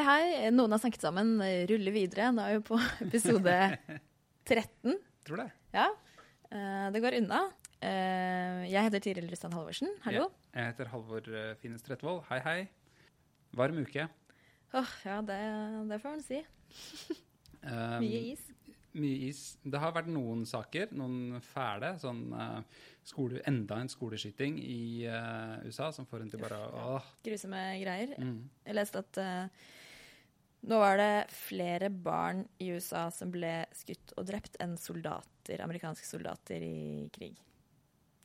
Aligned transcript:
Hei, 0.00 0.06
hei. 0.32 0.50
Noen 0.54 0.72
har 0.72 0.80
snakket 0.80 1.02
sammen. 1.04 1.34
Ruller 1.68 1.92
videre. 1.92 2.30
Nå 2.32 2.40
er 2.40 2.54
vi 2.56 2.60
på 2.70 2.76
episode 3.04 3.52
13. 4.48 4.94
Tror 5.28 5.42
det. 5.42 5.48
Ja. 5.74 5.88
Eh, 6.48 6.86
Det 6.94 7.02
går 7.04 7.18
unna. 7.18 7.40
Eh, 7.84 8.62
Jeg 8.72 8.86
heter 8.86 9.02
Tiril 9.04 9.26
Rustan 9.28 9.52
Halvorsen. 9.52 9.90
Hallo. 10.06 10.30
Ja, 10.54 10.62
jeg 10.62 10.70
heter 10.70 10.88
Halvor 10.94 11.28
eh, 11.28 11.50
Finnes 11.60 11.84
Tretvold. 11.84 12.22
Hei, 12.30 12.38
hei. 12.46 12.62
Varm 13.60 13.82
uke. 13.82 14.06
Åh, 14.72 14.94
ja, 15.04 15.18
det, 15.20 15.36
det 15.92 16.00
får 16.00 16.16
man 16.16 16.24
si. 16.24 16.40
Um, 17.60 17.98
Mye 18.00 18.20
is. 18.32 18.46
Mye 18.96 19.26
is. 19.26 19.40
Det 19.60 19.76
har 19.82 19.90
vært 19.92 20.06
noen 20.08 20.46
saker, 20.48 20.94
noen 20.96 21.42
fæle. 21.44 21.90
Sånn 22.00 22.22
uh, 22.32 22.62
skole, 23.04 23.42
enda 23.44 23.76
en 23.82 23.90
skoleskyting 23.92 24.56
i 24.64 24.78
uh, 25.04 25.58
USA 25.66 25.90
som 25.92 26.08
får 26.08 26.24
en 26.24 26.30
til 26.32 26.40
bare 26.40 26.56
å 26.56 26.94
Grusomme 27.28 27.60
greier. 27.82 28.14
Mm. 28.16 28.38
Jeg 28.64 28.78
leste 28.80 29.02
at 29.04 29.20
eh, 29.20 29.68
nå 30.60 30.78
var 30.82 30.98
det 31.00 31.12
flere 31.32 31.88
barn 31.90 32.42
i 32.60 32.68
USA 32.74 33.06
som 33.14 33.32
ble 33.32 33.62
skutt 33.76 34.12
og 34.20 34.26
drept 34.28 34.58
enn 34.60 34.76
soldater, 34.80 35.62
amerikanske 35.64 36.06
soldater 36.06 36.60
i 36.64 37.08
krig. 37.14 37.38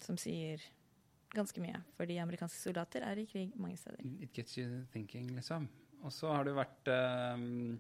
Som 0.03 0.19
sier 0.19 0.61
ganske 1.36 1.63
mye, 1.63 1.80
fordi 1.95 2.19
amerikanske 2.19 2.59
soldater 2.59 3.06
er 3.08 3.19
i 3.19 3.28
krig 3.30 3.56
mange 3.59 3.80
steder. 3.80 4.03
It 4.19 4.36
gets 4.36 4.58
you 4.59 4.83
thinking, 4.91 5.31
liksom. 5.36 5.67
Og 6.06 6.13
så 6.13 6.31
har 6.31 6.45
det 6.45 6.53
vært 6.58 6.91
um, 6.91 7.78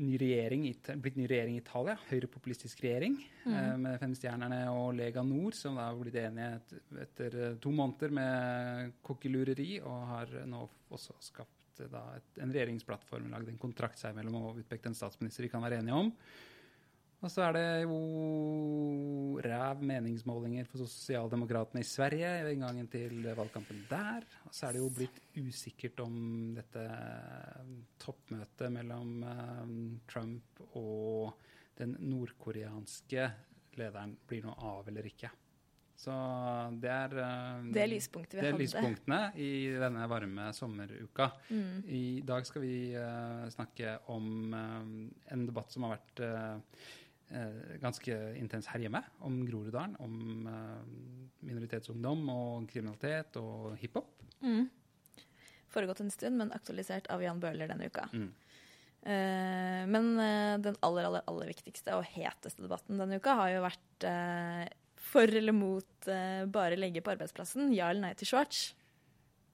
ny 0.00 0.16
regjering, 0.20 0.64
blitt 1.02 1.18
ny 1.18 1.26
regjering 1.28 1.58
i 1.58 1.60
Italia. 1.60 1.96
Høyrepopulistisk 2.08 2.80
regjering. 2.84 3.18
eh, 3.46 3.74
med 3.76 3.98
Femstjernerne 4.00 4.62
og 4.72 4.94
Lega 4.96 5.24
Nord, 5.26 5.56
som 5.58 5.76
da 5.76 5.88
har 5.90 5.98
blitt 5.98 6.16
enige 6.22 6.80
etter 7.02 7.36
eh, 7.40 7.58
to 7.60 7.74
måneder 7.74 8.14
med 8.14 8.94
kokkelureri, 9.04 9.72
og 9.82 10.06
har 10.14 10.32
nå 10.48 10.62
også 10.94 11.18
skapt 11.20 11.61
eh, 11.80 11.90
da, 11.92 12.04
en 12.42 12.52
regjeringsplattform, 12.52 13.30
lagde 13.32 13.54
en 13.54 13.60
kontrakt 13.62 14.00
seg 14.00 14.16
mellom 14.18 14.40
og 14.42 14.62
utpekte 14.62 14.92
en 14.92 14.98
statsminister 14.98 15.46
de 15.46 15.52
kan 15.52 15.64
være 15.64 15.80
enige 15.80 16.00
om. 16.04 16.10
Og 17.22 17.30
så 17.30 17.44
er 17.46 17.52
det 17.54 17.66
jo 17.84 19.38
ræv 19.46 19.82
meningsmålinger 19.86 20.66
for 20.66 20.82
sosialdemokratene 20.82 21.84
i 21.84 21.86
Sverige 21.86 22.32
ved 22.42 22.56
inngangen 22.56 22.88
til 22.90 23.28
valgkampen 23.38 23.84
der. 23.90 24.26
Og 24.48 24.50
så 24.50 24.66
er 24.66 24.74
det 24.74 24.82
jo 24.82 24.88
blitt 24.96 25.20
usikkert 25.38 26.02
om 26.02 26.16
dette 26.56 26.82
toppmøtet 28.02 28.74
mellom 28.74 29.22
eh, 29.22 29.76
Trump 30.10 30.64
og 30.80 31.38
den 31.78 31.94
nordkoreanske 32.10 33.30
lederen 33.78 34.18
blir 34.28 34.42
noe 34.48 34.58
av 34.74 34.90
eller 34.90 35.06
ikke. 35.08 35.30
Så 36.02 36.14
det 36.82 36.90
er 36.90 37.12
eh, 37.22 37.68
Det 37.74 37.84
er 37.84 37.90
lyspunktet 37.92 38.34
vi 38.34 38.40
det 38.40 38.48
er 38.48 38.56
hadde. 38.56 38.64
lyspunktene 38.64 39.20
i 39.38 39.50
denne 39.78 40.08
varme 40.10 40.48
sommeruka. 40.56 41.28
Mm. 41.52 41.76
I 41.86 42.02
dag 42.26 42.48
skal 42.48 42.64
vi 42.64 42.74
eh, 42.98 43.44
snakke 43.54 43.94
om 44.10 44.56
eh, 44.58 44.90
en 45.36 45.46
debatt 45.46 45.70
som 45.74 45.86
har 45.86 45.98
vært 46.00 46.26
ganske 47.80 48.12
intens 48.36 48.66
her 48.68 48.82
hjemme, 48.82 49.00
om 49.24 49.38
Groruddalen. 49.48 49.94
Om 50.04 50.42
minoritetsungdom 51.48 52.26
og 52.28 52.66
kriminalitet 52.68 53.38
og 53.40 53.70
hiphop. 53.80 54.10
Mm. 54.44 54.66
Foregått 55.72 56.02
en 56.04 56.12
stund, 56.12 56.36
men 56.36 56.52
aktualisert 56.52 57.08
av 57.08 57.24
Jan 57.24 57.40
Bøhler 57.40 57.72
denne 57.72 57.88
uka. 57.88 58.04
Mm. 58.12 58.28
Men 59.96 60.12
den 60.60 60.76
aller, 60.84 61.08
aller, 61.08 61.24
aller 61.24 61.48
viktigste 61.54 61.96
og 61.96 62.04
heteste 62.12 62.66
debatten 62.66 63.00
denne 63.00 63.16
uka 63.16 63.38
har 63.40 63.54
jo 63.54 63.64
vært 63.64 64.08
for 65.12 65.28
eller 65.28 65.54
mot 65.56 66.08
uh, 66.08 66.44
bare 66.52 66.78
legge 66.78 67.04
på 67.04 67.12
arbeidsplassen. 67.14 67.70
Ja 67.76 67.90
eller 67.92 68.08
nei 68.08 68.16
til 68.18 68.30
Schwartz. 68.32 68.72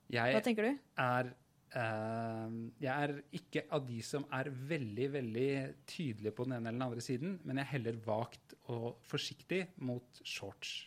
Hva 0.09 0.41
tenker 0.41 0.65
du? 0.65 0.77
er 1.03 1.31
uh, 1.75 2.53
jeg 2.81 2.93
er 2.93 3.15
ikke 3.37 3.65
av 3.75 3.83
de 3.85 3.99
som 4.05 4.25
er 4.33 4.49
veldig 4.49 5.09
veldig 5.19 5.49
tydelige 5.89 6.35
på 6.35 6.47
den 6.47 6.57
ene 6.57 6.71
eller 6.71 6.79
den 6.79 6.87
andre 6.87 7.05
siden, 7.05 7.35
men 7.43 7.59
jeg 7.59 7.67
er 7.67 7.73
heller 7.75 7.99
vagt 8.07 8.55
og 8.73 9.03
forsiktig 9.09 9.65
mot 9.85 10.23
shorts. 10.23 10.79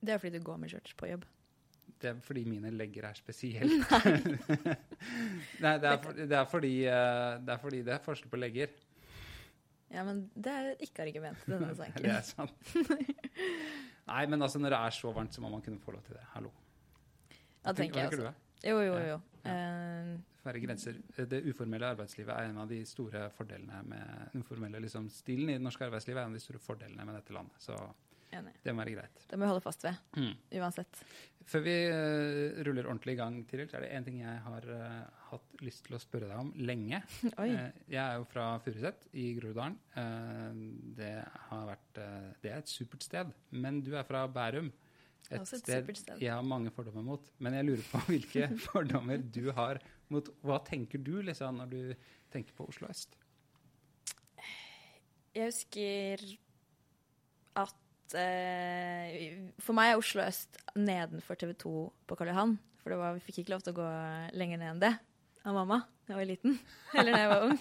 Det 0.00 0.14
er 0.14 0.22
fordi 0.22 0.38
du 0.38 0.44
går 0.44 0.56
med 0.56 0.72
shorts 0.72 0.96
på 0.96 1.10
jobb. 1.10 1.28
Det 2.00 2.08
er 2.08 2.20
fordi 2.24 2.44
mine 2.48 2.70
legger 2.72 3.10
er 3.10 3.16
spesielt. 3.18 3.90
Nei, 5.64 5.74
det, 5.82 5.88
er 5.90 5.98
for, 6.00 6.16
det, 6.16 6.32
er 6.32 6.46
fordi, 6.48 6.72
eh, 6.88 7.34
det 7.44 7.52
er 7.54 7.60
fordi 7.60 7.82
det 7.84 7.92
er 7.94 8.04
forskjell 8.04 8.32
på 8.32 8.40
legger. 8.40 8.72
Ja, 9.90 10.04
men 10.06 10.24
det 10.38 10.52
er 10.54 10.68
ikke 10.86 11.02
argument 11.06 11.46
i 11.46 11.50
denne 11.54 11.74
saken. 11.80 12.04
Det 12.04 12.12
er 12.14 12.26
sant. 12.26 12.74
Nei, 14.10 14.24
men 14.30 14.42
altså 14.42 14.58
når 14.62 14.74
det 14.74 14.80
er 14.86 14.94
så 14.96 15.12
varmt, 15.14 15.34
så 15.34 15.42
må 15.44 15.50
man 15.52 15.62
kunne 15.62 15.80
få 15.82 15.94
lov 15.94 16.02
til 16.06 16.14
det. 16.18 16.24
Hallo. 16.34 16.50
Ja, 17.64 17.72
tenker 17.76 18.00
jeg 18.00 18.10
tenker 18.10 18.26
også. 18.26 18.30
du? 18.30 18.68
Jo, 18.70 18.76
jo, 18.84 18.94
jo. 18.98 19.18
Ja. 19.44 19.54
Eh, 19.54 20.18
Færre 20.40 20.60
grenser. 20.62 20.96
Det 21.28 21.42
uformelle 21.50 21.90
arbeidslivet 21.92 22.32
er 22.32 22.48
en 22.48 22.58
av 22.62 22.68
de 22.70 22.78
store 22.88 23.26
fordelene 23.36 23.82
med 23.88 24.30
den 24.32 24.44
uformelle 24.44 24.80
liksom, 24.80 25.10
stilen 25.12 25.50
i 25.52 25.58
det 25.58 25.64
norske 25.64 25.84
arbeidslivet. 25.84 26.20
er 26.22 26.28
en 26.30 26.32
av 26.34 26.38
de 26.38 26.44
store 26.44 26.62
fordelene 26.64 27.04
med 27.04 27.18
dette 27.18 27.34
landet. 27.36 27.60
Så 27.60 27.76
enig. 28.32 28.52
det 28.64 28.72
må 28.74 28.84
være 28.84 28.94
greit. 28.98 29.22
Det 29.30 29.38
må 29.38 29.44
vi 29.46 29.50
holde 29.52 29.64
fast 29.64 29.84
ved, 29.84 29.96
Mm. 30.16 30.34
uansett. 30.60 31.02
Før 31.50 31.62
vi 31.64 31.72
uh, 31.90 32.60
ruller 32.66 32.86
ordentlig 32.86 33.14
i 33.16 33.18
gang, 33.18 33.38
Tiril, 33.48 33.66
så 33.70 33.78
er 33.78 33.86
det 33.86 33.90
én 33.96 34.04
ting 34.06 34.18
jeg 34.20 34.42
har 34.44 34.66
uh, 34.70 35.06
hatt 35.30 35.62
lyst 35.66 35.84
til 35.86 35.96
å 35.96 36.00
spørre 36.02 36.28
deg 36.28 36.38
om 36.38 36.52
lenge. 36.56 37.00
Eh, 37.40 37.72
jeg 37.90 38.02
er 38.04 38.18
jo 38.20 38.26
fra 38.30 38.44
Furuset 38.62 39.08
i 39.18 39.30
Groruddalen. 39.38 39.74
Det 40.98 41.10
har 41.48 41.66
vært 41.72 41.98
Det 42.42 42.52
er 42.52 42.58
et 42.60 42.70
supert 42.70 43.02
sted. 43.02 43.32
Men 43.50 43.80
du 43.82 43.94
er 43.96 44.04
fra 44.06 44.26
Bærum. 44.30 44.70
Det 45.26 45.36
er 45.36 45.42
også 45.42 45.58
et 45.60 45.62
sted, 45.64 45.90
sted. 45.96 46.20
jeg 46.22 46.32
har 46.32 46.42
mange 46.42 46.70
fordommer 46.74 47.02
mot. 47.06 47.32
Men 47.38 47.54
jeg 47.58 47.66
lurer 47.68 47.82
på 47.90 47.98
hvilke 48.12 48.48
fordommer 48.68 49.18
du 49.22 49.50
har 49.56 49.80
mot 50.10 50.30
Hva 50.42 50.60
tenker 50.66 50.98
du 51.02 51.20
liksom 51.22 51.58
når 51.62 51.70
du 51.70 52.06
tenker 52.32 52.54
på 52.56 52.66
Oslo 52.70 52.88
øst? 52.90 53.16
Jeg 55.34 55.46
husker 55.52 56.24
at 58.10 58.18
eh, 58.18 59.38
For 59.62 59.76
meg 59.76 59.92
er 59.92 60.00
Oslo 60.00 60.24
øst 60.24 60.58
nedenfor 60.78 61.38
TV 61.38 61.54
2 61.58 61.72
på 62.10 62.18
Karl 62.18 62.32
Johan. 62.32 62.56
For 62.80 62.92
det 62.92 62.98
var, 63.00 63.16
vi 63.16 63.24
fikk 63.26 63.42
ikke 63.42 63.54
lov 63.54 63.64
til 63.64 63.74
å 63.74 63.80
gå 63.80 63.88
lenger 64.40 64.60
ned 64.60 64.72
enn 64.74 64.82
det 64.82 64.94
av 65.48 65.56
mamma 65.56 65.82
da 66.04 66.12
jeg 66.14 66.18
var 66.18 66.28
liten. 66.28 66.56
Eller 66.98 67.14
da 67.14 67.20
jeg 67.20 67.30
var 67.30 67.44
ung. 67.46 67.60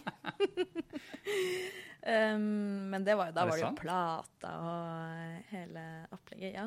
um, 2.14 2.48
men 2.90 3.06
det 3.06 3.16
var, 3.20 3.30
jo- 3.30 3.36
da 3.36 3.46
var 3.46 3.54
det 3.54 3.62
jo 3.62 3.68
sant? 3.68 3.84
plata 3.84 4.54
og 4.64 5.54
hele 5.54 5.86
opplegget. 6.16 6.58
ja. 6.58 6.66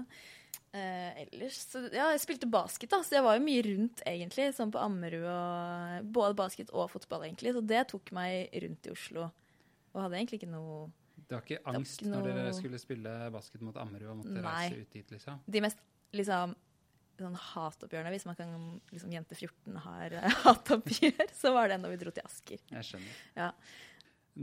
Uh, 0.72 1.10
ellers 1.26 1.58
så, 1.68 1.82
Ja, 1.92 2.06
jeg 2.14 2.22
spilte 2.22 2.48
basket, 2.48 2.88
da, 2.94 3.02
så 3.04 3.18
jeg 3.18 3.24
var 3.26 3.36
jo 3.36 3.44
mye 3.44 3.64
rundt, 3.66 4.00
egentlig. 4.08 4.46
Sånn 4.56 4.70
på 4.72 4.80
Ammerud 4.80 5.26
og 5.28 6.06
Både 6.16 6.38
basket 6.38 6.72
og 6.72 6.88
fotball, 6.94 7.26
egentlig. 7.26 7.52
Så 7.52 7.60
det 7.66 7.82
tok 7.90 8.12
meg 8.16 8.54
rundt 8.62 8.88
i 8.88 8.94
Oslo. 8.94 9.26
Og 9.92 10.00
hadde 10.06 10.16
egentlig 10.22 10.40
ikke 10.40 10.54
noe 10.54 10.86
Du 11.32 11.38
har 11.38 11.46
ikke 11.46 11.62
var 11.64 11.78
angst 11.78 12.02
ikke 12.02 12.10
når 12.12 12.26
dere 12.28 12.52
skulle 12.52 12.80
spille 12.80 13.14
basket 13.32 13.64
mot 13.64 13.78
Ammerud 13.80 14.10
og 14.12 14.18
måtte 14.20 14.36
Nei. 14.36 14.42
reise 14.44 14.82
ut 14.82 14.98
dit, 14.98 15.14
liksom? 15.16 15.38
De 15.48 15.62
mest 15.64 15.80
liksom 16.12 16.52
sånn 17.22 17.38
hatoppgjørene, 17.38 18.10
hvis 18.12 18.26
man 18.28 18.36
kan 18.36 18.52
liksom 18.92 19.12
Jente 19.14 19.36
14 19.38 19.78
har 19.86 20.16
eh, 20.18 20.36
hatoppgjør, 20.44 21.32
så 21.36 21.54
var 21.56 21.72
det 21.72 21.78
når 21.80 21.94
vi 21.94 22.00
dro 22.02 22.12
til 22.12 22.28
Asker. 22.28 22.60
Jeg 22.72 22.88
skjønner. 22.88 23.22
Ja. 23.38 23.48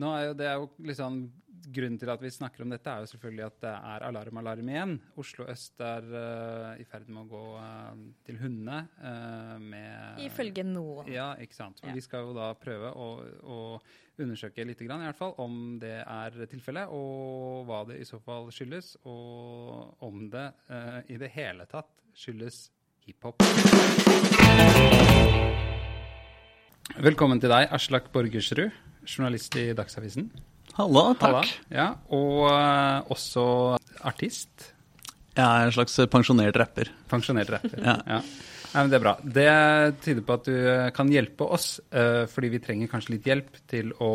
Nå 0.02 0.10
er 0.16 0.26
jo 0.30 0.34
det 0.38 0.48
er 0.50 0.58
jo 0.62 0.68
liksom 0.90 1.22
Grunnen 1.68 2.00
til 2.00 2.10
at 2.12 2.22
vi 2.24 2.30
snakker 2.32 2.64
om 2.64 2.72
dette, 2.72 2.90
er 2.90 3.04
jo 3.04 3.10
selvfølgelig 3.12 3.44
at 3.46 3.58
det 3.66 3.72
er 3.72 4.06
alarm, 4.08 4.40
alarm 4.42 4.70
igjen. 4.72 4.94
Oslo 5.20 5.46
øst 5.52 5.82
er 5.84 6.06
uh, 6.08 6.80
i 6.80 6.86
ferd 6.88 7.10
med 7.12 7.26
å 7.26 7.30
gå 7.30 7.42
uh, 7.60 8.04
til 8.26 8.40
hundene 8.40 8.80
uh, 9.02 9.58
med 9.62 10.24
Ifølge 10.24 10.64
noen. 10.64 11.10
Ja, 11.12 11.34
ikke 11.42 11.58
sant. 11.58 11.84
Ja. 11.84 11.94
vi 11.96 12.04
skal 12.06 12.30
jo 12.30 12.36
da 12.38 12.52
prøve 12.60 12.94
å, 12.96 13.10
å 13.44 13.60
undersøke 14.20 14.66
litt 14.68 14.82
grann, 14.86 15.04
i 15.04 15.10
hvert 15.10 15.20
fall, 15.20 15.36
om 15.44 15.78
det 15.82 16.00
er 16.02 16.40
tilfellet, 16.52 16.92
og 16.96 17.68
hva 17.68 17.84
det 17.90 18.00
i 18.00 18.08
så 18.08 18.22
fall 18.24 18.50
skyldes, 18.56 18.96
og 19.10 20.04
om 20.06 20.28
det 20.32 20.48
uh, 20.72 21.00
i 21.12 21.20
det 21.20 21.32
hele 21.36 21.68
tatt 21.70 21.92
skyldes 22.16 22.70
hiphop. 23.08 23.44
Velkommen 27.00 27.40
til 27.40 27.52
deg, 27.52 27.68
Aslak 27.76 28.10
Borgersrud, 28.14 28.72
journalist 29.06 29.56
i 29.60 29.70
Dagsavisen. 29.78 30.32
Halla, 30.80 31.10
takk. 31.20 31.34
Halla. 31.34 31.42
Ja, 31.76 31.88
og 32.16 32.46
eh, 32.48 33.12
også 33.12 33.42
artist. 34.08 34.70
Jeg 35.36 35.44
er 35.44 35.66
en 35.68 35.74
slags 35.76 36.00
pensjonert 36.12 36.56
rapper. 36.60 36.88
Pensjonert 37.12 37.50
rapper. 37.52 37.82
Ja. 37.84 37.98
ja. 38.08 38.20
Nei, 38.70 38.84
men 38.84 38.90
Det 38.92 38.98
er 39.00 39.04
bra. 39.04 39.14
Det 39.24 39.48
tyder 40.06 40.24
på 40.24 40.34
at 40.38 40.46
du 40.48 40.56
eh, 40.56 40.92
kan 40.96 41.12
hjelpe 41.12 41.44
oss, 41.58 41.82
eh, 41.92 42.24
fordi 42.32 42.48
vi 42.54 42.60
trenger 42.64 42.88
kanskje 42.92 43.14
litt 43.18 43.28
hjelp 43.28 43.52
til 43.68 43.92
å 44.00 44.12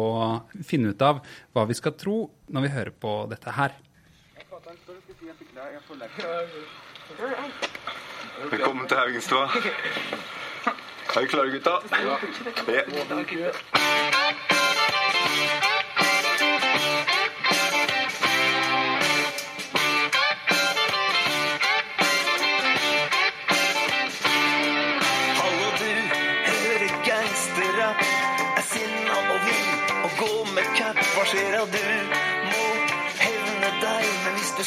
finne 0.65 0.89
ut 0.95 1.03
av 1.05 1.21
hva 1.53 1.67
vi 1.69 1.75
skal 1.77 1.93
tro 2.01 2.17
når 2.49 2.61
vi 2.69 2.73
hører 2.79 2.95
på 2.97 3.13
dette 3.35 3.51
her. 3.59 3.71
Velkommen 8.55 8.87
til 8.89 8.97
Haugenstua. 9.03 9.45
Er 11.15 11.21
vi 11.21 11.29
klare, 11.29 11.51
gutta? 11.53 11.75
Ja. 12.01 12.17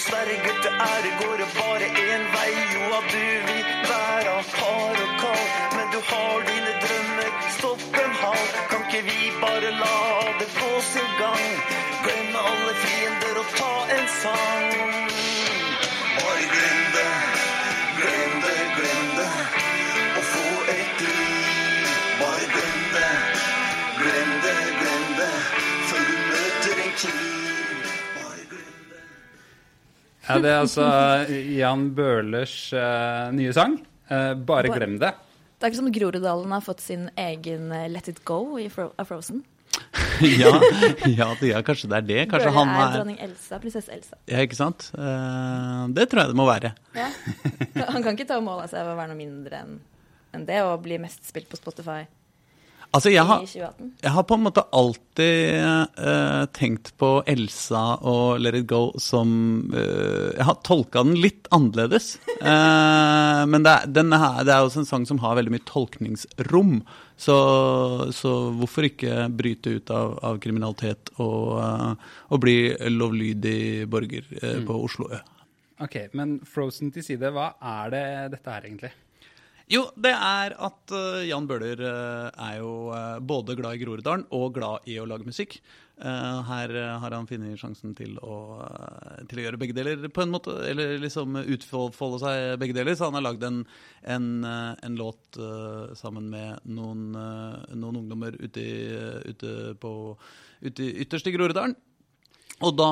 Sverger 0.05 0.55
til 0.63 0.73
ære 0.91 1.11
går 1.21 1.35
det 1.41 1.49
bare 1.59 1.88
en 2.03 2.23
vei. 2.35 2.51
Jo 2.73 2.83
at 2.99 3.05
du 3.13 3.25
vil 3.47 3.65
være 3.91 4.35
hard 4.59 4.97
og 5.05 5.11
kald. 5.21 5.47
Men 5.77 5.88
du 5.94 5.99
har 6.09 6.35
dine 6.49 6.73
drømmer, 6.83 7.31
stopp 7.57 7.83
en 8.03 8.13
hal. 8.21 8.45
Kan 8.69 8.81
ikke 8.85 9.01
vi 9.09 9.19
bare 9.44 9.71
la 9.83 9.97
det 10.39 10.49
gå 10.59 10.71
sin 10.91 11.11
gang? 11.21 11.47
Glemme 12.03 12.39
alle 12.49 12.73
fiender 12.83 13.35
og 13.41 13.47
ta 13.59 13.73
en 13.97 14.07
sang. 14.21 14.69
Bare 16.17 16.45
glem 16.53 16.81
det, 16.95 17.26
Ja, 30.27 30.39
det 30.44 30.50
er 30.51 30.57
altså 30.59 30.85
Jan 31.56 31.89
Bøhlers 31.95 32.56
uh, 32.75 33.29
nye 33.35 33.53
sang. 33.56 33.77
Uh, 34.12 34.33
bare 34.47 34.71
glem 34.74 34.97
det. 35.00 35.13
Det 35.57 35.65
er 35.65 35.71
ikke 35.71 35.79
som 35.79 35.94
Groruddalen 35.94 36.51
har 36.53 36.63
fått 36.65 36.83
sin 36.83 37.07
egen 37.18 37.71
eh, 37.74 37.88
Let 37.89 38.12
It 38.12 38.19
Go 38.27 38.59
i 38.62 38.68
Fro 38.69 38.91
Frozen. 39.07 39.41
ja, 40.21 40.51
ja, 41.09 41.27
det 41.39 41.50
er, 41.50 41.63
kanskje 41.65 41.89
det 41.89 41.97
er 41.97 42.06
det. 42.06 42.19
Kanskje 42.29 42.51
Bøhler 42.51 42.57
han 42.59 42.74
er 42.74 42.83
er 42.83 42.94
dronning 42.97 43.18
Elsa, 43.25 43.57
prinsesse 43.63 43.94
Elsa. 43.94 44.19
Ja, 44.29 44.44
ikke 44.45 44.59
sant? 44.59 44.89
Uh, 44.94 45.88
det 45.97 46.09
tror 46.12 46.24
jeg 46.24 46.33
det 46.33 46.38
må 46.38 46.45
være. 46.50 46.74
Ja. 46.97 47.09
Han 47.94 48.03
kan 48.03 48.13
ikke 48.13 48.27
ta 48.29 48.38
mål 48.44 48.65
av 48.65 48.71
seg 48.71 48.83
av 48.83 48.94
å 48.94 48.97
være 49.00 49.13
noe 49.13 49.19
mindre 49.19 49.63
enn 49.63 49.77
enn 50.35 50.44
det 50.45 50.59
og 50.68 50.81
bli 50.83 50.97
mest 51.01 51.24
spilt 51.25 51.47
på 51.50 51.57
Spotify 51.57 52.03
Altså, 52.97 53.11
jeg 53.13 53.25
har, 53.29 53.44
i 53.44 53.49
2018. 53.51 53.89
jeg 54.01 54.13
har 54.15 54.25
på 54.25 54.38
en 54.38 54.44
måte 54.47 54.63
alltid 54.79 55.57
uh, 56.01 56.45
tenkt 56.57 56.94
på 56.97 57.11
Elsa 57.29 57.83
og 58.01 58.41
Let 58.41 58.57
It 58.57 58.67
Go 58.69 58.81
som 59.01 59.29
uh, 59.69 60.33
Jeg 60.33 60.47
har 60.47 60.57
tolka 60.65 61.03
den 61.05 61.19
litt 61.21 61.49
annerledes. 61.53 62.15
Uh, 62.41 63.45
men 63.49 63.65
det 63.65 63.73
er, 63.73 63.91
denne 63.99 64.21
her, 64.21 64.41
det 64.47 64.55
er 64.55 64.65
også 64.65 64.81
en 64.81 64.89
sang 64.89 65.05
som 65.09 65.21
har 65.21 65.38
veldig 65.38 65.53
mye 65.53 65.67
tolkningsrom. 65.69 66.79
Så, 67.17 67.38
så 68.13 68.33
hvorfor 68.57 68.89
ikke 68.89 69.25
bryte 69.33 69.77
ut 69.77 69.93
av, 69.93 70.17
av 70.25 70.38
kriminalitet 70.41 71.13
og, 71.23 71.57
og 71.57 72.43
bli 72.43 72.59
lovlydig 72.93 73.88
borger 73.89 74.27
eh, 74.38 74.59
på 74.67 74.77
Oslo 74.85 75.09
Ø? 75.09 75.21
Ok, 75.81 75.97
Men 76.17 76.38
Frozen 76.45 76.93
til 76.93 77.05
side, 77.05 77.33
hva 77.33 77.51
er 77.57 77.93
det 77.93 78.05
dette 78.38 78.53
her 78.53 78.69
egentlig? 78.69 78.93
Jo, 79.67 79.81
det 79.99 80.13
er 80.15 80.53
at 80.63 80.93
eh, 80.95 81.25
Jan 81.27 81.47
Bøhler 81.47 81.81
eh, 81.83 82.27
er 82.39 82.59
jo 82.61 82.87
eh, 82.95 83.17
både 83.19 83.55
glad 83.59 83.75
i 83.75 83.81
Groruddalen 83.81 84.23
og 84.31 84.53
glad 84.55 84.87
i 84.87 84.95
å 85.01 85.07
lage 85.09 85.27
musikk. 85.27 85.59
Her 85.97 86.69
har 87.01 87.13
han 87.15 87.25
funnet 87.25 87.57
sjansen 87.57 87.95
til 87.97 88.19
å, 88.21 88.35
til 89.25 89.39
å 89.39 89.45
gjøre 89.47 89.57
begge 89.57 89.73
deler 89.73 90.03
på 90.13 90.21
en 90.21 90.29
måte, 90.29 90.53
eller 90.69 90.91
liksom 91.01 91.39
utfolde 91.41 92.19
seg 92.21 92.59
begge 92.61 92.75
deler. 92.77 92.93
Så 92.93 93.07
han 93.07 93.17
har 93.17 93.25
lagd 93.25 93.41
en, 93.47 93.63
en, 94.05 94.27
en 94.45 94.99
låt 94.99 95.39
sammen 95.97 96.29
med 96.29 96.69
noen, 96.69 97.17
noen 97.17 97.97
ungdommer 98.03 98.37
ute, 98.37 98.67
ute, 99.25 99.55
på, 99.81 99.95
ute 100.69 100.91
ytterst 101.01 101.31
i 101.31 101.33
Groruddalen. 101.33 101.73
Og 102.65 102.77
da 102.77 102.91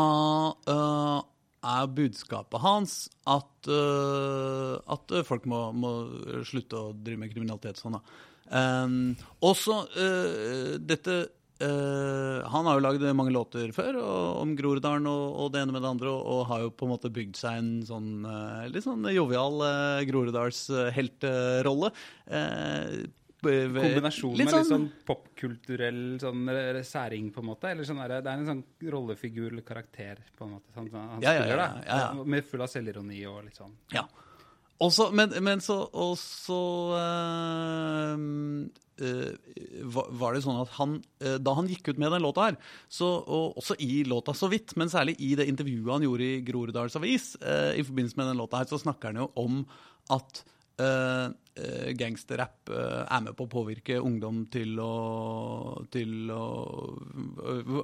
øh, 0.73 1.19
er 1.65 1.89
budskapet 1.97 2.61
hans 2.63 2.97
at, 3.29 3.69
uh, 3.71 4.77
at 4.95 5.17
folk 5.27 5.47
må, 5.49 5.67
må 5.73 5.95
slutte 6.47 6.79
å 6.79 6.93
drive 6.93 7.23
med 7.23 7.33
kriminalitet 7.33 7.81
sånn, 7.81 7.97
da. 7.97 8.21
Um, 8.45 9.15
også 9.41 9.81
uh, 9.95 10.77
dette 10.77 11.25
Uh, 11.55 12.43
Han 12.51 12.67
har 12.67 12.75
jo 12.75 12.83
lagd 12.83 13.03
mange 13.15 13.31
låter 13.31 13.69
før 13.71 13.95
og, 14.01 14.23
om 14.41 14.49
Groruddalen 14.59 15.05
og, 15.07 15.37
og 15.39 15.53
det 15.53 15.61
ene 15.63 15.71
med 15.71 15.85
det 15.85 15.91
andre, 15.93 16.11
og, 16.11 16.25
og 16.27 16.41
har 16.49 16.65
jo 16.65 16.73
på 16.75 16.83
en 16.83 16.91
måte 16.91 17.11
bygd 17.15 17.39
seg 17.39 17.61
en 17.61 17.69
sånn 17.87 18.09
uh, 18.27 18.65
litt 18.67 18.83
sånn 18.83 19.07
jovial 19.15 19.63
uh, 19.63 20.03
Groruddalsheltrolle. 20.03 21.93
Uh, 22.27 23.07
Kombinasjon 23.45 24.35
med 24.37 24.41
litt 24.51 24.67
sånn 24.69 24.87
popkulturell 25.07 26.03
sånn 26.21 26.43
eh, 26.49 26.81
særing, 26.87 27.31
på 27.35 27.41
en 27.43 27.49
måte? 27.51 27.71
Eller 27.71 27.87
sånn 27.87 28.01
der, 28.03 28.17
det 28.25 28.31
er 28.33 28.41
en 28.43 28.49
sånn 28.51 28.63
rollefigur 28.95 29.51
eller 29.51 29.65
karakter, 29.67 30.21
på 30.37 30.45
en 30.47 30.55
måte. 30.57 30.73
Sånn, 30.75 30.89
han 30.93 31.21
Ja, 31.23 31.33
ja, 31.37 31.41
spiller, 31.43 31.57
ja, 31.57 31.57
da. 31.57 31.83
ja, 31.87 31.99
ja. 32.17 32.23
Med 32.35 32.45
full 32.49 32.61
av 32.65 32.71
selvironi 32.71 33.21
og 33.29 33.43
litt 33.47 33.59
sånn. 33.61 33.75
Ja. 33.93 34.05
Også, 34.83 35.05
men, 35.15 35.31
men 35.39 35.61
så 35.63 35.77
også, 35.87 36.57
øh, 36.99 38.17
øh, 38.99 39.35
var- 40.19 40.33
det 40.35 40.41
sånn 40.43 40.61
at 40.61 40.69
han 40.75 40.97
øh, 41.21 41.37
Da 41.39 41.53
han 41.55 41.67
gikk 41.67 41.89
ut 41.93 41.97
med 42.01 42.11
den 42.11 42.21
låta 42.23 42.49
her, 42.49 42.57
så, 42.89 43.07
og 43.27 43.55
også 43.57 43.75
i 43.79 44.03
låta 44.03 44.33
så 44.35 44.49
vidt, 44.51 44.75
men 44.75 44.89
særlig 44.89 45.15
i 45.19 45.35
det 45.35 45.47
intervjuet 45.47 45.93
han 45.93 46.03
gjorde 46.03 46.27
i 46.27 46.41
Groruddals 46.43 46.95
Avis 46.99 47.35
i 47.39 47.83
forbindelse 47.83 48.17
med 48.17 48.27
den 48.31 48.37
låta 48.37 48.57
her, 48.61 48.65
så 48.65 48.79
snakker 48.81 49.13
han 49.13 49.23
jo 49.23 49.31
om 49.35 49.65
at 50.11 50.43
øh, 50.81 51.27
øh, 51.61 51.89
gangsterrapp 51.99 52.71
øh, 52.71 53.03
er 53.05 53.23
med 53.25 53.35
på 53.37 53.47
å 53.47 53.51
påvirke 53.51 53.99
ungdom 54.01 54.43
til 54.51 54.79
å, 54.81 55.85
til 55.93 56.31
å, 56.33 56.45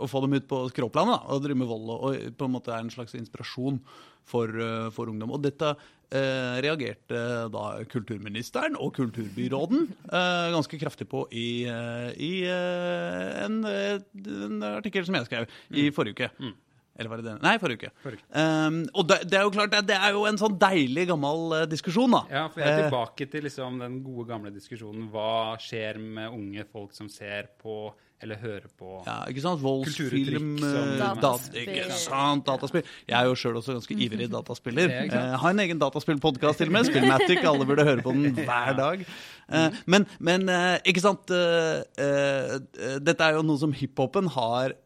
å 0.01 0.09
få 0.11 0.23
dem 0.25 0.38
ut 0.39 0.49
på 0.49 0.63
skråplanet 0.73 1.31
og 1.31 1.43
drive 1.45 1.61
med 1.63 1.71
vold, 1.71 1.89
og, 1.97 2.29
på 2.38 2.49
en 2.49 2.55
måte 2.57 2.75
er 2.75 2.83
en 2.83 2.93
slags 2.93 3.15
inspirasjon 3.19 3.81
for, 4.27 4.53
for 4.95 5.11
ungdom. 5.11 5.33
Og 5.33 5.41
dette 5.43 5.73
eh, 6.11 6.57
reagerte 6.63 7.21
da 7.51 7.65
kulturministeren 7.91 8.77
og 8.79 8.93
kulturbyråden 8.98 9.88
eh, 9.89 10.48
ganske 10.55 10.79
kraftig 10.81 11.07
på 11.12 11.25
i, 11.31 11.63
eh, 11.69 12.10
i 12.21 12.33
eh, 12.48 13.45
en, 13.45 13.62
eh, 13.67 14.01
en 14.48 14.67
artikkel 14.75 15.07
som 15.07 15.17
jeg 15.17 15.29
skrev 15.29 15.48
i 15.71 15.89
forrige 15.95 16.17
uke. 16.17 16.51
Eller 17.01 17.10
var 17.15 17.22
det 17.24 17.25
den? 17.31 17.39
Nei, 17.41 17.55
forrige 17.62 17.79
uke. 17.89 17.91
Forrige. 18.05 18.22
Um, 18.38 18.77
og 18.93 19.08
det, 19.10 19.17
det 19.31 19.39
er 19.41 19.48
jo 19.48 19.53
klart, 19.58 19.74
det, 19.74 19.81
det 19.89 19.98
er 19.98 20.13
jo 20.13 20.22
en 20.29 20.38
sånn 20.41 20.60
deilig 20.62 21.08
gammel 21.10 21.58
eh, 21.58 21.65
diskusjon, 21.72 22.13
da. 22.13 22.22
Ja, 22.29 22.46
for 22.53 22.62
jeg 22.62 22.70
er 22.70 22.77
Eh, 22.77 22.86
tilbake 22.88 23.27
til 23.34 23.46
liksom 23.50 23.81
den 23.81 23.98
gode, 24.05 24.27
gamle 24.29 24.53
diskusjonen. 24.53 25.10
Hva 25.12 25.58
skjer 25.62 25.98
med 26.01 26.29
unge 26.38 26.63
folk 26.72 26.93
som 26.96 27.10
ser 27.12 27.50
på 27.62 27.81
eller 28.22 28.38
hører 28.38 28.67
på 28.77 29.00
Ja, 29.08 29.15
ikke 29.31 29.41
sant? 29.41 29.63
Voldsfilm, 29.63 30.51
eh, 30.62 30.91
dat 31.00 31.17
Dataspill. 31.24 31.63
ikke 31.74 31.96
sant? 31.98 32.43
dataspill. 32.46 32.84
Jeg 33.10 33.17
er 33.17 33.25
jo 33.25 33.34
sjøl 33.41 33.58
også 33.58 33.74
ganske 33.79 33.98
ivrig 33.98 34.27
dataspiller. 34.36 34.93
Jeg? 34.93 35.10
Eh, 35.10 35.34
har 35.41 35.55
en 35.55 35.63
egen 35.63 35.81
dataspillpodkast 35.81 36.62
til 36.62 36.70
og 36.70 36.75
med. 36.75 36.86
Spillmatic. 36.91 37.41
Alle 37.50 37.65
burde 37.65 37.88
høre 37.88 38.05
på 38.05 38.13
den 38.13 38.36
hver 38.46 38.77
dag. 38.77 39.01
Eh, 39.50 39.79
men, 39.89 40.05
men 40.22 40.46
eh, 40.53 40.77
ikke 40.93 41.01
sant 41.01 41.34
Dette 43.01 43.25
er 43.25 43.39
jo 43.39 43.43
noe 43.46 43.60
som 43.62 43.74
hiphopen 43.75 44.29
har 44.38 44.77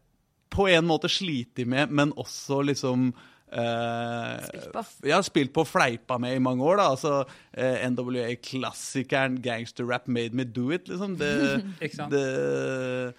på 0.50 0.68
en 0.72 0.86
måte 0.88 1.08
slitt 1.10 1.58
med, 1.66 1.90
men 1.90 2.12
også 2.16 2.62
liksom 2.72 3.10
Uh, 3.46 4.42
Spilt 4.42 4.72
på. 4.74 4.80
Ja, 5.06 5.20
spilt 5.22 5.52
på 5.54 5.62
fleipa 5.64 6.16
med 6.18 6.34
i 6.34 6.40
mange 6.42 6.64
år. 6.66 6.80
da, 6.80 6.88
altså 6.90 7.12
uh, 7.22 7.76
NWA-klassikeren 7.92 9.38
'Gangster 9.38 9.86
Rap 9.86 10.08
Made 10.10 10.34
Me 10.34 10.42
Do 10.44 10.72
It'. 10.74 10.90
liksom, 10.90 11.14
det, 11.16 11.62
det, 12.10 13.14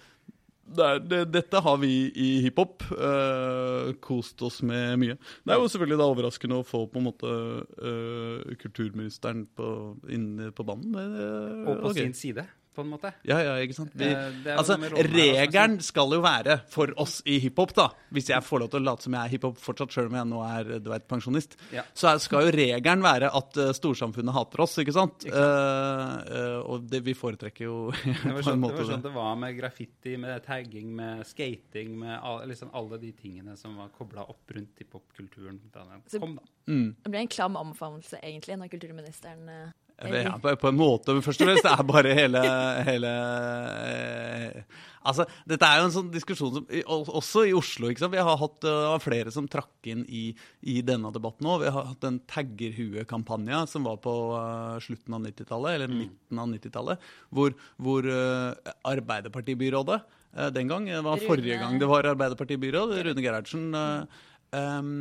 det, 0.76 0.88
det, 1.08 1.22
dette 1.32 1.62
har 1.64 1.76
vi 1.80 2.12
i 2.12 2.28
hiphop 2.44 2.84
uh, 2.92 3.94
kost 4.04 4.42
oss 4.44 4.60
med 4.62 4.98
mye. 5.00 5.16
Det 5.16 5.54
er 5.54 5.62
jo 5.62 5.68
selvfølgelig 5.72 5.98
da 6.02 6.10
overraskende 6.12 6.60
å 6.60 6.66
få 6.68 6.84
på 6.92 7.00
en 7.00 7.08
måte 7.08 7.32
eh, 7.80 8.54
kulturministeren 8.60 9.46
på, 9.56 9.70
inne 10.12 10.52
på 10.52 10.62
banen. 10.68 10.92
Det- 10.92 11.64
Og 11.64 11.80
på 11.86 11.90
okay. 11.94 12.02
sin 12.04 12.14
side. 12.14 12.44
På 12.78 12.84
en 12.86 12.92
måte. 12.94 13.10
Ja, 13.28 13.40
ja, 13.42 13.56
ikke 13.66 13.76
sant? 13.76 13.92
Vi, 13.98 14.06
Eh, 14.08 14.30
det 14.46 14.54
altså, 14.56 14.78
også, 14.78 15.04
regelen 15.12 15.76
skal 15.84 16.14
jo 16.16 16.22
være 16.24 16.60
for 16.70 16.94
oss 17.02 17.18
i 17.28 17.36
hiphop, 17.42 17.74
da, 17.76 17.88
hvis 18.14 18.30
jeg 18.30 18.46
får 18.46 18.62
lov 18.64 18.70
til 18.72 18.80
å 18.80 18.86
late 18.92 19.04
som 19.08 19.18
jeg 19.18 19.26
er 19.26 19.34
hiphop 19.34 19.58
fortsatt, 19.60 19.92
sjøl 19.94 20.08
om 20.12 20.16
jeg 20.20 20.30
nå 20.30 20.42
er 20.46 20.72
du 20.80 20.88
vet, 20.94 21.08
pensjonist, 21.10 21.58
Ja. 21.74 21.82
så 21.94 22.12
er- 22.14 22.22
skal 22.22 22.46
jo 22.46 22.54
regelen 22.54 23.02
være 23.04 23.28
at 23.34 23.56
eh, 23.58 23.72
storsamfunnet 23.76 24.32
hater 24.38 24.62
oss, 24.64 24.78
ikke 24.78 24.94
sant? 24.96 25.26
Ikke 25.28 25.44
Eh, 25.48 26.24
Uh, 26.28 26.60
og 26.68 26.82
det, 26.90 27.00
vi 27.06 27.14
foretrekker 27.16 27.64
jo 27.64 27.90
Det 27.90 28.14
var, 28.24 28.38
på 28.38 28.42
sånn, 28.44 28.64
en 28.64 28.76
det 28.76 28.86
det. 28.88 28.96
det 29.02 29.12
var 29.14 29.36
med 29.40 29.56
graffiti, 29.56 30.16
med 30.20 30.42
tagging, 30.44 30.90
med 30.94 31.24
skating, 31.26 31.94
med 31.98 32.18
all, 32.22 32.42
liksom 32.48 32.70
alle 32.76 32.98
de 33.00 33.12
tingene 33.16 33.56
som 33.56 33.76
var 33.78 33.88
kobla 33.96 34.22
opp 34.28 34.50
rundt 34.54 34.78
hiphop-kulturen 34.82 35.58
da 35.72 35.84
den 35.88 36.20
kom. 36.20 36.36
da. 36.36 36.42
Mm. 36.68 36.94
Det 37.02 37.10
ble 37.14 37.22
en 37.24 37.28
klam 37.32 37.56
omfavnelse, 37.56 38.20
egentlig, 38.22 38.58
når 38.60 38.68
kulturministeren 38.74 39.48
Ja, 39.98 40.36
på, 40.38 40.52
på 40.62 40.68
en 40.70 40.76
måte, 40.78 41.10
men 41.16 41.24
først 41.26 41.40
og 41.42 41.48
fremst 41.48 41.64
det 41.66 41.72
er 41.74 41.86
bare 41.88 42.12
hele, 42.14 42.42
hele 42.86 43.08
eh, 43.88 44.62
Altså, 45.08 45.24
Dette 45.48 45.64
er 45.64 45.78
jo 45.80 45.86
en 45.88 45.94
sånn 45.94 46.10
diskusjon 46.12 46.58
som 46.58 46.66
Også 47.16 47.44
i 47.48 47.54
Oslo. 47.56 47.88
ikke 47.88 48.02
sant? 48.02 48.12
Vi 48.12 48.20
har 48.28 48.40
hatt 48.40 48.66
uh, 48.68 48.96
flere 49.00 49.32
som 49.32 49.46
trakk 49.50 49.88
inn 49.88 50.02
i, 50.10 50.24
i 50.68 50.80
denne 50.84 51.10
debatten 51.14 51.48
òg. 51.48 51.62
Vi 51.64 51.72
har 51.72 51.86
hatt 51.92 52.04
en 52.04 52.18
Taggerhue-kampanje 52.28 53.62
som 53.72 53.86
var 53.88 53.96
på 54.04 54.14
eh, 54.36 54.76
slutten 54.84 55.16
av 55.16 55.24
90-tallet, 55.24 55.78
eller 55.78 55.94
midten 55.94 56.42
av 56.42 56.50
90-tallet, 56.52 57.08
hvor, 57.32 57.56
hvor 57.80 58.10
eh, 58.10 58.74
Arbeiderpartibyrådet 58.90 59.98
eh, 60.02 60.50
den 60.58 60.68
gang 60.70 60.90
Det 60.90 61.00
var 61.06 61.16
Rune- 61.16 61.30
forrige 61.30 61.58
gang 61.62 61.78
det 61.80 61.88
var 61.90 62.10
Arbeiderpartibyråd. 62.12 62.98
Rune 63.08 63.24
Gerhardsen 63.24 63.66
eh, 63.78 64.20
em, 64.58 64.92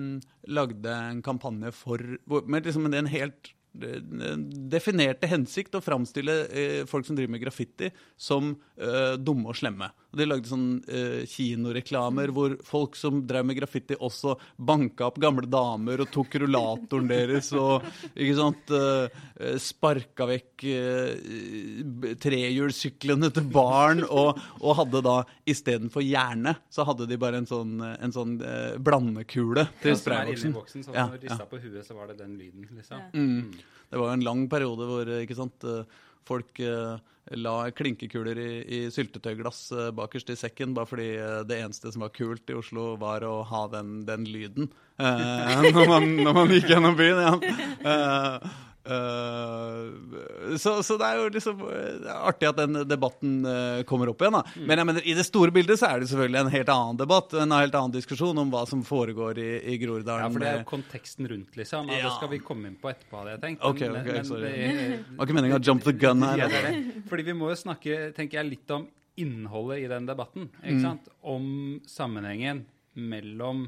lagde 0.48 0.96
en 1.12 1.22
kampanje 1.26 1.74
for 1.76 2.02
med 2.48 2.66
liksom 2.70 2.88
en 2.94 3.12
helt 3.12 3.52
eh, 3.52 3.57
definerte 3.74 5.30
hensikt 5.30 5.76
å 5.78 5.84
framstille 5.84 6.36
eh, 6.50 6.84
folk 6.90 7.06
som 7.06 7.18
driver 7.18 7.36
med 7.36 7.44
graffiti, 7.44 7.92
som 8.18 8.56
eh, 8.76 9.16
dumme 9.20 9.52
og 9.52 9.60
slemme. 9.60 9.92
Og 10.08 10.20
de 10.22 10.26
lagde 10.30 10.48
sånn 10.48 10.68
eh, 10.88 11.26
kinoreklamer 11.28 12.32
hvor 12.32 12.54
folk 12.64 12.96
som 12.96 13.20
drev 13.28 13.44
med 13.50 13.58
graffiti, 13.60 13.98
også 14.00 14.38
banka 14.56 15.10
opp 15.10 15.18
gamle 15.20 15.50
damer 15.52 16.00
og 16.06 16.12
tok 16.14 16.38
rullatoren 16.40 17.10
deres 17.12 17.50
og 17.60 17.84
ikke 18.16 18.38
sant, 18.38 18.72
eh, 18.72 19.58
sparka 19.60 20.30
vekk 20.32 20.64
eh, 20.72 22.16
trehjulssyklene 22.24 23.30
til 23.36 23.48
barn, 23.54 24.04
og, 24.08 24.40
og 24.62 24.78
hadde 24.82 25.02
da 25.06 25.18
istedenfor 25.50 26.06
hjerne, 26.06 26.56
så 26.72 26.86
hadde 26.88 27.08
de 27.10 27.20
bare 27.22 27.42
en 27.42 27.50
sånn, 27.50 27.76
en 27.84 28.16
sånn 28.16 28.38
eh, 28.42 28.76
blandekule 28.80 29.68
til 29.84 29.94
Ja, 29.96 30.00
sprayboksen. 30.02 30.56
boksen, 30.56 30.86
så 30.88 30.96
Ja, 30.96 31.08
når 31.12 31.22
du 31.22 31.28
rista 31.28 31.48
på 31.52 31.60
huet, 31.64 31.84
så 31.88 31.98
var 31.98 32.12
det 32.12 32.20
den 32.24 32.38
lyden. 32.40 32.68
liksom. 32.78 32.98
Ja. 32.98 33.12
Mm. 33.14 33.52
Det 33.88 33.96
var 34.02 34.10
jo 34.10 34.18
en 34.18 34.26
lang 34.28 34.48
periode 34.52 34.88
hvor 34.90 35.08
eh, 35.12 35.24
ikke 35.28 35.38
sant, 35.38 35.64
eh, 35.68 35.84
folk 36.28 36.60
eh, 36.64 36.98
la 37.40 37.56
klinkekuler 37.76 38.40
i, 38.40 38.52
i 38.78 38.80
syltetøyglass 38.94 39.62
eh, 39.76 39.90
bakerst 39.96 40.32
i 40.32 40.38
sekken, 40.40 40.76
bare 40.78 40.90
fordi 40.90 41.10
eh, 41.16 41.42
det 41.48 41.60
eneste 41.64 41.92
som 41.94 42.06
var 42.06 42.14
kult 42.16 42.52
i 42.52 42.58
Oslo, 42.58 42.94
var 43.02 43.26
å 43.28 43.42
ha 43.48 43.66
den, 43.74 44.02
den 44.08 44.28
lyden 44.30 44.72
når, 44.98 45.84
man, 45.86 46.08
når 46.26 46.34
man 46.34 46.56
gikk 46.56 46.72
gjennom 46.72 46.96
byen. 46.98 47.44
Ja. 47.86 48.40
Eh, 48.88 50.58
så, 50.58 50.84
så 50.84 50.98
det 51.00 51.08
er 51.08 51.20
jo 51.20 51.28
liksom 51.36 51.62
eh, 51.68 51.90
det 52.04 52.10
er 52.12 52.28
artig 52.32 52.50
at 52.50 52.60
den 52.62 52.82
debatten 52.88 53.34
eh, 53.48 53.82
kommer 53.90 54.12
opp 54.12 54.22
igjen. 54.24 54.38
Da. 54.38 54.44
Men 54.58 54.82
jeg 54.82 54.90
mener, 54.90 55.08
i 55.12 55.16
det 55.18 55.26
store 55.28 55.54
bildet 55.56 55.80
så 55.82 55.90
er 55.92 56.04
det 56.04 56.10
selvfølgelig 56.12 56.42
en 56.42 56.52
helt 56.54 56.72
annen 56.74 57.00
debatt, 57.02 57.36
en 57.38 57.56
helt 57.56 57.78
annen 57.80 57.96
diskusjon 57.96 58.44
om 58.44 58.54
hva 58.54 58.64
som 58.70 58.84
foregår 58.88 59.42
i, 59.44 59.50
i 59.74 59.78
Groruddalen. 59.82 60.26
Ja, 60.26 60.32
for 60.34 60.46
det 60.46 60.52
er 60.52 60.62
jo 60.62 60.68
konteksten 60.70 61.30
rundt, 61.32 61.58
liksom. 61.60 61.92
Ja. 61.94 62.04
Det 62.08 62.14
skal 62.18 62.32
vi 62.34 62.42
komme 62.44 62.72
inn 62.72 62.78
på 62.82 62.92
etterpå, 62.92 63.22
hadde 63.22 63.36
jeg 63.36 63.44
tenkt. 63.46 63.66
Ok, 63.68 63.84
men, 63.94 64.22
sorry. 64.28 64.54
det- 64.54 65.02
var 65.18 65.28
ikke 65.28 65.40
meningen 65.40 65.60
å 65.60 65.64
jump 65.64 65.84
the 65.88 65.96
gun 65.96 66.24
her. 66.26 66.46
Ja, 66.46 66.52
altså. 66.52 67.04
Fordi 67.10 67.28
vi 67.28 67.36
må 67.38 67.52
jo 67.52 67.60
snakke 67.60 68.00
tenker 68.18 68.42
jeg, 68.42 68.52
litt 68.56 68.76
om 68.76 68.88
innholdet 69.18 69.84
i 69.84 69.90
den 69.90 70.08
debatten. 70.08 70.48
Mm. 70.62 70.64
Ikke 70.70 70.84
sant? 70.84 71.12
Om 71.26 71.46
sammenhengen 71.90 72.64
mellom 72.98 73.68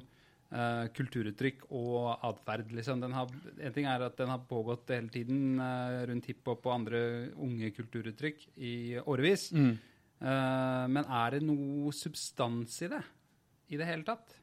eh, 0.51 0.88
kulturuttrykk 0.96 1.68
og 1.72 2.20
atferd. 2.25 2.72
Liksom. 2.72 3.01
Den 3.01 3.13
har- 3.13 3.29
En 3.60 3.74
ting 3.74 3.86
er 3.86 4.01
at 4.01 4.18
den 4.18 4.29
har 4.29 4.39
pågått 4.39 4.88
hele 4.89 5.10
tiden 5.10 5.60
uh, 5.60 6.06
rundt 6.08 6.25
hiphop 6.25 6.65
og 6.65 6.74
andre 6.74 7.29
unge 7.38 7.72
kulturuttrykk 7.75 8.48
i 8.58 8.98
årevis. 9.06 9.51
Mm. 9.51 9.77
Uh, 10.22 10.88
men 10.88 11.06
er 11.06 11.32
det 11.32 11.44
noe 11.44 11.91
substans 11.91 12.82
i 12.82 12.88
det 12.88 13.03
i 13.70 13.77
det 13.77 13.86
hele 13.86 14.03
tatt? 14.03 14.36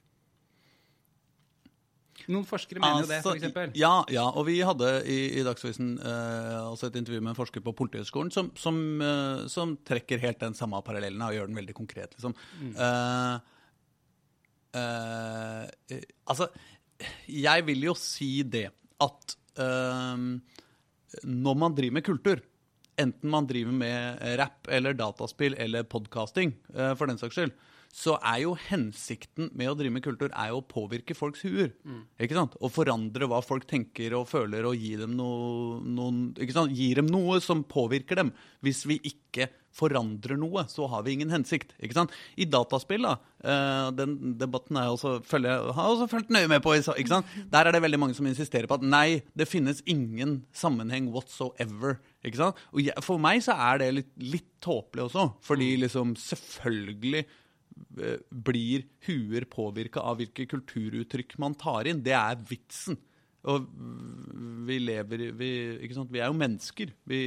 Noen 2.32 2.46
forskere 2.48 2.80
mener 2.82 3.04
jo 3.04 3.08
det, 3.10 3.18
Altså, 3.20 3.50
f.eks. 3.52 3.76
Ja, 3.78 4.04
ja, 4.10 4.24
og 4.32 4.46
vi 4.48 4.56
hadde 4.64 4.88
i, 5.04 5.18
i 5.38 5.42
Dagsavisen 5.46 5.92
eh, 6.00 6.62
også 6.72 6.88
et 6.88 6.96
intervju 6.98 7.20
med 7.22 7.34
en 7.34 7.38
forsker 7.38 7.62
på 7.62 7.74
Politihøgskolen 7.76 8.32
som, 8.34 8.48
som, 8.58 8.78
eh, 9.04 9.44
som 9.52 9.76
trekker 9.86 10.22
helt 10.24 10.40
den 10.42 10.56
samme 10.56 10.80
parallellen 10.86 11.22
og 11.22 11.36
gjør 11.36 11.50
den 11.50 11.60
veldig 11.60 11.76
konkret. 11.76 12.16
Liksom. 12.16 12.34
Mm. 12.62 12.72
eh, 12.72 13.52
eh, 14.76 16.02
altså, 16.28 16.50
jeg 17.28 17.66
vil 17.68 17.88
jo 17.88 17.96
si 17.98 18.40
det 18.48 18.68
at 19.04 19.36
eh, 19.60 20.26
når 21.26 21.58
man 21.58 21.76
driver 21.76 21.98
med 21.98 22.06
kultur, 22.06 22.42
enten 22.96 23.32
man 23.32 23.48
driver 23.48 23.74
med 23.76 24.22
rapp 24.40 24.70
eller 24.72 24.96
dataspill 24.96 25.56
eller 25.60 25.88
podkasting, 25.88 26.54
eh, 26.74 26.92
for 26.96 27.10
den 27.10 27.20
saks 27.20 27.36
skyld, 27.38 27.56
så 27.96 28.16
er 28.18 28.42
jo 28.42 28.56
hensikten 28.60 29.48
med 29.56 29.70
å 29.70 29.76
drive 29.78 29.94
med 29.94 30.04
kultur 30.04 30.28
er 30.28 30.50
jo 30.50 30.58
å 30.60 30.66
påvirke 30.68 31.14
folks 31.16 31.44
huer. 31.46 31.70
Ikke 32.20 32.36
sant? 32.36 32.56
Og 32.60 32.72
forandre 32.74 33.28
hva 33.30 33.38
folk 33.44 33.64
tenker 33.70 34.12
og 34.18 34.26
føler, 34.28 34.66
og 34.68 34.76
gi 34.76 34.96
dem 35.00 35.14
noe, 35.16 35.78
noen, 35.80 36.26
ikke 36.36 36.56
sant? 36.58 36.74
Gi 36.76 36.90
dem 36.98 37.08
noe 37.08 37.38
som 37.44 37.64
påvirker 37.64 38.20
dem. 38.20 38.34
Hvis 38.66 38.82
vi 38.90 38.98
ikke 39.12 39.48
forandrer 39.76 40.38
noe, 40.40 40.64
så 40.70 40.88
har 40.90 41.04
vi 41.06 41.16
ingen 41.16 41.32
hensikt. 41.32 41.74
Ikke 41.82 41.98
sant? 41.98 42.14
I 42.38 42.48
dataspill, 42.48 43.06
da, 43.06 43.16
eh, 43.44 43.88
den 43.96 44.36
debatten 44.40 44.78
er 44.78 44.88
jeg 44.88 44.96
også, 44.96 45.14
følger, 45.28 45.72
har 45.76 45.88
jeg 45.88 45.96
også 45.96 46.10
fulgt 46.12 46.34
nøye 46.34 46.50
med 46.50 46.62
på. 46.64 46.74
Ikke 46.76 47.12
sant? 47.12 47.32
Der 47.52 47.66
er 47.66 47.76
det 47.76 47.82
veldig 47.84 48.00
mange 48.00 48.18
som 48.18 48.28
insisterer 48.28 48.68
på 48.70 48.78
at 48.80 48.86
nei, 48.86 49.22
det 49.36 49.48
finnes 49.50 49.82
ingen 49.86 50.38
sammenheng 50.56 51.10
whatsoever. 51.14 51.98
Ikke 52.24 52.42
sant? 52.42 52.62
Og 52.72 52.92
for 53.04 53.22
meg 53.22 53.42
så 53.44 53.56
er 53.70 53.82
det 53.82 53.90
litt, 54.00 54.14
litt 54.20 54.52
tåpelig 54.64 55.08
også, 55.08 55.28
fordi 55.46 55.74
liksom 55.84 56.16
selvfølgelig 56.18 57.26
eh, 57.26 58.22
blir 58.30 58.86
huer 59.06 59.48
påvirka 59.50 60.02
av 60.02 60.22
hvilke 60.22 60.48
kulturuttrykk 60.50 61.36
man 61.42 61.58
tar 61.58 61.90
inn. 61.90 62.02
Det 62.06 62.16
er 62.16 62.40
vitsen. 62.48 62.98
Og 63.46 63.66
vi 64.66 64.78
lever 64.82 65.28
vi, 65.38 65.50
vi 65.78 66.20
er 66.20 66.26
jo 66.26 66.38
mennesker. 66.38 66.90
Vi, 67.06 67.20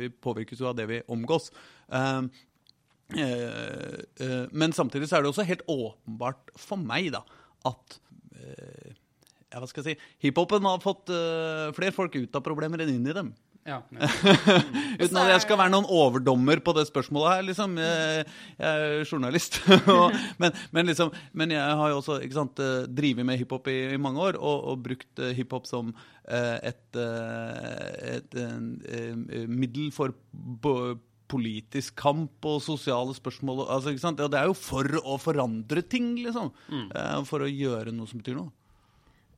vi 0.00 0.10
påvirkes 0.12 0.60
jo 0.60 0.68
av 0.68 0.76
det 0.76 0.88
vi 0.90 1.00
omgås. 1.12 1.48
Um, 1.92 2.30
eh, 3.12 4.00
eh, 4.24 4.44
men 4.52 4.72
samtidig 4.72 5.10
så 5.10 5.18
er 5.18 5.24
det 5.26 5.32
også 5.32 5.44
helt 5.48 5.64
åpenbart 5.68 6.52
for 6.56 6.80
meg 6.80 7.10
da, 7.12 7.20
at 7.68 7.98
eh, 8.40 8.92
ja, 9.52 9.60
hva 9.60 9.68
skal 9.68 9.84
jeg 9.84 9.98
si, 9.98 10.12
hiphopen 10.24 10.64
har 10.64 10.80
fått 10.80 11.10
flere 11.76 11.92
folk 11.92 12.14
ut 12.16 12.38
av 12.38 12.44
problemer 12.46 12.80
enn 12.80 12.94
inn 12.94 13.10
i 13.10 13.16
dem. 13.16 13.34
Ja, 13.68 13.82
ja. 13.94 14.08
Uten 14.96 15.18
at 15.20 15.28
jeg 15.34 15.42
skal 15.44 15.60
være 15.60 15.70
noen 15.74 15.84
overdommer 15.92 16.62
på 16.64 16.72
det 16.74 16.86
spørsmålet 16.88 17.34
her, 17.36 17.44
liksom. 17.50 17.76
Jeg, 17.78 18.24
jeg 18.56 18.86
er 18.88 19.04
journalist. 19.04 19.60
Og- 19.92 20.16
men, 20.40 20.56
men, 20.72 20.88
liksom, 20.88 21.12
men 21.36 21.52
jeg 21.54 21.76
har 21.82 21.92
jo 21.92 22.00
også 22.00 22.16
ikke 22.24 22.38
sant, 22.40 22.64
drevet 22.96 23.28
med 23.28 23.38
hiphop 23.38 23.68
i, 23.70 23.76
i 23.92 24.00
mange 24.00 24.24
år, 24.24 24.40
og, 24.40 24.72
og 24.72 24.82
brukt 24.88 25.22
hiphop 25.36 25.68
som 25.68 25.92
et, 26.24 26.96
et, 26.96 28.34
et, 28.40 28.40
et 28.40 29.48
middel 29.52 29.92
for 29.94 30.16
politisk 31.32 31.96
kamp 31.98 32.44
og 32.48 32.60
sosiale 32.64 33.16
spørsmål. 33.16 33.64
Altså, 33.66 33.94
ikke 33.94 34.04
sant? 34.04 34.20
Og 34.20 34.30
det 34.32 34.40
er 34.40 34.50
jo 34.50 34.56
for 34.58 35.00
å 35.00 35.18
forandre 35.20 35.82
ting, 35.82 36.12
liksom. 36.20 36.52
Mm. 36.68 36.88
For 37.28 37.44
å 37.44 37.50
gjøre 37.50 37.94
noe 37.96 38.10
som 38.10 38.20
betyr 38.20 38.38
noe. 38.38 38.52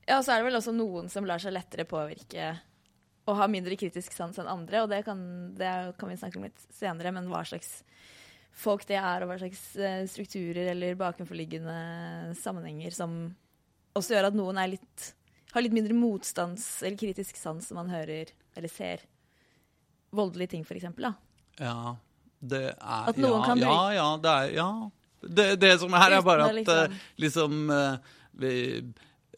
Ja, 0.04 0.18
og 0.18 0.26
så 0.26 0.34
er 0.34 0.42
det 0.42 0.50
vel 0.50 0.58
også 0.58 0.74
noen 0.76 1.08
som 1.12 1.24
lar 1.28 1.40
seg 1.40 1.54
lettere 1.54 1.86
påvirke 1.88 2.52
og 3.24 3.38
har 3.38 3.48
mindre 3.48 3.76
kritisk 3.80 4.12
sans 4.12 4.36
enn 4.40 4.50
andre, 4.50 4.82
og 4.84 4.90
det 4.92 5.00
kan, 5.06 5.20
det 5.56 5.70
kan 5.96 6.10
vi 6.10 6.18
snakke 6.20 6.40
om 6.40 6.44
litt 6.44 6.66
senere, 6.76 7.12
men 7.14 7.30
hva 7.32 7.40
slags 7.48 7.78
folk 8.54 8.84
det 8.88 8.98
er, 9.00 9.24
og 9.24 9.30
hva 9.30 9.38
slags 9.40 9.62
eh, 9.80 10.02
strukturer 10.10 10.70
eller 10.74 10.98
bakenforliggende 11.00 12.34
sammenhenger 12.38 12.94
som 12.94 13.16
også 13.96 14.14
gjør 14.14 14.28
at 14.28 14.36
noen 14.36 14.60
er 14.60 14.74
litt, 14.76 15.08
har 15.54 15.64
litt 15.64 15.74
mindre 15.74 15.96
motstands- 15.96 16.82
eller 16.84 17.00
kritisk 17.00 17.38
sans 17.40 17.70
når 17.70 17.80
man 17.80 17.94
hører 17.94 18.34
eller 18.54 18.70
ser 18.70 19.06
voldelige 20.14 20.54
ting, 20.54 20.68
for 20.68 20.78
eksempel, 20.78 21.08
da. 21.08 21.14
Ja, 21.60 21.96
det 22.44 22.66
er 22.72 23.08
At 23.10 23.18
noen 23.20 23.40
ja, 23.40 23.46
kan 23.46 23.62
ja, 23.62 23.78
ja, 23.94 24.10
det 24.20 24.34
er 24.34 24.54
Ja. 24.58 24.68
Det, 25.24 25.54
det 25.56 25.70
som 25.80 25.94
er 25.96 26.18
er 26.18 26.20
bare 26.20 26.50
at 26.50 26.68
eh, 26.68 26.96
liksom 27.16 27.70
eh, 27.72 27.94
vi, 28.36 28.50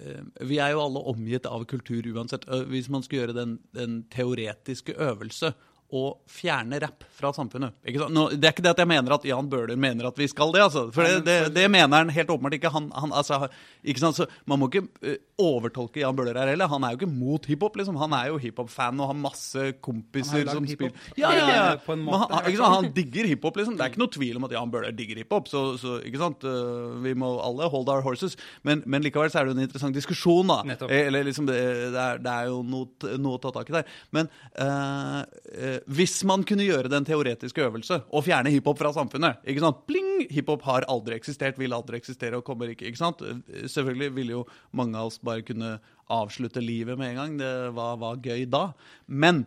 eh, 0.00 0.22
vi 0.42 0.58
er 0.58 0.72
jo 0.74 0.80
alle 0.82 1.02
omgitt 1.12 1.46
av 1.46 1.62
kultur 1.70 2.02
uansett. 2.10 2.42
Hvis 2.66 2.88
man 2.90 3.04
skulle 3.04 3.20
gjøre 3.22 3.36
den, 3.36 3.52
den 3.70 4.00
teoretiske 4.10 4.96
øvelse 4.98 5.52
å 5.94 6.16
fjerne 6.26 6.80
rapp 6.82 7.04
fra 7.14 7.30
samfunnet. 7.34 7.76
Nå, 8.10 8.24
det 8.34 8.48
er 8.48 8.54
ikke 8.54 8.64
det 8.64 8.72
at 8.74 8.80
jeg 8.82 8.90
mener 8.90 9.14
at 9.14 9.24
Jan 9.26 9.46
Bøhler 9.50 9.78
mener 9.78 10.08
at 10.08 10.16
vi 10.18 10.26
skal 10.28 10.50
det, 10.54 10.64
altså. 10.66 10.88
For 10.94 11.06
det, 11.06 11.20
det, 11.26 11.36
det 11.54 11.66
mener 11.70 12.02
han 12.02 12.10
helt 12.12 12.32
åpenbart 12.32 12.56
ikke. 12.58 12.72
Han, 12.74 12.88
han, 12.90 13.12
altså, 13.14 13.46
ikke 13.86 14.02
sant? 14.02 14.18
Så 14.18 14.26
man 14.50 14.60
må 14.60 14.68
ikke 14.70 14.82
eh, 15.06 15.20
overtolke 15.40 16.02
Jan 16.02 16.16
Bøhler 16.18 16.40
her 16.40 16.50
heller. 16.50 16.70
Han 16.72 16.84
er 16.84 16.94
jo 16.94 17.00
ikke 17.00 17.10
mot 17.12 17.46
hiphop, 17.46 17.78
liksom. 17.78 18.00
Han 18.02 18.16
er 18.18 18.32
jo 18.32 18.40
hiphop-fan 18.42 18.98
og 18.98 19.12
har 19.12 19.20
masse 19.20 19.62
har 19.62 19.76
kompiser 19.84 20.50
som 20.50 20.66
spiller 20.66 21.14
Ja, 21.18 21.30
ja, 21.36 21.46
ja. 21.46 21.62
En 21.76 22.02
Men 22.02 22.04
måte, 22.08 22.42
han, 22.42 22.74
han 22.74 22.90
digger 22.96 23.30
hiphop, 23.30 23.62
liksom. 23.62 23.78
Det 23.78 23.86
er 23.86 23.94
ikke 23.94 24.02
noe 24.02 24.14
tvil 24.18 24.40
om 24.40 24.48
at 24.48 24.56
Jan 24.58 24.74
Bøhler 24.74 24.96
digger 24.96 25.22
hiphop. 25.22 25.50
Så, 25.52 25.64
så 25.80 26.00
ikke 26.02 26.22
sant? 26.24 26.46
Eh, 26.50 26.98
vi 27.06 27.14
må 27.18 27.30
alle 27.46 27.70
hold 27.70 27.94
our 27.94 28.02
horses. 28.06 28.34
Men, 28.66 28.82
men 28.90 29.06
likevel 29.06 29.30
så 29.30 29.40
er 29.40 29.46
det 29.46 29.54
jo 29.54 29.60
en 29.60 29.68
interessant 29.68 29.96
diskusjon, 29.96 30.50
da. 30.50 30.60
Nettopp. 30.72 30.90
Eh, 30.90 31.06
Eller 31.06 31.30
liksom 31.30 31.46
det, 31.46 31.62
det, 31.94 32.02
er, 32.08 32.22
det 32.26 32.34
er 32.34 32.50
jo 32.50 32.60
noe, 32.66 33.16
noe 33.22 33.38
å 33.38 33.42
ta 33.46 33.54
tak 33.54 33.70
i 33.70 33.78
der. 33.78 33.96
Men 34.16 34.30
uh, 34.58 35.22
eh, 35.54 35.75
hvis 35.86 36.20
man 36.28 36.44
kunne 36.46 36.66
gjøre 36.66 36.90
den 36.92 37.04
teoretiske 37.06 37.26
teoretisk 37.26 37.58
øvelse 37.58 38.00
og 38.10 38.24
fjerne 38.24 38.50
hiphop 38.50 38.78
fra 38.78 38.92
samfunnet 38.94 39.42
ikke 39.46 39.62
sant? 39.62 39.82
Pling! 39.86 40.26
Hiphop 40.30 40.62
har 40.66 40.86
aldri 40.88 41.16
eksistert, 41.16 41.58
vil 41.58 41.74
aldri 41.74 41.98
eksistere 41.98 42.36
og 42.36 42.44
kommer 42.44 42.70
ikke. 42.72 42.86
ikke 42.86 42.98
sant? 42.98 43.22
Selvfølgelig 43.66 44.14
ville 44.14 44.32
jo 44.32 44.44
mange 44.72 44.96
av 44.96 45.10
oss 45.10 45.18
bare 45.18 45.44
kunne 45.46 45.78
avslutte 46.08 46.60
livet 46.60 46.98
med 46.98 47.12
en 47.12 47.16
gang. 47.16 47.38
Det 47.38 47.52
var, 47.76 47.96
var 47.96 48.20
gøy 48.22 48.46
da. 48.48 48.72
Men 49.06 49.44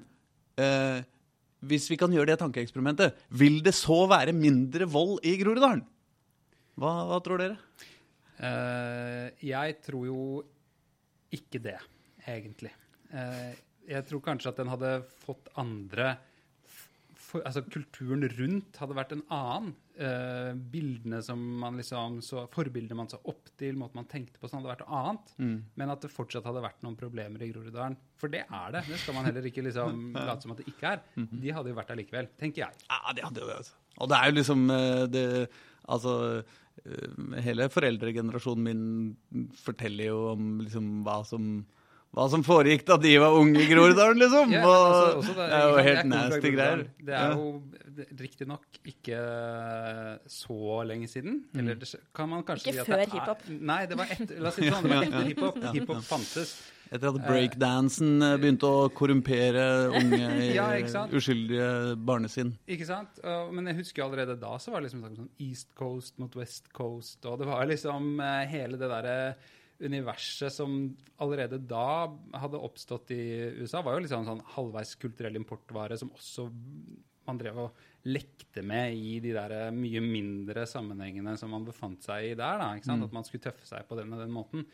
eh, 0.57 1.01
hvis 1.61 1.89
vi 1.89 1.97
kan 1.97 2.11
gjøre 2.11 2.33
det 2.33 2.39
tankeeksperimentet, 2.39 3.15
vil 3.29 3.61
det 3.63 3.73
så 3.73 4.05
være 4.09 4.35
mindre 4.35 4.87
vold 4.89 5.19
i 5.23 5.37
Groruddalen? 5.41 5.85
Hva, 6.79 6.93
hva 7.09 7.19
tror 7.23 7.41
dere? 7.41 7.57
Uh, 8.39 9.27
jeg 9.43 9.81
tror 9.83 10.05
jo 10.07 10.19
ikke 11.35 11.59
det, 11.61 11.75
egentlig. 12.23 12.71
Eh, 13.11 13.57
jeg 13.89 14.05
tror 14.09 14.21
kanskje 14.25 14.51
at 14.53 14.59
den 14.61 14.69
hadde 14.71 14.95
fått 15.23 15.49
andre 15.59 16.17
for, 17.29 17.43
Altså 17.45 17.61
kulturen 17.69 18.23
rundt 18.39 18.77
hadde 18.81 18.95
vært 18.97 19.11
en 19.13 19.23
annen. 19.33 19.73
Eh, 19.99 20.53
bildene 20.71 21.19
som 21.25 21.41
man 21.61 21.75
liksom 21.77 22.21
så, 22.25 22.45
Forbildene 22.53 22.95
man 22.97 23.09
så 23.11 23.19
opp 23.27 23.51
til, 23.59 23.75
måten 23.77 23.99
man 23.99 24.07
tenkte 24.09 24.39
på, 24.39 24.47
sånn 24.49 24.61
hadde 24.63 24.71
vært 24.71 24.85
noe 24.85 25.01
annet. 25.03 25.33
Men 25.77 25.93
at 25.93 26.05
det 26.05 26.11
fortsatt 26.13 26.47
hadde 26.47 26.63
vært 26.63 26.81
noen 26.85 26.97
problemer 26.97 27.43
i 27.45 27.51
Groruddalen. 27.51 27.97
For 28.17 28.31
det 28.33 28.45
er 28.47 28.73
det. 28.77 28.85
Det 28.89 29.01
skal 29.03 29.17
man 29.19 29.27
heller 29.29 29.45
ikke 29.49 29.65
liksom 29.67 30.07
late 30.29 30.45
som 30.45 30.55
at 30.55 30.63
det 30.63 30.69
ikke 30.71 30.95
er. 30.95 31.03
De 31.17 31.53
hadde 31.53 31.73
jo 31.73 31.77
vært 31.77 31.91
der 31.93 32.01
likevel, 32.01 32.31
tenker 32.39 32.65
jeg. 32.65 32.85
Ja, 32.89 33.01
det 33.17 33.27
hadde 33.27 33.43
jo 33.43 33.51
det. 33.51 33.59
altså. 33.61 33.77
Og 33.99 34.09
det 34.09 34.17
er 34.21 34.31
jo 34.31 34.37
liksom 34.39 34.69
eh, 34.73 35.03
det, 35.11 35.25
Altså 35.89 36.13
eh, 36.39 37.41
Hele 37.43 37.65
foreldregenerasjonen 37.73 38.65
min 38.69 39.47
forteller 39.59 40.11
jo 40.11 40.19
om 40.35 40.49
liksom 40.63 40.89
hva 41.05 41.19
som 41.27 41.51
hva 42.09 42.25
som 42.31 42.41
foregikk 42.41 42.87
da 42.87 42.95
de 42.97 43.11
var 43.21 43.35
unge 43.37 43.61
i 43.61 43.67
Groruddalen, 43.69 44.17
liksom. 44.17 44.49
Ja, 44.55 44.63
altså, 44.65 45.19
også 45.19 45.35
det 45.37 45.49
er 45.49 45.61
jo 45.61 45.73
ikke 45.75 45.83
helt 45.89 45.99
jeg 45.99 46.09
nasty 46.13 46.53
greier. 46.55 46.81
Det 47.05 47.19
er 47.19 47.35
jo 47.35 47.51
riktignok 48.19 48.79
ikke 48.87 49.19
så 50.31 50.81
lenge 50.89 51.07
siden. 51.11 51.43
Eller 51.57 51.77
det 51.77 51.91
kan 52.15 52.29
man 52.31 52.43
kanskje 52.47 52.71
Ikke 52.71 52.79
si 52.79 52.81
at 52.81 52.89
det 52.89 52.95
før 52.95 53.13
hiphop. 53.19 53.45
Er, 53.45 53.61
nei, 53.71 53.79
det 53.91 53.99
var 53.99 54.13
etter, 54.15 54.41
la 54.41 54.49
oss 54.49 54.57
si 54.57 54.65
det 54.65 54.73
sånn, 54.73 54.87
det 54.87 54.95
var 54.95 55.07
etter 55.09 55.29
hiphop. 55.29 55.61
Hiphop 55.75 56.03
fantes. 56.07 56.53
Etter 56.89 57.11
at 57.11 57.19
breakdansen 57.21 58.23
eh, 58.25 58.35
begynte 58.41 58.65
å 58.65 58.87
korrumpere 58.97 59.65
unge, 59.99 60.23
Ja, 60.57 60.71
ikke 60.79 60.93
sant? 60.95 61.13
uskyldige 61.13 61.69
barnesinn. 62.09 62.55
Ikke 62.65 62.87
sant? 62.89 63.21
Men 63.53 63.69
jeg 63.69 63.83
husker 63.83 64.01
jo 64.01 64.09
allerede 64.09 64.39
da 64.41 64.55
så 64.57 64.73
var 64.73 64.81
det 64.81 64.89
liksom 64.89 65.05
sånn 65.05 65.29
East 65.45 65.69
Coast 65.77 66.17
mot 66.17 66.33
West 66.39 66.71
Coast, 66.73 67.21
og 67.29 67.37
det 67.43 67.49
var 67.51 67.69
liksom 67.69 68.15
eh, 68.17 68.43
hele 68.49 68.81
det 68.81 68.89
derre 68.89 69.17
universet 69.79 70.53
som 70.53 70.79
allerede 71.23 71.59
da 71.63 72.07
hadde 72.41 72.59
oppstått 72.59 73.13
i 73.15 73.21
USA, 73.61 73.83
var 73.85 73.95
jo 73.97 74.05
liksom 74.05 74.25
sånn 74.27 74.41
halvveis 74.55 74.95
kulturell 74.99 75.39
importvare 75.39 75.97
som 75.99 76.11
også 76.15 76.49
man 77.29 77.37
drev 77.39 77.59
og 77.61 77.85
lekte 78.09 78.63
med 78.65 78.95
i 78.95 79.17
de 79.21 79.33
der 79.35 79.53
eh, 79.53 79.73
mye 79.75 80.01
mindre 80.01 80.63
sammenhengene 80.69 81.35
som 81.37 81.51
man 81.53 81.65
befant 81.67 82.05
seg 82.05 82.29
i 82.29 82.35
der. 82.37 82.57
da, 82.61 82.69
ikke 82.77 82.87
sant? 82.87 83.05
At 83.05 83.15
man 83.15 83.27
skulle 83.27 83.43
tøffe 83.43 83.67
seg 83.67 83.85
på 83.89 83.97
den 83.99 84.15
og 84.15 84.23
den 84.23 84.33
måten. 84.33 84.65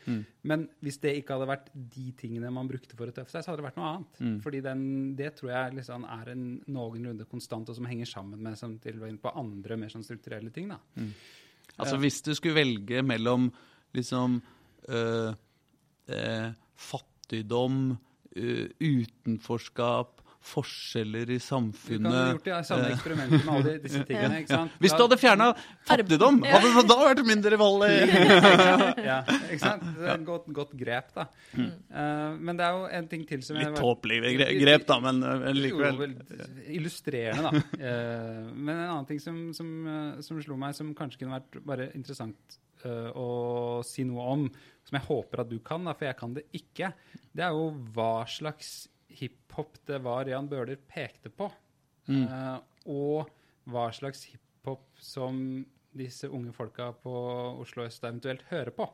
Men 0.46 0.66
hvis 0.84 1.00
det 1.02 1.16
ikke 1.18 1.36
hadde 1.36 1.50
vært 1.50 1.70
de 1.74 2.06
tingene 2.18 2.52
man 2.54 2.70
brukte 2.70 2.96
for 2.98 3.10
å 3.10 3.16
tøffe 3.16 3.34
seg, 3.34 3.44
så 3.44 3.52
hadde 3.52 3.64
det 3.64 3.68
vært 3.68 3.80
noe 3.80 3.90
annet. 3.92 4.22
Fordi 4.46 4.62
den, 4.64 4.84
det 5.18 5.32
tror 5.40 5.52
jeg 5.52 5.78
liksom 5.80 6.06
er 6.16 6.32
en 6.32 6.46
noenlunde 6.78 7.26
konstant, 7.28 7.68
og 7.68 7.78
som 7.78 7.90
henger 7.90 8.08
sammen 8.10 8.40
med 8.46 8.56
som 8.60 8.78
til 8.82 9.02
og 9.02 9.20
på 9.26 9.34
andre 9.42 9.80
mer 9.82 9.92
sånn 9.92 10.06
strukturelle 10.06 10.54
ting. 10.54 10.70
da. 10.72 10.80
Altså 11.76 11.98
Hvis 12.00 12.22
du 12.24 12.32
skulle 12.38 12.62
velge 12.62 13.02
mellom 13.04 13.50
liksom 13.96 14.38
fattigdom, 16.76 17.80
øh, 18.36 18.68
utenforskap, 18.80 20.12
forskjeller 20.46 21.26
i 21.34 21.40
samfunnet. 21.42 22.04
Du 22.06 22.06
kan 22.06 22.20
ha 22.20 22.34
gjort 22.36 22.44
det 22.46 22.58
samme 22.68 22.90
eksperimentet 22.94 23.40
med 23.42 23.54
alle 23.56 23.72
disse 23.82 24.02
tingene. 24.06 24.36
ikke 24.44 24.52
sant? 24.52 24.76
Hvis 24.78 24.92
du 24.94 25.00
hadde 25.02 25.16
fjerna 25.18 25.48
fattigdom, 25.88 26.36
hadde 26.46 26.68
det 26.76 26.84
da 26.86 26.96
vært 27.00 27.22
mindre 27.26 27.58
vold 27.58 27.82
i 27.88 27.96
ja, 29.08 29.16
ikke 29.48 29.58
sant? 29.64 29.82
Det 29.96 30.06
er 30.06 30.12
et 30.20 30.26
godt, 30.28 30.46
godt 30.54 30.76
grep, 30.78 31.08
da. 31.16 31.24
Eh, 31.58 32.36
men 32.38 32.60
det 32.60 32.68
er 32.68 32.78
jo 32.78 32.84
en 33.00 33.08
ting 33.10 33.24
til 33.26 33.42
som 33.42 33.58
jeg 33.58 33.72
Litt 33.72 33.80
tåpelige 33.82 34.36
gre- 34.38 34.52
grep, 34.60 34.86
da, 34.86 35.00
men 35.08 35.18
øh, 35.26 35.48
likevel. 35.58 36.14
Jo, 36.14 36.46
illustrerende, 36.78 37.50
da. 37.50 37.64
Eh, 37.86 38.46
men 38.54 38.70
en 38.76 38.86
annen 38.92 39.06
ting 39.10 39.18
som, 39.22 39.34
som, 39.56 39.68
eh, 39.90 40.22
som 40.22 40.38
slo 40.46 40.54
meg, 40.62 40.78
som 40.78 40.94
kanskje 40.94 41.24
kunne 41.24 41.40
vært 41.40 41.58
bare 41.66 41.90
interessant 41.98 42.60
eh, 42.86 43.10
å 43.12 43.82
si 43.86 44.06
noe 44.08 44.26
om, 44.36 44.48
som 44.86 44.98
jeg 44.98 45.08
håper 45.08 45.42
at 45.42 45.50
du 45.50 45.58
kan, 45.64 45.86
da, 45.86 45.96
for 45.96 46.08
jeg 46.08 46.18
kan 46.20 46.36
det 46.36 46.46
ikke, 46.56 46.92
det 47.36 47.46
er 47.46 47.56
jo 47.56 47.70
hva 47.96 48.24
slags 48.30 48.86
hiphop 49.16 49.78
det 49.88 50.00
var 50.04 50.28
Jan 50.30 50.48
Bøhler 50.50 50.78
pekte 50.90 51.32
på. 51.32 51.50
Eh, 52.08 52.58
og 52.92 53.32
hva 53.70 53.88
slags 53.94 54.26
hiphop 54.30 54.86
som 55.02 55.64
disse 55.96 56.28
unge 56.28 56.52
folka 56.54 56.90
på 57.02 57.14
Oslo 57.62 57.86
øst 57.86 58.04
eventuelt 58.04 58.44
hører 58.50 58.74
på. 58.76 58.86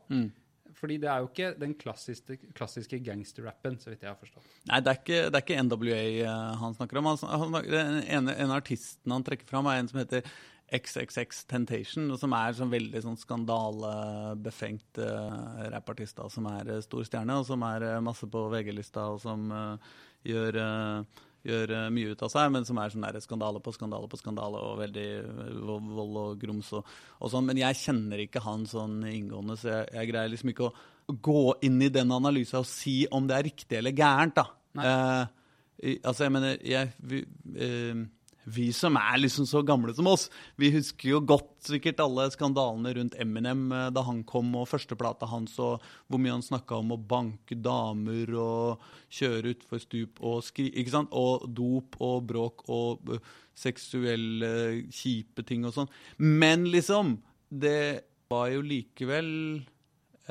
Fordi 0.79 0.97
det 1.03 1.09
er 1.11 1.21
jo 1.21 1.29
ikke 1.29 1.51
den 1.61 1.75
klassiske, 1.77 2.39
klassiske 2.57 3.01
gangsterrappen, 3.05 3.77
så 3.81 3.91
vidt 3.91 4.07
jeg 4.07 4.13
har 4.13 4.21
forstått. 4.21 4.47
Nei, 4.71 4.79
det 4.81 4.93
er 4.93 5.01
ikke, 5.01 5.19
det 5.27 5.39
er 5.39 5.45
ikke 5.45 5.65
NWA 5.67 5.99
eh, 5.99 6.55
han 6.63 6.77
snakker 6.79 7.01
om. 7.01 7.11
Han, 7.11 7.43
han, 7.43 8.01
ene, 8.07 8.37
en 8.41 8.55
artisten 8.55 9.13
han 9.13 9.27
trekker 9.27 9.49
fram, 9.49 9.69
er 9.69 9.83
en 9.83 9.91
som 9.91 10.01
heter 10.01 10.25
XXX 10.73 11.45
Tentation, 11.51 12.13
som 12.19 12.33
er 12.37 12.55
sånn 12.57 12.73
veldig 12.73 13.03
sånn 13.05 13.19
skandalebefengt 13.21 15.03
uh, 15.03 15.67
rappartist 15.73 16.17
da, 16.19 16.29
som 16.33 16.49
er 16.51 16.77
eh, 16.77 16.81
stor 16.85 17.05
stjerne, 17.09 17.41
og 17.41 17.49
som 17.49 17.63
er 17.69 17.89
eh, 17.91 18.01
masse 18.05 18.29
på 18.31 18.47
VG-lista, 18.55 19.11
og 19.13 19.21
som 19.23 19.45
uh, 19.53 19.93
gjør, 20.27 20.59
uh, 20.59 21.23
gjør 21.47 21.75
eh, 21.77 21.89
mye 21.95 22.15
ut 22.15 22.25
av 22.25 22.31
seg, 22.33 22.51
men 22.55 22.67
som 22.67 22.79
er 22.79 22.93
sånn 22.93 23.05
der 23.07 23.19
skandale 23.23 23.63
på 23.63 23.75
skandale 23.75 24.11
på 24.11 24.21
skandale, 24.21 24.63
og 24.63 24.81
veldig 24.83 25.09
eh, 25.19 25.53
vold 25.67 26.19
og 26.23 26.41
grums 26.43 26.73
og, 26.79 26.89
og 27.19 27.33
sånn. 27.33 27.47
Men 27.51 27.61
jeg 27.63 27.81
kjenner 27.83 28.25
ikke 28.25 28.45
han 28.47 28.67
sånn 28.71 29.01
inngående, 29.11 29.59
så 29.61 29.73
jeg, 29.75 29.93
jeg 29.99 30.13
greier 30.13 30.33
liksom 30.33 30.53
ikke 30.55 30.71
å 30.71 31.19
gå 31.29 31.45
inn 31.67 31.81
i 31.83 31.93
den 31.93 32.15
analysen 32.15 32.63
og 32.63 32.69
si 32.71 33.03
om 33.11 33.27
det 33.29 33.39
er 33.39 33.49
riktig 33.51 33.81
eller 33.81 33.97
gærent, 33.97 34.39
da. 34.39 34.49
Eh, 34.83 35.97
altså, 35.99 36.27
jeg 36.27 36.35
mener, 36.39 36.59
jeg, 36.67 36.93
vi, 37.11 37.25
eh, 37.59 38.05
vi 38.45 38.69
som 38.75 38.97
er 38.99 39.21
liksom 39.21 39.47
så 39.47 39.63
gamle 39.67 39.95
som 39.95 40.09
oss, 40.11 40.29
vi 40.59 40.73
husker 40.75 41.13
jo 41.13 41.21
godt 41.27 41.51
sikkert 41.69 42.01
alle 42.03 42.27
skandalene 42.35 42.95
rundt 42.97 43.17
Eminem 43.23 43.69
eh, 43.73 43.89
da 43.95 44.05
han 44.07 44.23
kom, 44.29 44.51
og 44.59 44.69
førsteplata 44.71 45.29
hans, 45.31 45.55
og 45.63 45.83
hvor 46.11 46.23
mye 46.23 46.35
han 46.35 46.45
snakka 46.45 46.81
om 46.83 46.95
å 46.95 47.01
banke 47.01 47.59
damer 47.63 48.35
og 48.35 48.87
kjøre 49.13 49.55
utfor 49.55 49.83
stup 49.83 50.23
og 50.27 50.41
skri... 50.47 50.71
Ikke 50.75 50.95
sant? 50.97 51.15
Og 51.15 51.47
dop 51.55 51.99
og 52.03 52.27
bråk 52.31 52.67
og 52.73 53.15
eh, 53.15 53.35
seksuelle 53.55 54.53
kjipe 54.91 55.45
ting 55.47 55.67
og 55.69 55.77
sånn. 55.77 55.93
Men 56.19 56.67
liksom, 56.73 57.19
det 57.49 58.09
var 58.33 58.49
jo 58.51 58.63
likevel 58.65 59.29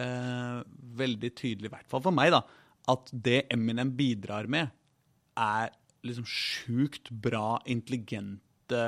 eh, 0.01 0.57
veldig 1.01 1.31
tydelig, 1.37 1.69
i 1.69 1.75
hvert 1.75 1.91
fall 1.91 2.03
for 2.03 2.15
meg, 2.15 2.33
da, 2.33 2.43
at 2.91 3.11
det 3.13 3.45
Eminem 3.53 3.93
bidrar 3.95 4.49
med, 4.51 4.73
er 5.39 5.71
liksom 6.07 6.25
sjukt 6.27 7.11
bra, 7.23 7.59
intelligente, 7.69 8.83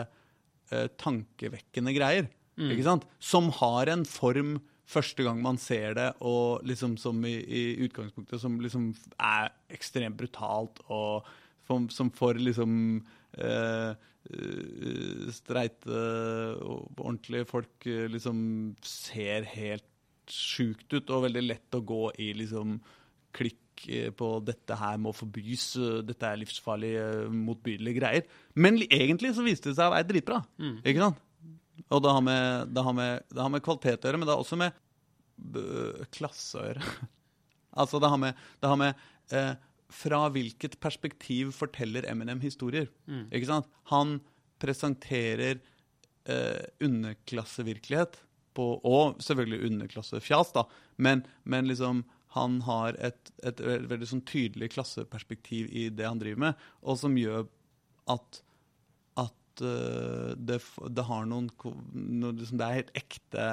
eh, 0.71 0.87
tankevekkende 1.01 1.93
greier. 1.95 2.29
Ikke 2.53 2.85
sant? 2.85 3.05
Som 3.17 3.49
har 3.57 3.89
en 3.89 4.05
form 4.05 4.59
første 4.89 5.25
gang 5.25 5.39
man 5.41 5.57
ser 5.61 5.95
det, 5.97 6.09
og 6.21 6.63
liksom 6.67 6.97
som 7.01 7.21
i, 7.25 7.37
i 7.41 7.63
utgangspunktet 7.85 8.41
som 8.41 8.59
liksom 8.61 8.91
er 9.17 9.53
ekstremt 9.73 10.19
brutalt, 10.19 10.81
og 10.91 11.29
som, 11.67 11.87
som 11.89 12.11
får 12.13 12.41
liksom 12.43 12.73
eh, 13.39 13.95
eh, 13.95 15.31
streite 15.33 16.03
og 16.59 16.99
ordentlige 16.99 17.47
folk 17.49 17.87
eh, 17.89 18.05
liksom 18.11 18.41
ser 18.85 19.47
helt 19.55 19.87
sjukt 20.29 20.91
ut, 20.93 21.09
og 21.09 21.25
veldig 21.29 21.45
lett 21.47 21.79
å 21.79 21.83
gå 21.83 22.03
i 22.21 22.33
liksom 22.43 22.77
klikk 23.33 23.62
eh, 23.89 24.09
på 24.15 24.29
dette 24.45 24.77
her 24.79 24.99
må 25.01 25.13
forbys, 25.15 25.67
eh, 25.79 25.99
dette 26.07 26.29
er 26.29 26.39
livsfarlig, 26.41 26.93
eh, 27.01 27.33
motbydelige 27.33 27.99
greier. 27.99 28.27
Men 28.55 28.79
egentlig 28.85 29.33
så 29.37 29.45
viste 29.45 29.71
det 29.71 29.77
seg 29.79 29.89
å 29.89 29.95
være 29.95 30.09
dritbra. 30.09 30.39
Ikke 30.83 31.03
sant? 31.03 31.21
Og 31.89 32.01
det 32.05 32.13
har, 32.13 32.23
med, 32.25 32.73
det, 32.73 32.85
har 32.85 32.95
med, 32.97 33.27
det 33.33 33.41
har 33.41 33.51
med 33.53 33.63
kvalitet 33.65 34.03
å 34.03 34.09
gjøre, 34.09 34.21
men 34.21 34.29
det 34.29 34.33
har 34.33 34.43
også 34.43 34.59
med 34.61 36.09
klasse 36.13 36.61
å 36.61 36.65
gjøre. 36.67 36.95
altså 37.81 38.01
det 38.01 38.11
har 38.13 38.21
med, 38.21 38.41
det 38.61 38.71
har 38.71 38.79
med 38.79 39.05
eh, 39.33 39.53
fra 39.93 40.21
hvilket 40.33 40.79
perspektiv 40.81 41.53
forteller 41.57 42.05
Eminem 42.09 42.41
historier. 42.41 42.87
Ikke 43.33 43.49
sant? 43.49 43.69
Han 43.91 44.19
presenterer 44.63 45.59
eh, 46.29 46.63
underklassevirkelighet, 46.81 48.21
på, 48.53 48.65
og 48.85 49.21
selvfølgelig 49.23 49.65
underklassefjas, 49.65 50.51
da, 50.53 50.67
men, 51.01 51.23
men 51.49 51.65
liksom 51.65 52.03
han 52.33 52.61
har 52.65 52.97
et, 52.97 53.31
et, 53.45 53.59
veldig 53.61 54.09
sånn 54.09 54.25
tydelig 54.25 54.71
klasseperspektiv 54.73 55.69
i 55.69 55.87
det 55.93 56.07
han 56.07 56.21
driver 56.21 56.47
med, 56.47 56.65
og 56.81 56.97
som 57.01 57.17
gjør 57.19 57.45
at 58.13 58.41
at 59.53 59.61
eh, 59.61 60.33
det, 60.37 60.59
det 60.89 61.05
har 61.07 61.25
noen 61.29 61.49
noe, 61.93 62.33
liksom, 62.33 62.57
Det 62.57 62.65
er 62.65 62.79
helt 62.79 62.93
ekte 62.97 63.47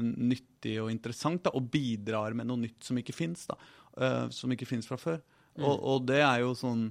nyttig 0.00 0.78
og 0.80 0.90
interessant, 0.92 1.42
da, 1.44 1.52
og 1.52 1.68
bidrar 1.72 2.32
med 2.32 2.48
noe 2.48 2.62
nytt 2.62 2.86
som 2.86 2.96
ikke 2.96 3.12
fins, 3.12 3.44
da. 3.50 3.58
eh, 3.98 4.28
som 4.32 4.52
ikke 4.52 4.68
fins 4.68 4.88
fra 4.88 4.96
før. 4.96 5.20
Og, 5.60 5.74
og 5.76 6.06
det 6.08 6.22
er 6.24 6.38
jo 6.40 6.54
sånn 6.56 6.86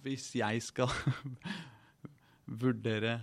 Hvis 0.00 0.30
jeg 0.38 0.62
skal 0.64 0.88
vurdere 2.62 3.18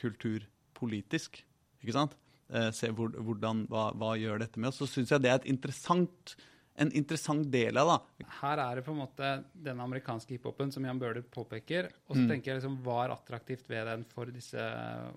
kultur 0.00 0.46
politisk, 0.74 1.42
ikke 1.82 1.94
sant? 1.94 2.16
Eh, 2.50 2.70
se 2.74 2.90
hvor, 2.94 3.12
hvordan, 3.14 3.64
hva, 3.70 3.90
hva 3.94 4.14
gjør 4.18 4.40
dette 4.42 4.60
med 4.60 4.72
oss, 4.72 4.80
så 4.82 4.88
syns 4.90 5.12
jeg 5.14 5.22
det 5.22 5.30
er 5.30 5.38
et 5.38 5.50
interessant, 5.52 6.34
en 6.80 6.90
interessant 6.96 7.44
del 7.52 7.78
av 7.78 7.92
det. 7.92 8.26
Her 8.40 8.62
er 8.64 8.80
det 8.80 8.84
på 8.86 8.94
en 8.94 9.02
måte 9.02 9.28
den 9.66 9.82
amerikanske 9.84 10.34
hiphopen 10.34 10.72
som 10.74 10.86
Jan 10.86 10.98
Bøhler 10.98 11.22
påpeker. 11.22 11.90
Og 12.08 12.16
så 12.16 12.24
tenker 12.30 12.52
jeg 12.52 12.60
liksom, 12.60 12.80
hva 12.86 13.04
er 13.04 13.14
attraktivt 13.14 13.68
ved 13.70 13.86
den 13.90 14.02
for 14.08 14.32
disse 14.34 14.64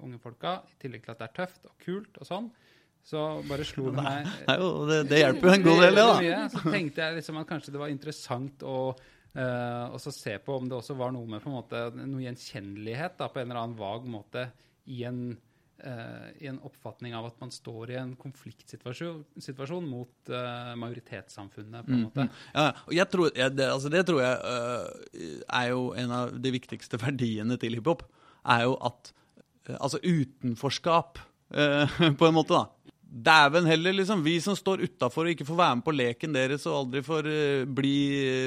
unge 0.03 0.19
folka? 0.21 0.59
I 0.75 0.77
tillegg 0.83 1.05
til 1.05 1.15
at 1.15 1.23
det 1.23 1.29
er 1.29 1.35
tøft 1.39 1.69
og 1.69 1.75
kult 1.81 2.19
og 2.21 2.29
sånn. 2.29 2.51
Så 3.03 3.21
bare 3.49 3.65
slo 3.67 3.89
det 3.89 3.99
meg 3.99 4.27
Det, 4.47 4.53
jo, 4.61 4.67
det, 4.87 4.99
det 5.09 5.17
hjelper 5.19 5.49
jo 5.49 5.55
en 5.57 5.65
god 5.65 5.81
del, 5.83 5.97
da. 5.97 6.43
Så 6.53 6.61
tenkte 6.69 7.03
jeg 7.03 7.17
liksom 7.17 7.39
at 7.41 7.49
kanskje 7.49 7.73
det 7.75 7.81
var 7.81 7.91
interessant 7.91 8.63
å 8.67 8.77
eh, 8.93 9.95
også 9.95 10.13
se 10.15 10.37
på 10.43 10.59
om 10.59 10.69
det 10.69 10.77
også 10.77 10.95
var 10.99 11.11
noe 11.15 11.27
med 11.33 11.43
på 11.43 11.51
en 11.51 11.57
måte, 11.57 11.81
noe 11.99 12.23
gjenkjennelighet 12.23 13.17
da, 13.19 13.27
på 13.27 13.41
en 13.41 13.49
eller 13.49 13.63
annen 13.63 13.79
vag 13.79 14.07
måte 14.07 14.45
i 14.93 15.03
en, 15.07 15.25
i 16.39 16.47
en 16.47 16.59
oppfatning 16.63 17.15
av 17.15 17.25
at 17.27 17.39
man 17.41 17.51
står 17.51 17.91
i 17.91 17.97
en 17.99 18.13
konfliktsituasjon 18.19 19.23
situasjon 19.41 19.87
mot 19.89 20.31
uh, 20.31 20.73
majoritetssamfunnet, 20.79 21.85
på 21.85 21.93
en 21.93 22.05
måte. 22.07 22.27
Ja, 22.53 22.69
og 22.85 23.11
tror, 23.11 23.31
ja, 23.37 23.49
det, 23.51 23.69
altså 23.71 23.91
det 23.93 24.05
tror 24.07 24.21
jeg 24.23 24.37
uh, 24.43 25.41
er 25.47 25.71
jo 25.73 25.89
en 25.99 26.13
av 26.19 26.37
de 26.39 26.53
viktigste 26.55 26.99
verdiene 27.05 27.59
til 27.61 27.77
hiphop. 27.79 28.05
Er 28.43 28.67
jo 28.67 28.77
at 28.83 29.13
uh, 29.69 29.77
Altså 29.79 30.01
utenforskap, 30.03 31.21
på 32.19 32.25
en 32.25 32.33
måte, 32.35 32.57
da. 32.57 32.65
Dæven 33.13 33.67
heller, 33.69 33.93
liksom. 33.93 34.23
Vi 34.25 34.39
som 34.41 34.55
står 34.57 34.81
utafor 34.87 35.27
og 35.27 35.35
ikke 35.35 35.45
får 35.45 35.59
være 35.59 35.75
med 35.77 35.85
på 35.85 35.93
leken 35.93 36.33
deres 36.33 36.63
og 36.65 36.79
aldri 36.79 37.03
får 37.05 37.27
bli 37.77 37.97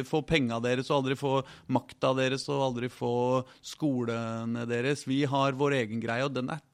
få 0.08 0.24
penga 0.26 0.58
deres 0.64 0.90
og 0.90 0.96
aldri 0.96 1.16
få 1.20 1.36
makta 1.70 2.10
deres 2.18 2.48
og 2.50 2.64
aldri 2.64 2.90
få 2.90 3.44
skolene 3.62 4.66
deres. 4.66 5.06
Vi 5.06 5.20
har 5.30 5.54
vår 5.54 5.78
egen 5.78 6.02
greie, 6.02 6.26
og 6.26 6.34
den 6.34 6.50
er 6.50 6.64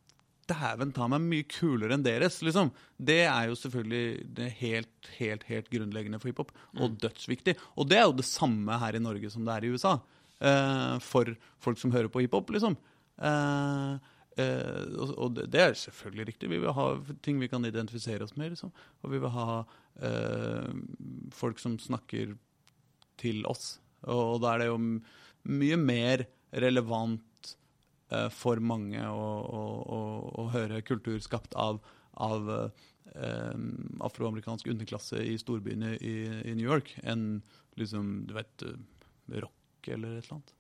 dæven 0.51 0.93
ta 0.95 1.07
meg 1.11 1.23
mye 1.25 1.47
kulere 1.49 1.97
enn 1.97 2.05
deres, 2.05 2.41
liksom. 2.45 2.73
Det 2.99 3.23
er 3.25 3.49
jo 3.51 3.59
selvfølgelig 3.59 4.07
det 4.37 4.49
helt, 4.61 5.11
helt, 5.19 5.45
helt 5.49 5.69
grunnleggende 5.73 6.21
for 6.23 6.31
hiphop, 6.31 6.53
og 6.79 6.97
dødsviktig. 7.03 7.57
Og 7.77 7.89
det 7.91 8.01
er 8.01 8.09
jo 8.09 8.17
det 8.19 8.29
samme 8.29 8.79
her 8.83 8.99
i 8.99 9.03
Norge 9.03 9.31
som 9.33 9.47
det 9.47 9.55
er 9.55 9.67
i 9.67 9.73
USA, 9.75 9.97
uh, 10.43 10.97
for 11.05 11.31
folk 11.63 11.81
som 11.81 11.95
hører 11.95 12.11
på 12.13 12.25
hiphop, 12.25 12.51
liksom. 12.55 12.77
Uh, 13.23 13.99
uh, 14.41 14.83
og 14.99 15.15
og 15.17 15.39
det, 15.39 15.61
er 15.61 15.79
selvfølgelig 15.79 16.29
riktig. 16.33 16.51
Vi 16.51 16.63
vil 16.65 16.77
ha 16.79 16.89
ting 17.23 17.41
vi 17.43 17.51
kan 17.53 17.65
identifisere 17.69 18.27
oss 18.27 18.37
med, 18.37 18.57
liksom. 18.57 18.75
Og 19.03 19.15
vi 19.15 19.23
vil 19.23 19.37
ha 19.37 19.63
folk 21.37 21.59
som 21.61 21.75
snakker 21.79 22.31
til 23.21 23.43
oss. 23.47 23.77
Og 24.09 24.41
da 24.43 24.55
er 24.55 24.63
det 24.63 24.71
jo 24.71 24.79
mye 25.53 25.77
mer 25.77 26.25
relevant 26.63 27.21
for 28.35 28.61
mange 28.61 29.01
å, 29.09 29.27
å, 29.43 29.63
å, 29.83 30.01
å 30.43 30.47
høre 30.53 30.83
kultur 30.85 31.19
skapt 31.25 31.55
av, 31.59 31.81
av 32.21 32.51
eh, 32.53 33.57
afroamerikansk 34.05 34.69
underklasse 34.73 35.23
i 35.25 35.37
storbyene 35.41 35.95
i, 35.99 36.15
i 36.51 36.55
New 36.57 36.67
York 36.67 36.95
enn 37.03 37.43
liksom, 37.81 38.25
du 38.29 38.35
vet, 38.37 38.67
eh, 38.67 39.39
rock 39.43 39.93
eller 39.93 40.19
et 40.19 40.27
eller 40.27 40.39
annet. 40.39 40.57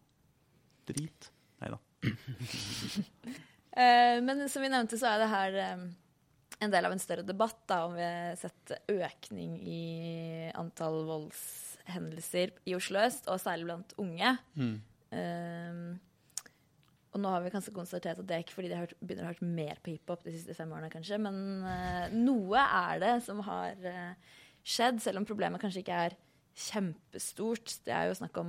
Drit. 0.92 1.32
Nei 1.62 1.74
da. 1.74 1.82
Eh, 3.72 4.18
men 4.20 4.42
som 4.52 4.60
vi 4.60 4.68
nevnte, 4.68 4.98
så 5.00 5.06
er 5.08 5.22
det 5.22 5.26
her 5.30 5.54
eh, 5.56 5.84
en 6.60 6.72
del 6.74 6.84
av 6.84 6.92
en 6.92 7.00
større 7.00 7.22
debatt 7.24 7.62
da, 7.70 7.78
om 7.86 7.94
vi 7.96 8.04
har 8.04 8.34
sett 8.36 8.74
økning 8.92 9.54
i 9.64 9.84
antall 10.60 10.98
voldshendelser 11.08 12.52
i 12.68 12.74
Oslo 12.76 13.00
øst, 13.00 13.30
og 13.32 13.40
særlig 13.40 13.70
blant 13.70 13.94
unge. 14.02 14.34
Eh, 15.08 15.80
og 17.12 17.20
nå 17.20 17.28
har 17.28 17.42
vi 17.44 17.52
kanskje 17.52 17.74
konstatert 17.76 18.20
at 18.22 18.28
det 18.28 18.36
er 18.36 18.44
ikke 18.44 18.56
fordi 18.56 18.70
de 18.70 18.76
har 18.78 18.86
hørt, 18.86 18.94
begynner 19.02 19.26
å 19.26 19.28
ha 19.28 19.34
hørt 19.34 19.44
mer 19.44 19.80
på 19.84 19.92
hiphop 19.92 20.22
de 20.24 20.32
siste 20.32 20.56
fem 20.56 20.70
årene, 20.72 20.88
kanskje, 20.92 21.18
men 21.20 21.40
uh, 21.66 22.06
noe 22.16 22.62
er 22.62 23.02
det 23.02 23.16
som 23.26 23.42
har 23.44 23.76
uh, 23.84 24.36
skjedd, 24.64 25.02
selv 25.04 25.20
om 25.20 25.26
problemet 25.28 25.60
kanskje 25.60 25.82
ikke 25.84 25.98
er 26.06 26.16
kjempestort. 26.52 27.74
Det 27.84 27.92
er 27.96 28.08
jo 28.10 28.16
snakk 28.18 28.38
om 28.42 28.48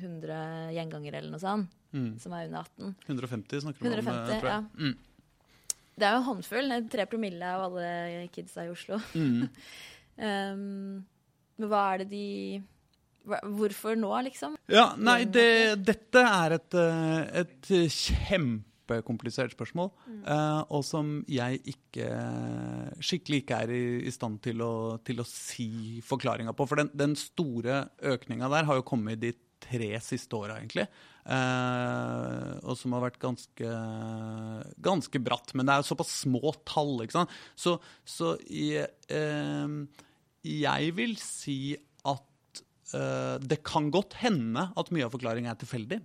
100 0.00 0.74
gjengangere 0.76 1.20
eller 1.20 1.34
noe 1.34 1.42
sånt, 1.42 1.72
som 2.20 2.36
er 2.36 2.48
under 2.48 2.64
18. 2.64 2.94
150 3.08 3.64
snakker 3.66 3.84
vi 3.84 3.90
om. 3.90 3.92
eh, 3.92 3.98
150, 4.00 4.40
tror 4.40 4.52
jeg. 4.52 4.60
ja. 4.60 4.60
Mm. 4.80 5.74
Det 5.92 6.06
er 6.08 6.14
jo 6.14 6.20
en 6.22 6.28
håndfull. 6.30 6.76
Tre 6.92 7.04
promille 7.06 7.48
av 7.56 7.66
alle 7.66 8.28
kidsa 8.32 8.64
i 8.64 8.70
Oslo. 8.72 8.96
Mm. 9.12 9.42
um, 10.28 11.02
men 11.60 11.68
hva 11.68 11.82
er 11.92 12.02
det 12.02 12.08
de 12.14 12.62
Hvorfor 13.22 13.96
nå, 13.98 14.10
liksom? 14.28 14.56
Ja, 14.72 14.92
nei, 14.98 15.22
det, 15.30 15.82
dette 15.86 16.22
er 16.26 16.56
et, 16.58 16.76
eh, 16.78 17.42
et 17.42 17.70
kjempekomplisert 17.94 19.54
spørsmål, 19.54 19.92
eh, 20.26 20.60
og 20.74 20.82
som 20.86 21.14
jeg 21.30 21.62
ikke 21.74 22.08
skikkelig 22.98 23.44
ikke 23.44 23.62
er 23.62 23.74
i, 23.76 23.84
i 24.10 24.14
stand 24.14 24.42
til 24.44 24.64
å, 24.66 24.74
til 25.06 25.22
å 25.22 25.28
si 25.28 26.00
forklaringa 26.06 26.54
på. 26.56 26.66
For 26.70 26.82
den, 26.82 26.92
den 26.98 27.16
store 27.18 27.84
økninga 28.12 28.50
der 28.52 28.68
har 28.68 28.80
jo 28.80 28.90
kommet 28.90 29.22
de 29.22 29.34
tre 29.62 29.90
siste 30.02 30.36
åra, 30.36 30.58
egentlig. 30.60 30.86
Uh, 31.22 32.58
og 32.66 32.74
som 32.78 32.94
har 32.96 33.04
vært 33.04 33.20
ganske, 33.22 33.74
ganske 34.82 35.22
bratt. 35.22 35.54
Men 35.54 35.68
det 35.68 35.74
er 35.74 35.82
jo 35.82 35.90
såpass 35.92 36.14
små 36.24 36.54
tall, 36.68 36.96
ikke 37.04 37.20
sant. 37.20 37.36
Så, 37.54 37.76
så 38.02 38.34
jeg, 38.50 38.88
uh, 39.12 40.08
jeg 40.42 40.96
vil 40.98 41.16
si 41.22 41.58
eh, 42.96 43.36
det 43.42 43.62
kan 43.66 43.90
godt 43.94 44.18
hende 44.22 44.68
at 44.76 44.90
mye 44.94 45.06
av 45.06 45.14
forklaringen 45.14 45.50
er 45.52 45.60
tilfeldig. 45.60 46.00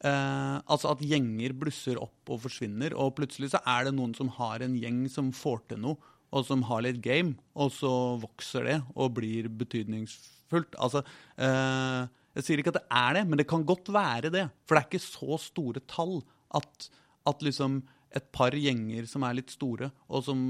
Eh, 0.00 0.56
altså 0.64 0.94
at 0.94 1.02
gjenger 1.04 1.52
blusser 1.60 1.98
opp 2.00 2.32
og 2.32 2.40
forsvinner, 2.46 2.94
og 2.96 3.18
plutselig 3.18 3.52
så 3.52 3.60
er 3.68 3.88
det 3.88 3.96
noen 3.98 4.14
som 4.16 4.30
har 4.38 4.64
en 4.64 4.78
gjeng 4.80 5.02
som 5.12 5.28
får 5.36 5.64
til 5.72 5.82
noe, 5.84 6.12
og 6.30 6.46
som 6.46 6.62
har 6.68 6.84
litt 6.86 7.00
game, 7.04 7.34
og 7.58 7.72
så 7.74 7.92
vokser 8.22 8.68
det 8.68 8.78
og 8.94 9.16
blir 9.18 9.50
betydningsfullt. 9.60 10.76
Altså, 10.78 11.02
uh, 11.42 12.06
jeg 12.38 12.46
sier 12.46 12.62
ikke 12.62 12.70
at 12.70 12.78
det 12.78 12.86
er 13.00 13.16
det, 13.18 13.24
men 13.26 13.40
det 13.40 13.48
kan 13.50 13.66
godt 13.66 13.90
være 13.90 14.30
det. 14.30 14.44
For 14.62 14.76
det 14.78 14.84
er 14.84 14.88
ikke 14.88 15.02
så 15.02 15.40
store 15.42 15.82
tall 15.90 16.20
at, 16.54 16.86
at 17.28 17.42
liksom 17.44 17.82
et 18.10 18.24
par 18.34 18.50
gjenger 18.58 19.06
som 19.06 19.22
er 19.22 19.36
litt 19.38 19.52
store, 19.54 19.90
og 20.10 20.24
som 20.26 20.40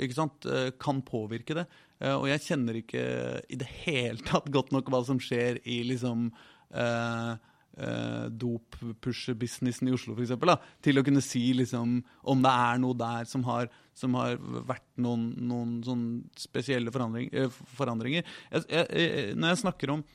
ikke 0.00 0.16
sant, 0.16 0.46
øh, 0.48 0.70
kan 0.80 1.02
påvirke 1.04 1.56
det. 1.58 1.66
Eh, 2.00 2.14
Og 2.16 2.28
jeg 2.30 2.40
kjenner 2.46 2.78
ikke 2.80 3.02
i 3.44 3.58
det 3.60 3.68
hele 3.84 4.24
tatt 4.24 4.48
godt 4.48 4.72
nok 4.72 4.88
hva 4.88 5.02
som 5.04 5.20
skjer 5.20 5.60
i 5.68 5.82
liksom 5.84 6.30
eh, 6.72 7.34
eh, 7.76 8.24
dop-pusher-businessen 8.32 9.90
i 9.90 9.92
Oslo, 9.98 10.14
for 10.14 10.24
eksempel, 10.24 10.54
til 10.80 10.96
å 10.98 11.04
kunne 11.04 11.20
si 11.24 11.44
liksom, 11.60 11.98
om 12.24 12.42
det 12.46 12.54
er 12.56 12.80
noe 12.80 12.96
der 12.96 13.28
som 13.28 13.44
har, 13.44 13.68
som 13.92 14.16
har 14.16 14.38
vært 14.40 14.88
noen, 14.96 15.34
noen 15.44 15.78
sånn 15.84 16.06
spesielle 16.40 16.94
forandring, 16.94 17.28
eh, 17.36 17.52
forandringer. 17.76 18.24
Jeg, 18.48 18.64
jeg, 18.72 18.88
jeg, 18.96 19.34
når 19.36 19.52
jeg 19.52 19.62
snakker 19.66 19.92
om 19.98 20.06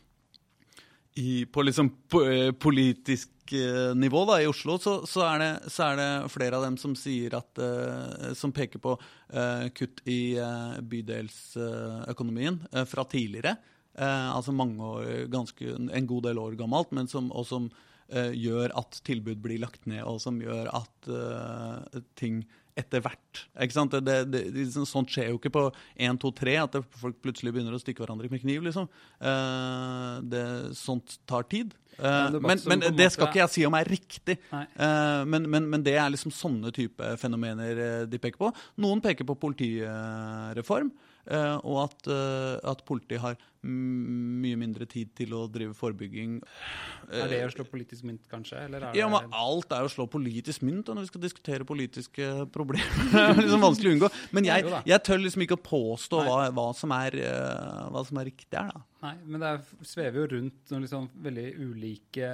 i, 1.16 1.46
på 1.46 1.62
liksom 1.62 1.92
eh, 2.26 2.52
politisk 2.52 3.54
eh, 3.54 3.96
nivå 3.96 4.26
da, 4.26 4.42
i 4.42 4.48
Oslo, 4.48 4.78
så, 4.82 4.96
så, 5.08 5.22
er 5.28 5.40
det, 5.44 5.52
så 5.74 5.92
er 5.92 6.00
det 6.00 6.10
flere 6.34 6.58
av 6.58 6.66
dem 6.66 6.78
som 6.82 6.96
sier 6.98 7.36
at 7.38 7.62
uh, 7.62 8.32
Som 8.38 8.54
peker 8.56 8.82
på 8.82 8.96
uh, 8.98 9.68
kutt 9.78 10.02
i 10.10 10.36
uh, 10.42 10.80
bydelsøkonomien 10.82 12.64
fra 12.90 13.06
tidligere. 13.06 13.58
Altså 13.94 14.50
mange 14.58 14.82
år, 14.82 15.10
ganske, 15.30 15.68
en 15.70 16.06
god 16.10 16.24
del 16.26 16.40
år 16.42 16.56
gammelt, 16.58 16.90
men 16.98 17.06
som, 17.06 17.28
og 17.30 17.46
som 17.46 17.68
gjør 18.10 18.72
at 18.74 18.98
tilbud 19.06 19.38
blir 19.44 19.62
lagt 19.62 19.86
ned, 19.86 20.02
og 20.10 20.18
som 20.22 20.40
gjør 20.42 20.66
at 20.74 21.10
ting 22.18 22.40
etter 22.80 23.04
hvert. 23.06 23.44
Ikke 23.62 23.76
sant? 23.76 23.94
Det, 23.94 24.18
det, 24.32 24.42
det, 24.56 24.66
sånt 24.90 25.12
skjer 25.14 25.32
jo 25.32 25.38
ikke 25.40 25.54
på 25.54 25.64
1, 25.96 26.20
2, 26.22 26.34
3, 26.40 26.58
at 26.64 26.76
det, 26.78 26.84
folk 27.02 27.20
plutselig 27.24 27.54
begynner 27.54 27.76
å 27.76 27.82
stikke 27.82 28.04
hverandre 28.04 28.32
med 28.32 28.44
kniv. 28.44 28.66
liksom. 28.66 28.90
Uh, 29.22 30.20
det, 30.26 30.44
sånt 30.80 31.20
tar 31.30 31.48
tid. 31.52 31.76
Uh, 32.00 32.34
en 32.34 32.40
men 32.42 32.62
men 32.66 32.86
det 32.98 33.12
skal 33.14 33.30
ikke 33.30 33.44
jeg 33.44 33.54
si 33.54 33.66
om 33.68 33.78
er 33.78 33.90
riktig. 33.90 34.40
Eh, 34.50 35.22
men, 35.30 35.46
men, 35.46 35.68
men 35.70 35.84
det 35.86 35.94
er 36.02 36.10
liksom 36.10 36.34
sånne 36.34 36.74
type 36.74 37.12
fenomener 37.22 38.06
de 38.10 38.22
peker 38.22 38.42
på. 38.42 38.50
Noen 38.82 39.04
peker 39.04 39.28
på 39.30 39.38
politireform. 39.44 40.90
Eh, 41.28 41.58
og 41.64 41.84
at, 41.88 42.08
eh, 42.12 42.60
at 42.72 42.86
politiet 42.88 43.22
har 43.24 43.36
mye 43.64 44.58
mindre 44.60 44.84
tid 44.92 45.14
til 45.16 45.32
å 45.38 45.46
drive 45.48 45.72
forebygging. 45.80 46.34
Er 47.16 47.30
det 47.32 47.38
å 47.46 47.52
slå 47.54 47.64
politisk 47.72 48.04
mynt, 48.04 48.26
kanskje? 48.28 48.60
Eller 48.66 48.90
Ja, 48.98 49.06
men 49.08 49.32
Alt 49.32 49.72
er 49.72 49.86
jo 49.86 49.88
å 49.88 49.94
slå 49.94 50.06
politisk 50.12 50.66
mynt 50.68 50.90
når 50.92 51.06
vi 51.06 51.12
skal 51.14 51.24
diskutere 51.24 51.64
politiske 51.70 52.28
problemer. 52.58 52.92
det 53.14 53.22
er 53.24 53.40
liksom 53.40 53.64
vanskelig 53.64 53.94
å 53.94 53.96
unngå. 53.96 54.10
Men 54.36 54.50
jeg, 54.50 54.68
jeg 54.92 55.04
tør 55.08 55.24
liksom 55.24 55.46
ikke 55.46 55.56
å 55.56 55.64
påstå 55.64 56.24
hva, 56.28 56.42
hva, 56.52 56.68
som 56.76 56.92
er, 56.98 57.16
eh, 57.24 57.86
hva 57.96 58.04
som 58.10 58.20
er 58.20 58.28
riktig 58.34 58.60
her, 58.60 58.74
da. 58.76 58.84
Nei, 59.04 59.16
men 59.32 59.40
det 59.44 59.48
er, 59.54 59.64
svever 59.88 60.20
jo 60.22 60.28
rundt 60.36 60.72
noen 60.72 60.84
liksom 60.86 61.08
veldig 61.24 61.48
ulike 61.64 62.28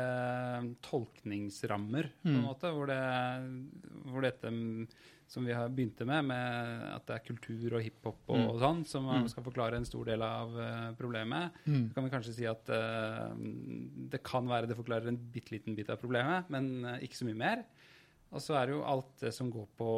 tolkningsrammer, 0.89 2.09
på 2.23 2.29
en 2.29 2.35
Mm. 2.39 2.43
måte, 2.45 2.73
hvor, 2.73 2.85
det, 2.89 2.99
hvor 4.09 4.21
dette 4.25 4.51
som 5.29 5.45
vi 5.45 5.53
har 5.53 5.69
begynte 5.69 6.05
med, 6.09 6.25
med 6.25 6.85
at 6.95 7.03
det 7.05 7.15
er 7.19 7.25
kultur 7.27 7.75
og 7.77 7.83
hiphop 7.85 8.31
og, 8.31 8.37
Mm. 8.39 8.47
og 8.49 8.55
sånn, 8.63 8.79
som 8.89 9.05
Mm. 9.05 9.27
skal 9.29 9.43
forklare 9.45 9.77
en 9.77 9.85
stor 9.85 10.05
del 10.09 10.23
av 10.25 10.55
uh, 10.57 10.91
problemet, 10.97 11.51
så 11.65 11.93
kan 11.93 12.03
vi 12.07 12.09
kanskje 12.09 12.33
si 12.33 12.47
at 12.49 12.69
uh, 12.73 13.29
det 14.09 14.23
kan 14.25 14.47
være 14.49 14.67
det 14.67 14.77
forklarer 14.79 15.07
en 15.11 15.19
bitte 15.31 15.53
liten 15.53 15.75
bit 15.77 15.89
av 15.93 15.99
problemet, 16.01 16.49
men 16.49 16.71
uh, 16.85 16.97
ikke 16.97 17.19
så 17.21 17.25
mye 17.29 17.37
mer. 17.37 17.61
Og 18.31 18.41
så 18.41 18.57
er 18.57 18.67
det 18.67 18.75
jo 18.75 18.83
alt 18.85 19.13
det 19.21 19.31
som 19.33 19.47
går 19.49 19.65
på, 19.77 19.91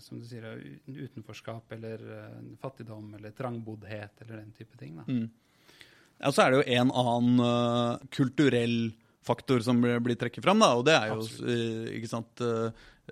som 0.00 0.18
du 0.20 0.24
sier, 0.24 0.46
utenforskap 0.88 1.72
eller 1.76 2.00
fattigdom 2.62 3.10
eller 3.18 3.34
trangboddhet 3.36 4.22
eller 4.22 4.38
den 4.40 4.52
type 4.56 4.78
ting. 4.80 4.96
Da. 4.96 5.04
Mm. 5.04 5.26
Ja, 6.20 6.30
så 6.32 6.46
er 6.46 6.50
det 6.54 6.62
jo 6.62 6.78
en 6.80 6.90
annen 6.96 8.00
kulturell 8.10 8.94
faktor 9.20 9.60
som 9.60 9.82
blir, 9.84 10.00
blir 10.00 10.16
trekket 10.16 10.44
fram, 10.44 10.60
da, 10.64 10.72
og 10.80 10.86
det 10.88 10.94
er 10.96 11.12
jo 11.12 11.20
ikke 11.92 12.08
sant, 12.08 12.40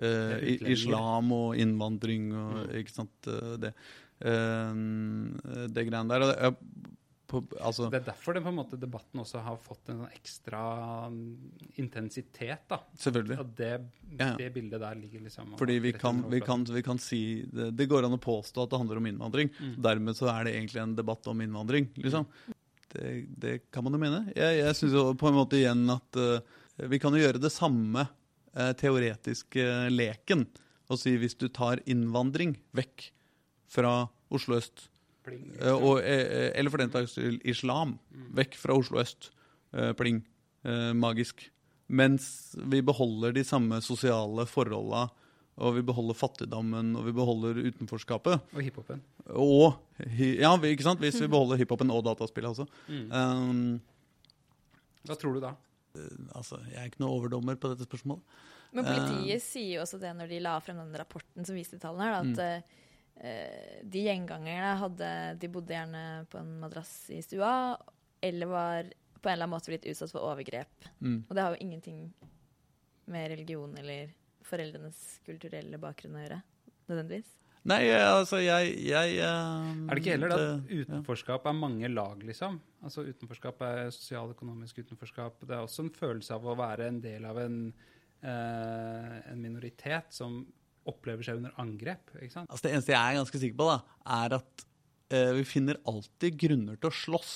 eh, 0.01 0.71
islam 0.73 1.33
og 1.35 1.57
innvandring 1.59 2.31
og 2.33 2.53
Mm. 2.59 2.77
ikke 2.81 2.95
sant, 2.95 3.27
eh, 3.27 3.57
det, 3.57 3.73
eh, 4.21 5.67
det 5.67 5.87
greiene 5.87 6.09
der. 6.09 6.21
Og 6.21 6.31
det, 6.33 6.95
på, 7.29 7.43
altså, 7.61 7.89
Det 7.91 8.01
er 8.01 8.05
derfor 8.09 8.33
det, 8.33 8.41
måte, 8.43 8.77
debatten 8.79 9.21
også 9.21 9.41
har 9.45 9.57
fått 9.61 9.91
en 9.91 10.01
sånn 10.01 10.13
ekstra 10.15 10.61
mm, 11.13 11.75
intensitet. 11.81 12.63
da. 12.67 12.79
selvfølgelig. 12.97 13.39
Og 13.39 13.55
det, 13.55 13.73
Ja, 14.17 14.35
ja. 14.39 14.49
bildet 14.49 14.81
der 14.81 14.95
ligger 14.95 15.21
liksom 15.21 15.57
Fordi 15.57 15.79
vi 15.79 15.91
kan, 15.93 16.23
vi, 16.29 16.41
kan, 16.41 16.63
vi 16.63 16.81
kan 16.81 16.97
si 16.97 17.45
det, 17.45 17.75
det 17.77 17.87
går 17.87 18.05
an 18.05 18.17
å 18.17 18.21
påstå 18.21 18.63
at 18.63 18.71
det 18.71 18.79
handler 18.81 18.97
om 18.97 19.05
innvandring. 19.11 19.51
Mm. 19.59 19.75
Dermed 19.81 20.17
så 20.17 20.31
er 20.33 20.45
det 20.45 20.55
egentlig 20.55 20.81
en 20.81 20.95
debatt 20.95 21.27
om 21.27 21.41
innvandring, 21.45 21.91
liksom. 21.95 22.25
Det, 22.89 23.27
det 23.37 23.71
kan 23.71 23.83
man 23.85 23.93
jo 23.93 23.99
mene. 24.01 24.23
Jeg, 24.33 24.63
jeg 24.63 24.75
syns 24.79 24.97
på 25.21 25.29
en 25.29 25.37
måte 25.37 25.59
igjen 25.59 25.83
at 25.93 26.17
uh, 26.17 26.41
vi 26.89 26.97
kan 26.97 27.13
jo 27.13 27.21
gjøre 27.21 27.41
det 27.41 27.51
samme 27.53 28.07
teoretiske 28.53 29.65
leken 29.93 30.47
å 30.89 30.97
si 30.97 31.13
hvis 31.21 31.37
du 31.37 31.47
tar 31.53 31.81
innvandring 31.89 32.55
vekk 32.75 33.11
fra 33.69 33.93
Oslo 34.33 34.57
øst, 34.57 34.87
Pling, 35.25 35.45
eh, 35.59 35.75
og, 35.75 35.99
eh, 36.01 36.49
eller 36.55 36.73
for 36.73 36.81
den 36.81 36.91
saks 36.93 37.15
skyld 37.17 37.45
islam, 37.49 37.97
vekk 38.37 38.57
fra 38.57 38.77
Oslo 38.77 39.01
øst, 39.01 39.29
eh, 39.73 39.91
pling, 39.93 40.23
eh, 40.63 40.91
magisk, 40.93 41.49
mens 41.89 42.55
vi 42.55 42.81
beholder 42.81 43.33
de 43.33 43.43
samme 43.43 43.81
sosiale 43.81 44.45
forholda, 44.47 45.09
og 45.59 45.75
vi 45.75 45.81
beholder 45.83 46.15
fattigdommen, 46.15 46.95
og 46.95 47.05
vi 47.05 47.11
beholder 47.11 47.59
utenforskapet. 47.59 48.41
Og 48.55 48.63
hiphopen. 48.63 49.01
Og 49.35 49.77
Ja, 50.17 50.55
ikke 50.55 50.83
sant? 50.83 51.01
Hvis 51.01 51.19
vi 51.19 51.27
beholder 51.33 51.57
hiphopen 51.57 51.91
og 51.91 52.05
dataspillet 52.05 52.55
også. 52.55 52.67
Mm. 52.87 53.11
Um, 53.11 53.81
Hva 55.05 55.17
tror 55.19 55.33
du 55.33 55.41
da? 55.41 55.53
Altså, 56.35 56.59
jeg 56.69 56.79
er 56.81 56.91
ikke 56.91 57.03
noe 57.03 57.17
overdommer 57.17 57.59
på 57.59 57.71
dette 57.73 57.87
spørsmålet. 57.87 58.37
Men 58.75 58.85
politiet 58.85 59.41
sier 59.41 59.79
jo 59.79 59.83
også 59.83 59.97
det 60.01 60.11
når 60.17 60.29
de 60.29 60.41
la 60.45 60.53
frem 60.61 60.77
den 60.77 60.97
rapporten 60.99 61.47
som 61.47 61.57
viste 61.57 61.79
tallene 61.81 62.05
her, 62.05 62.19
da, 62.19 62.45
at 62.45 63.23
eh, 63.25 63.79
de 63.81 64.03
gjengangerne 64.05 64.75
hadde 64.83 65.09
De 65.41 65.49
bodde 65.51 65.73
gjerne 65.73 66.03
på 66.29 66.37
en 66.41 66.51
madrass 66.61 66.93
i 67.15 67.21
stua, 67.25 67.51
eller 68.21 68.51
var 68.51 68.91
på 69.19 69.27
en 69.27 69.33
eller 69.33 69.47
annen 69.47 69.55
måte 69.55 69.73
blitt 69.73 69.87
utsatt 69.89 70.13
for 70.13 70.27
overgrep. 70.29 70.89
Mm. 70.99 71.23
Og 71.25 71.33
det 71.35 71.43
har 71.43 71.55
jo 71.55 71.63
ingenting 71.65 72.03
med 73.09 73.31
religion 73.33 73.73
eller 73.81 74.13
foreldrenes 74.45 75.19
kulturelle 75.25 75.79
bakgrunn 75.81 76.15
å 76.15 76.23
gjøre, 76.23 76.39
nødvendigvis. 76.91 77.33
Nei, 77.67 77.81
altså, 77.91 78.39
jeg, 78.39 78.71
jeg 78.87 79.17
um, 79.19 79.89
Er 79.89 79.97
det 79.97 80.03
ikke 80.03 80.13
heller 80.15 80.31
det 80.31 80.39
at 80.39 80.69
utenforskap 80.71 81.47
er 81.49 81.57
mange 81.57 81.89
lag, 81.91 82.21
liksom? 82.23 82.59
Altså 82.85 83.03
Utenforskap 83.03 83.59
er 83.67 83.89
sosialøkonomisk 83.91 84.79
utenforskap. 84.79 85.43
Det 85.43 85.57
er 85.57 85.65
også 85.65 85.83
en 85.83 85.91
følelse 85.95 86.37
av 86.37 86.47
å 86.47 86.55
være 86.59 86.87
en 86.87 87.01
del 87.03 87.27
av 87.27 87.41
en, 87.43 87.59
eh, 88.23 89.17
en 89.33 89.43
minoritet 89.43 90.15
som 90.15 90.39
opplever 90.89 91.27
seg 91.27 91.41
under 91.41 91.59
angrep. 91.59 92.15
ikke 92.15 92.37
sant? 92.37 92.47
Altså, 92.47 92.65
det 92.65 92.73
eneste 92.77 92.95
jeg 92.95 93.01
er 93.01 93.19
ganske 93.19 93.43
sikker 93.43 93.59
på, 93.59 93.67
da, 93.67 93.99
er 94.23 94.37
at 94.39 94.65
eh, 95.11 95.33
vi 95.35 95.43
finner 95.49 95.81
alltid 95.91 96.39
grunner 96.45 96.79
til 96.79 96.89
å 96.89 96.95
slåss. 97.01 97.35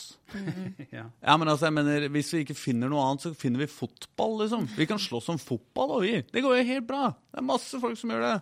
ja. 0.96 1.10
Ja, 1.12 1.36
men 1.36 1.52
altså, 1.52 1.68
jeg 1.68 1.76
mener, 1.82 2.08
Hvis 2.16 2.32
vi 2.32 2.46
ikke 2.48 2.58
finner 2.58 2.92
noe 2.92 3.04
annet, 3.10 3.28
så 3.28 3.36
finner 3.36 3.66
vi 3.66 3.72
fotball. 3.76 4.40
liksom. 4.46 4.72
Vi 4.80 4.88
kan 4.90 5.02
slåss 5.02 5.34
om 5.36 5.44
fotball, 5.44 5.98
og 6.00 6.08
vi. 6.08 6.16
Det 6.32 6.48
går 6.48 6.62
jo 6.62 6.68
helt 6.72 6.90
bra. 6.90 7.10
Det 7.28 7.44
er 7.44 7.52
masse 7.52 7.84
folk 7.84 8.00
som 8.00 8.16
gjør 8.16 8.30
det. 8.30 8.36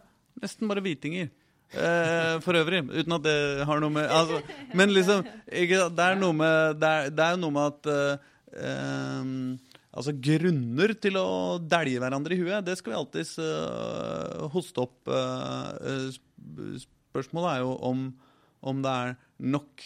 Nesten 0.46 0.70
bare 0.70 0.86
hvitinger. 0.86 1.34
Eh, 1.72 2.38
for 2.44 2.58
øvrig. 2.60 2.82
Uten 2.92 3.16
at 3.16 3.24
det 3.24 3.66
har 3.68 3.80
noe 3.80 3.94
med 3.96 4.10
altså, 4.12 4.42
Men 4.76 4.92
liksom 4.92 5.22
ikke, 5.48 5.86
Det 5.96 6.04
er 6.04 6.18
noe 6.20 6.36
med 6.36 6.80
Det 6.82 6.90
er, 6.90 7.14
det 7.16 7.24
er 7.24 7.38
jo 7.38 7.40
noe 7.46 7.56
med 7.56 7.70
at 7.70 7.92
eh, 7.94 8.26
eh, 8.60 9.30
Altså, 9.92 10.14
grunner 10.24 10.94
til 11.04 11.18
å 11.20 11.60
dælje 11.60 12.00
hverandre 12.00 12.36
i 12.36 12.40
huet, 12.40 12.64
det 12.64 12.78
skal 12.80 12.94
vi 12.94 13.00
alltids 13.00 13.34
eh, 13.44 14.46
hoste 14.54 14.86
opp. 14.86 15.10
eh, 15.12 16.06
spørsmålet 17.12 17.50
er 17.52 17.66
jo 17.66 17.74
om, 17.90 18.06
om 18.64 18.80
det 18.86 18.94
er 19.02 19.18
nok 19.52 19.84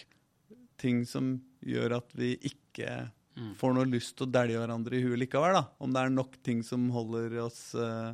ting 0.78 1.02
som 1.10 1.40
gjør 1.66 1.98
at 1.98 2.14
vi 2.14 2.36
ikke 2.52 3.08
får 3.60 3.74
noe 3.76 3.90
lyst 3.90 4.14
til 4.20 4.28
å 4.28 4.32
dælje 4.32 4.62
hverandre 4.62 5.00
i 5.00 5.04
huet 5.04 5.20
likevel. 5.26 5.58
da. 5.58 5.66
Om 5.82 5.96
det 5.96 6.04
er 6.04 6.14
nok 6.14 6.38
ting 6.46 6.62
som 6.64 6.86
holder 6.94 7.40
oss 7.44 7.74
eh, 7.74 8.14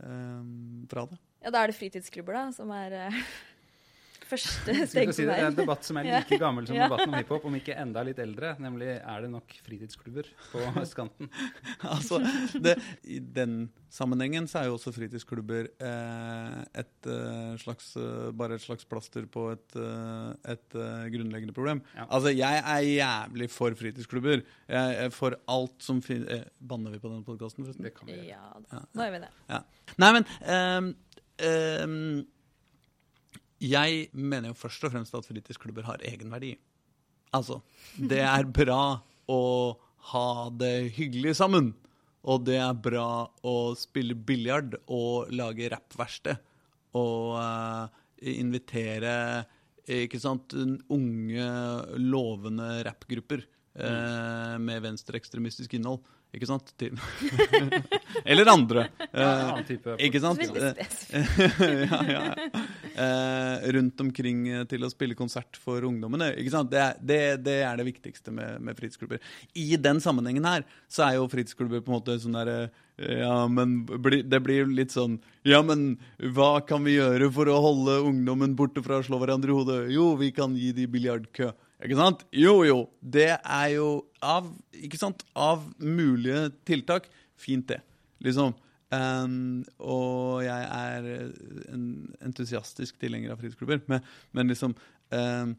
eh, 0.00 0.42
fra 0.90 1.04
det. 1.10 1.20
Ja, 1.44 1.50
da 1.52 1.64
er 1.66 1.72
det 1.72 1.76
fritidsklubber, 1.78 2.32
da, 2.40 2.46
som 2.56 2.70
er 2.74 2.96
uh, 3.12 3.18
første 4.34 4.72
steg 4.88 5.10
på 5.10 5.14
si 5.14 5.26
det, 5.28 5.34
er 5.36 5.50
en 5.50 5.56
debatt 5.58 5.84
som 5.84 5.98
er 6.00 6.06
like 6.08 6.38
gammel 6.42 6.64
som 6.66 6.74
Ja. 6.78 6.86
debatten 6.88 7.12
om 7.12 7.18
hiphop, 7.20 7.44
om 7.50 7.56
ikke 7.58 7.74
enda 7.78 8.02
litt 8.08 8.18
eldre. 8.24 8.54
Nemlig 8.64 8.94
er 8.96 9.24
det 9.26 9.28
nok 9.34 9.52
fritidsklubber 9.66 10.30
på 10.50 10.62
østkanten. 10.82 11.28
altså, 11.84 12.22
det, 12.64 12.78
I 13.04 13.18
den 13.20 13.66
sammenhengen 13.94 14.48
så 14.50 14.62
er 14.62 14.70
jo 14.70 14.78
også 14.78 14.90
fritidsklubber 14.96 15.68
eh, 15.76 16.56
et 16.82 17.06
eh, 17.12 17.52
slags, 17.62 17.92
eh, 18.00 18.32
bare 18.34 18.56
et 18.56 18.64
slags 18.64 18.88
plaster 18.90 19.28
på 19.30 19.44
et, 19.52 19.76
eh, 19.78 20.32
et 20.56 20.78
eh, 20.80 21.04
grunnleggende 21.14 21.54
problem. 21.54 21.84
Ja. 21.94 22.08
Altså, 22.08 22.32
Jeg 22.34 22.64
er 22.64 22.88
jævlig 22.88 23.50
for 23.54 23.76
fritidsklubber. 23.78 24.42
Jeg 24.72 24.98
er 25.04 25.12
for 25.14 25.36
alt 25.52 25.76
som 25.84 26.00
finnes 26.02 26.32
eh, 26.40 26.48
Banner 26.58 26.96
vi 26.96 27.04
på 27.04 27.12
denne 27.12 27.28
podkasten, 27.28 27.68
forresten? 27.68 27.86
Det 27.86 27.94
kan 28.00 28.08
vi 28.10 28.16
gjøre. 28.18 28.32
Ja, 28.32 28.66
da. 28.72 28.82
nå 28.96 29.06
gjør 29.06 29.18
vi 29.20 29.26
det. 29.28 29.32
Nei, 30.00 30.10
men 30.16 30.26
ehm, 30.48 30.94
Jeg 33.64 34.08
mener 34.12 34.50
jo 34.50 34.58
først 34.58 34.84
og 34.86 34.92
fremst 34.94 35.16
at 35.16 35.26
fritidsklubber 35.26 35.86
har 35.88 36.04
egenverdi. 36.06 36.54
Altså, 37.34 37.60
det 37.96 38.20
er 38.22 38.46
bra 38.60 39.00
å 39.30 39.42
ha 40.12 40.28
det 40.52 40.92
hyggelig 40.98 41.36
sammen. 41.40 41.72
Og 42.24 42.46
det 42.46 42.56
er 42.60 42.84
bra 42.86 43.26
å 43.44 43.56
spille 43.76 44.16
biljard 44.16 44.78
og 44.86 45.32
lage 45.34 45.68
rappverksted. 45.72 46.40
Og 46.96 47.34
eh, 47.40 48.36
invitere 48.38 49.44
ikke 49.84 50.20
sant, 50.22 50.54
unge, 50.88 51.48
lovende 52.00 52.68
rappgrupper 52.86 53.42
eh, 53.78 54.58
med 54.58 54.82
venstreekstremistisk 54.84 55.74
innhold. 55.78 56.02
Ikke 56.34 56.48
sant? 56.50 56.72
Eller 58.24 58.48
andre. 58.50 58.88
Ja, 59.12 59.26
annen 59.52 59.66
type 59.68 59.94
Ikke 60.02 60.18
sant? 60.18 60.40
Eh, 60.42 61.36
ja, 61.86 62.00
ja. 62.10 62.22
Eh, 62.94 63.66
rundt 63.76 64.00
omkring 64.02 64.40
eh, 64.50 64.64
til 64.70 64.82
å 64.82 64.90
spille 64.90 65.14
konsert 65.18 65.58
for 65.62 65.84
ungdommene. 65.86 66.32
Ikke 66.40 66.50
sant? 66.54 66.72
Det, 66.72 66.80
er- 66.82 66.98
det, 66.98 67.20
det 67.46 67.56
er 67.66 67.78
det 67.78 67.86
viktigste 67.86 68.34
med, 68.34 68.58
med 68.66 68.78
fritidsklubber. 68.78 69.22
I 69.54 69.76
den 69.78 70.02
sammenhengen 70.02 70.46
her 70.48 70.66
så 70.90 71.06
er 71.08 71.20
jo 71.20 71.28
fritidsklubber 71.30 71.84
på 71.86 71.92
en 71.92 71.98
måte 72.00 72.18
sånn 72.22 72.34
derre 72.38 72.58
Ja, 72.98 73.44
men 73.50 73.80
det 74.30 74.38
blir 74.46 74.68
litt 74.70 74.92
sånn 74.94 75.16
Ja, 75.46 75.62
men 75.66 75.96
hva 76.34 76.56
kan 76.66 76.82
vi 76.86 76.96
gjøre 76.98 77.30
for 77.34 77.50
å 77.50 77.56
holde 77.62 77.96
ungdommen 78.10 78.54
borte 78.58 78.82
fra 78.86 79.00
å 79.00 79.06
slå 79.06 79.18
hverandre 79.22 79.50
i 79.54 79.56
hodet? 79.58 79.78
Jo, 79.94 80.12
vi 80.18 80.30
kan 80.34 80.54
gi 80.58 80.70
de 80.76 80.86
biljardkø. 80.90 81.50
Ikke 81.82 81.98
sant? 81.98 82.22
Jo, 82.32 82.60
jo. 82.66 82.78
Det 83.00 83.32
er 83.34 83.68
jo 83.74 83.88
av, 84.22 84.46
ikke 84.78 85.00
sant? 85.00 85.24
av 85.34 85.64
mulige 85.82 86.48
tiltak 86.68 87.08
fint, 87.40 87.66
det. 87.68 87.80
Liksom. 88.24 88.54
Um, 88.94 89.64
og 89.82 90.44
jeg 90.44 90.66
er 90.70 91.08
en 91.74 91.86
entusiastisk 92.24 92.98
tilhenger 93.00 93.34
av 93.34 93.40
fritidsklubber. 93.40 93.82
Men, 93.90 94.04
men 94.36 94.52
liksom 94.52 94.76
um, 95.10 95.56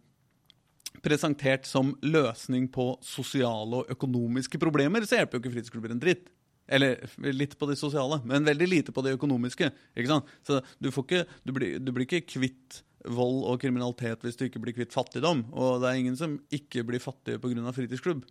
presentert 1.06 1.67
som 1.69 1.93
løsning 2.06 2.69
på 2.73 2.93
sosiale 3.06 3.84
og 3.84 3.91
økonomiske 3.93 4.62
problemer, 4.62 5.06
så 5.06 5.19
hjelper 5.19 5.38
jo 5.38 5.43
ikke 5.43 5.54
fritidsklubber 5.58 5.95
en 5.95 6.01
dritt. 6.01 6.32
Eller 6.65 7.04
litt 7.36 7.54
på 7.60 7.67
det 7.69 7.78
sosiale, 7.78 8.17
men 8.25 8.47
veldig 8.47 8.67
lite 8.71 8.93
på 8.95 9.04
det 9.06 9.13
økonomiske. 9.19 9.69
ikke 9.93 10.10
sant? 10.10 10.32
Så 10.47 10.63
du, 10.82 10.89
ikke, 10.89 11.25
du, 11.45 11.54
blir, 11.54 11.78
du 11.78 11.91
blir 11.93 12.08
ikke 12.08 12.25
kvitt 12.39 12.82
vold 13.08 13.44
og 13.52 13.60
kriminalitet 13.62 14.24
hvis 14.26 14.38
du 14.39 14.46
ikke 14.48 14.62
blir 14.63 14.76
kvitt 14.78 14.96
fattigdom. 14.96 15.46
Og 15.54 15.82
det 15.84 15.91
er 15.91 16.02
ingen 16.02 16.18
som 16.20 16.39
ikke 16.54 16.86
blir 16.88 17.04
fattige 17.04 17.41
pga. 17.41 17.72
fritidsklubb. 17.76 18.26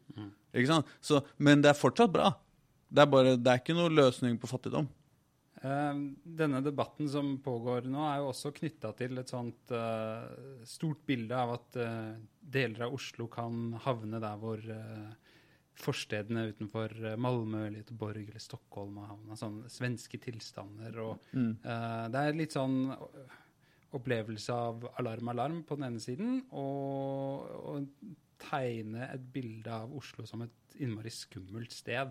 Ikke 0.54 0.70
sant? 0.70 0.90
Så, 1.04 1.22
men 1.38 1.62
det 1.64 1.72
er 1.72 1.78
fortsatt 1.78 2.12
bra. 2.14 2.32
Det 2.94 3.02
er, 3.02 3.10
bare, 3.10 3.34
det 3.40 3.50
er 3.50 3.62
ikke 3.62 3.74
noe 3.74 3.90
løsning 3.90 4.36
på 4.38 4.50
fattigdom. 4.50 4.86
Eh, 5.64 6.00
Denne 6.38 6.60
debatten 6.62 7.08
som 7.10 7.38
pågår 7.42 7.88
nå, 7.90 8.02
er 8.06 8.20
jo 8.20 8.30
også 8.30 8.52
knytta 8.54 8.92
til 8.98 9.18
et 9.18 9.30
sånt 9.32 9.72
eh, 9.74 10.26
stort 10.68 11.00
bilde 11.08 11.38
av 11.38 11.56
at 11.56 11.78
eh, 11.80 12.16
deler 12.54 12.86
av 12.86 12.94
Oslo 12.98 13.26
kan 13.32 13.72
havne 13.86 14.20
der 14.22 14.38
hvor 14.42 14.60
eh, 14.60 15.14
forstedene 15.80 16.50
utenfor 16.52 16.92
eh, 17.00 17.16
Malmö 17.18 17.64
eller 17.66 17.80
Göteborg 17.82 18.28
eller 18.28 18.42
Stockholm 18.44 19.00
har 19.02 19.14
havna. 19.14 19.38
Sånne 19.40 19.72
svenske 19.72 20.20
tilstander. 20.22 21.00
Og, 21.02 21.30
eh, 21.34 22.04
det 22.12 22.20
er 22.28 22.38
litt 22.38 22.54
sånn 22.54 22.78
opplevelse 23.94 24.52
av 24.54 24.84
alarm, 25.00 25.28
alarm 25.32 25.62
på 25.68 25.76
den 25.78 25.86
ene 25.88 26.00
siden, 26.02 26.40
og, 26.50 27.48
og 27.70 27.88
tegne 28.44 29.06
et 29.14 29.24
bilde 29.32 29.70
av 29.72 29.92
Oslo 29.96 30.26
som 30.28 30.42
et 30.44 30.76
innmari 30.82 31.10
skummelt 31.14 31.72
sted 31.72 32.10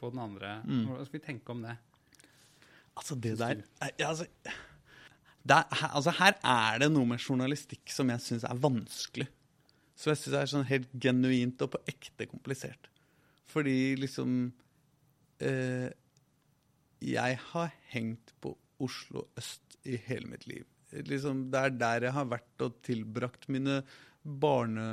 på 0.00 0.10
den 0.10 0.18
andre. 0.18 0.56
Hva 0.66 1.04
skal 1.06 1.18
vi 1.20 1.24
tenke 1.26 1.54
om 1.54 1.62
det? 1.62 1.76
Altså, 2.98 3.14
det 3.16 3.36
der 3.38 3.62
er- 3.80 4.06
altså, 4.08 4.26
er, 5.48 5.64
her- 5.80 5.94
altså, 5.94 6.10
Her 6.18 6.34
er 6.44 6.78
det 6.82 6.90
noe 6.92 7.06
med 7.06 7.18
journalistikk 7.22 7.88
som 7.94 8.10
jeg 8.10 8.20
syns 8.20 8.44
er 8.44 8.58
vanskelig. 8.60 9.28
Så 9.96 10.10
jeg 10.10 10.18
syns 10.18 10.32
det 10.34 10.40
er 10.42 10.50
sånn 10.50 10.66
helt 10.68 10.90
genuint 11.00 11.62
og 11.62 11.70
på 11.76 11.80
ekte 11.88 12.26
komplisert. 12.26 12.88
Fordi 13.52 13.94
liksom 14.00 14.52
eh, 15.40 15.88
Jeg 17.02 17.38
har 17.52 17.72
hengt 17.94 18.32
på 18.40 18.56
Oslo 18.82 19.28
øst 19.38 19.78
i 19.86 19.96
hele 19.96 20.26
mitt 20.30 20.46
liv. 20.46 20.64
Liksom, 20.92 21.46
det 21.52 21.66
er 21.66 21.76
der 21.80 22.08
jeg 22.08 22.16
har 22.18 22.32
vært 22.32 22.66
og 22.66 22.80
tilbrakt 22.84 23.48
mine 23.52 23.82
barne... 24.22 24.84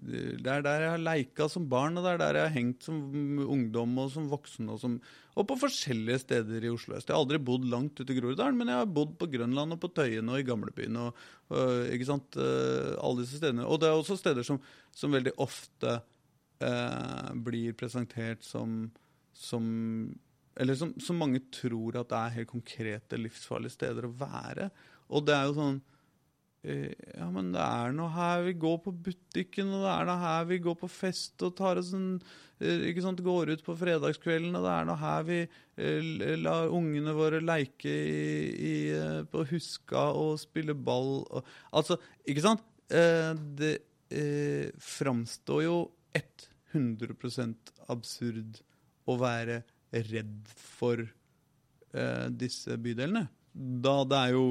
Det 0.00 0.48
er 0.48 0.62
der 0.64 0.84
jeg 0.84 0.92
har 0.94 1.02
leika 1.02 1.48
som 1.52 1.66
barn, 1.68 1.98
og 1.98 2.06
det 2.06 2.14
er 2.14 2.20
der 2.22 2.38
jeg 2.38 2.46
har 2.46 2.54
hengt 2.54 2.86
som 2.86 3.00
ungdom 3.44 3.98
og 4.00 4.12
som 4.14 4.28
voksen. 4.30 4.70
Og, 4.72 4.78
som, 4.80 4.94
og 5.36 5.48
på 5.50 5.58
forskjellige 5.60 6.22
steder 6.24 6.64
i 6.64 6.70
Oslo 6.72 6.96
øst. 6.96 7.10
Jeg 7.10 7.16
har 7.16 7.20
aldri 7.20 7.40
bodd 7.42 7.66
langt 7.68 8.00
ute 8.00 8.14
i 8.14 8.18
Groruddalen, 8.18 8.56
men 8.58 8.72
jeg 8.72 8.80
har 8.80 8.94
bodd 8.98 9.16
på 9.20 9.28
Grønland 9.34 9.76
og 9.76 9.82
på 9.82 9.92
Tøyen 9.98 10.32
og 10.32 10.40
i 10.40 10.46
Gamlebyen. 10.48 11.00
Og, 11.02 11.26
og, 11.52 11.74
ikke 11.92 12.08
sant? 12.08 12.38
Eh, 12.40 12.94
Alle 12.96 13.24
disse 13.24 13.40
stedene. 13.42 13.66
Og 13.68 13.82
det 13.82 13.90
er 13.90 13.98
også 13.98 14.16
steder 14.20 14.46
som, 14.46 14.62
som 14.94 15.12
veldig 15.12 15.36
ofte 15.44 15.98
eh, 16.64 17.30
blir 17.44 17.76
presentert 17.78 18.46
som, 18.46 18.86
som 19.36 19.66
Eller 20.58 20.74
som, 20.74 20.96
som 20.98 21.20
mange 21.20 21.44
tror 21.54 22.00
at 22.00 22.08
det 22.08 22.18
er 22.18 22.38
helt 22.40 22.54
konkrete, 22.56 23.20
livsfarlige 23.20 23.76
steder 23.76 24.08
å 24.08 24.16
være. 24.16 24.72
Og 25.08 25.24
det 25.26 25.36
er 25.36 25.48
jo 25.48 25.56
sånn 25.56 25.78
eh, 26.64 26.92
Ja, 27.16 27.28
men 27.32 27.52
det 27.54 27.62
er 27.64 27.96
nå 27.96 28.08
her 28.14 28.44
vi 28.46 28.54
går 28.60 28.78
på 28.84 28.92
butikken, 29.08 29.72
og 29.72 29.86
det 29.86 29.94
er 29.94 30.08
nå 30.08 30.18
her 30.22 30.46
vi 30.50 30.60
går 30.66 30.78
på 30.82 30.90
fest 30.92 31.46
og 31.46 31.56
tar 31.58 31.80
oss 31.80 31.94
en 31.96 32.10
eh, 32.60 32.88
ikke 32.90 33.04
sant, 33.06 33.24
Går 33.24 33.54
ut 33.54 33.64
på 33.66 33.76
fredagskvelden, 33.80 34.56
og 34.58 34.66
det 34.66 34.74
er 34.76 34.88
nå 34.88 34.96
her 35.02 35.28
vi 35.28 35.42
eh, 35.44 36.38
lar 36.44 36.72
ungene 36.74 37.16
våre 37.16 37.42
leke 37.44 37.92
i, 37.92 38.72
i, 38.72 38.74
på 39.32 39.44
Huska 39.52 40.10
og 40.16 40.38
spille 40.42 40.76
ball 40.76 41.22
og 41.24 41.54
Altså, 41.72 42.00
ikke 42.28 42.44
sant? 42.44 42.66
Det 42.88 43.74
eh, 44.08 44.70
framstår 44.80 45.64
jo 45.66 45.78
100% 46.72 47.72
absurd 47.92 48.60
å 49.08 49.16
være 49.20 49.62
redd 50.10 50.48
for 50.52 51.00
eh, 51.00 52.26
disse 52.28 52.76
bydelene. 52.80 53.26
Da 53.52 54.02
det 54.08 54.18
er 54.18 54.34
jo, 54.36 54.44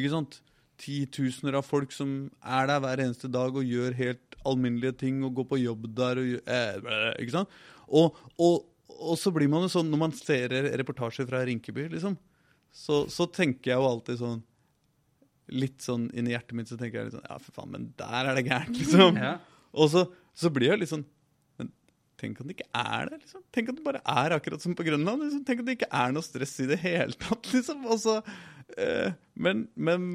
ikke 0.00 0.12
sant, 0.12 0.40
titusener 0.80 1.56
av 1.56 1.64
folk 1.64 1.92
som 1.94 2.10
er 2.44 2.68
der 2.68 2.80
hver 2.84 3.00
eneste 3.06 3.30
dag 3.32 3.54
og 3.56 3.64
gjør 3.64 3.94
helt 3.96 4.36
alminnelige 4.46 4.98
ting 5.00 5.22
og 5.24 5.38
går 5.38 5.46
på 5.50 5.58
jobb 5.62 5.86
der 5.96 6.20
og 6.20 6.26
gjør, 6.34 6.42
eh, 6.52 7.14
Ikke 7.24 7.34
sant? 7.38 7.54
Og, 7.88 8.18
og, 8.42 8.66
og 8.92 9.16
så 9.18 9.32
blir 9.34 9.48
man 9.50 9.64
jo 9.64 9.70
sånn, 9.72 9.88
når 9.92 10.02
man 10.02 10.14
ser 10.16 10.52
reportasjer 10.76 11.28
fra 11.30 11.40
Rinkeby, 11.48 11.88
liksom, 11.94 12.18
så, 12.76 13.06
så 13.08 13.24
tenker 13.32 13.72
jeg 13.72 13.80
jo 13.80 13.88
alltid 13.88 14.20
sånn 14.20 14.44
Litt 15.54 15.84
sånn 15.84 16.08
inni 16.18 16.32
hjertet 16.34 16.56
mitt 16.58 16.66
så 16.68 16.76
tenker 16.76 16.98
jeg 16.98 17.06
litt 17.08 17.14
sånn 17.14 17.28
Ja, 17.30 17.36
for 17.38 17.54
faen, 17.54 17.70
men 17.70 17.84
der 17.96 18.26
er 18.32 18.34
det 18.34 18.42
gærent, 18.48 18.74
liksom. 18.80 19.20
Ja. 19.22 19.36
Og 19.78 19.92
så, 19.92 20.02
så 20.36 20.50
blir 20.52 20.72
jeg 20.72 20.80
litt 20.82 20.90
sånn 20.90 21.04
Men 21.60 21.70
tenk 22.18 22.40
at 22.42 22.48
det 22.48 22.56
ikke 22.56 22.66
er 22.82 23.12
det. 23.12 23.20
liksom. 23.22 23.44
Tenk 23.54 23.70
at 23.70 23.78
det 23.78 23.84
bare 23.86 24.02
er 24.02 24.34
akkurat 24.36 24.64
som 24.64 24.74
på 24.76 24.84
Grønland. 24.88 25.22
liksom. 25.22 25.44
Tenk 25.46 25.62
at 25.62 25.68
det 25.68 25.76
ikke 25.78 25.92
er 26.02 26.16
noe 26.16 26.26
stress 26.26 26.56
i 26.64 26.68
det 26.72 26.80
hele 26.82 27.14
tatt. 27.22 27.46
liksom. 27.54 27.86
Og 27.86 28.02
så, 28.02 28.16
men, 29.38 29.66
men 29.74 30.08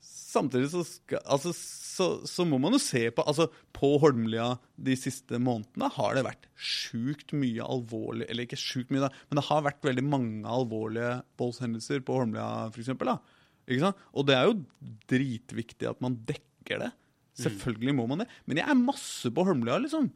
samtidig 0.00 0.70
så, 0.72 0.82
skal, 0.86 1.20
altså, 1.28 1.52
så, 1.54 2.06
så 2.28 2.46
må 2.48 2.58
man 2.62 2.74
jo 2.76 2.80
se 2.82 3.02
på 3.12 3.24
altså 3.28 3.48
På 3.76 3.92
Holmlia 4.02 4.54
de 4.80 4.96
siste 4.98 5.40
månedene 5.42 5.90
har 5.96 6.16
det 6.16 6.24
vært 6.26 6.48
sjukt 6.56 7.34
mye 7.36 7.66
alvorlig 7.66 8.28
Eller 8.28 8.46
ikke 8.46 8.60
sjukt 8.60 8.92
mye, 8.94 9.04
da, 9.04 9.10
men 9.28 9.40
det 9.40 9.46
har 9.50 9.66
vært 9.66 9.84
veldig 9.86 10.06
mange 10.06 10.54
alvorlige 10.60 11.18
voldshendelser 11.40 12.04
på 12.06 12.20
Holmlia, 12.22 12.70
sant? 12.72 14.06
Og 14.16 14.26
det 14.26 14.38
er 14.38 14.48
jo 14.48 14.56
dritviktig 15.10 15.86
at 15.90 16.00
man 16.02 16.16
dekker 16.26 16.80
det. 16.82 16.90
Selvfølgelig 17.40 17.94
må 17.96 18.06
man 18.10 18.24
det. 18.24 18.26
Men 18.48 18.60
jeg 18.60 18.68
er 18.72 18.80
masse 18.80 19.30
på 19.32 19.44
Holmlia, 19.46 19.78
liksom. 19.82 20.10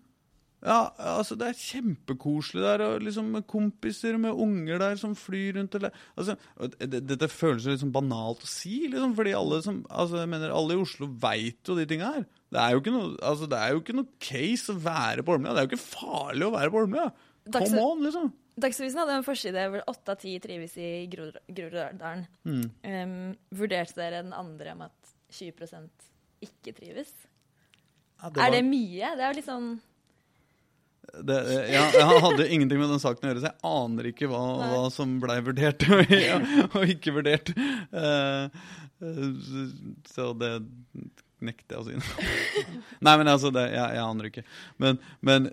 Ja, 0.64 0.78
altså 0.96 1.36
Det 1.36 1.50
er 1.50 1.58
kjempekoselig 1.60 2.62
der, 2.64 2.82
og 2.86 3.02
liksom 3.04 3.26
med 3.34 3.44
kompiser 3.50 4.16
med 4.20 4.32
unger 4.40 4.80
der 4.80 4.96
som 4.96 5.12
flyr 5.18 5.58
rundt. 5.58 5.74
Eller, 5.76 5.92
altså, 6.16 6.38
det, 6.80 7.02
Dette 7.10 7.28
føles 7.28 7.66
jo 7.66 7.74
liksom 7.74 7.92
banalt 7.92 8.46
å 8.46 8.48
si, 8.48 8.86
liksom, 8.88 9.12
fordi 9.18 9.34
alle 9.36 9.60
som, 9.66 9.82
altså 9.92 10.22
jeg 10.22 10.30
mener, 10.32 10.54
alle 10.56 10.78
i 10.78 10.80
Oslo 10.80 11.10
veit 11.20 11.68
jo 11.68 11.76
de 11.76 11.84
tinga 11.90 12.14
her. 12.16 12.24
Det 12.54 12.62
er, 12.62 12.72
jo 12.72 12.80
ikke 12.80 12.94
noe, 12.94 13.12
altså, 13.20 13.50
det 13.50 13.60
er 13.60 13.74
jo 13.74 13.82
ikke 13.82 13.98
noe 13.98 14.24
case 14.24 14.72
å 14.72 14.80
være 14.80 15.26
på 15.26 15.36
Holmlia. 15.36 15.52
Det 15.52 15.60
er 15.60 15.68
jo 15.68 15.72
ikke 15.74 15.84
farlig 15.84 16.48
å 16.48 16.54
være 16.56 16.72
på 16.72 16.80
Holmlia. 16.80 17.06
Come 17.52 17.84
on, 17.84 18.04
liksom. 18.06 18.32
Dagsavisen 18.64 19.00
hadde 19.02 19.16
en 19.18 19.26
forside 19.26 19.68
hvor 19.68 19.82
åtte 19.90 20.14
av 20.14 20.20
ti 20.22 20.36
trives 20.40 20.76
i 20.78 20.90
Gror- 21.12 21.40
Groruddalen. 21.50 22.24
Mm. 22.46 22.66
Um, 22.86 23.16
vurderte 23.58 23.98
dere 23.98 24.22
den 24.22 24.32
andre 24.36 24.76
om 24.76 24.84
at 24.86 25.14
20% 25.34 26.12
ikke 26.46 26.72
trives? 26.76 27.10
Ja, 28.22 28.30
Er 28.46 28.54
det 28.54 28.62
mye? 28.64 29.10
Det 29.18 29.24
er 29.26 29.28
jo 29.28 29.36
litt 29.40 29.50
sånn 29.50 29.74
Det, 31.04 31.36
ja, 31.70 31.82
jeg 31.94 32.20
hadde 32.24 32.46
ingenting 32.48 32.80
med 32.80 32.90
den 32.94 33.02
saken 33.02 33.26
å 33.26 33.30
gjøre, 33.30 33.42
så 33.42 33.50
jeg 33.50 33.70
aner 33.70 34.08
ikke 34.10 34.28
hva, 34.30 34.40
hva 34.70 34.80
som 34.92 35.18
blei 35.22 35.36
vurdert 35.44 35.84
og, 35.92 36.14
og 36.78 36.94
ikke 36.94 37.14
vurdert. 37.14 37.52
Eh, 37.54 38.62
eh, 39.04 39.58
så 40.10 40.30
det 40.40 40.54
nekter 41.44 41.76
jeg 41.76 41.82
å 41.82 41.86
si. 41.88 42.64
Nei, 43.04 43.14
men 43.20 43.30
altså, 43.30 43.52
det, 43.54 43.66
jeg, 43.74 43.98
jeg 43.98 44.04
aner 44.06 44.30
ikke. 44.30 44.46
Men, 44.82 45.00
men 45.24 45.50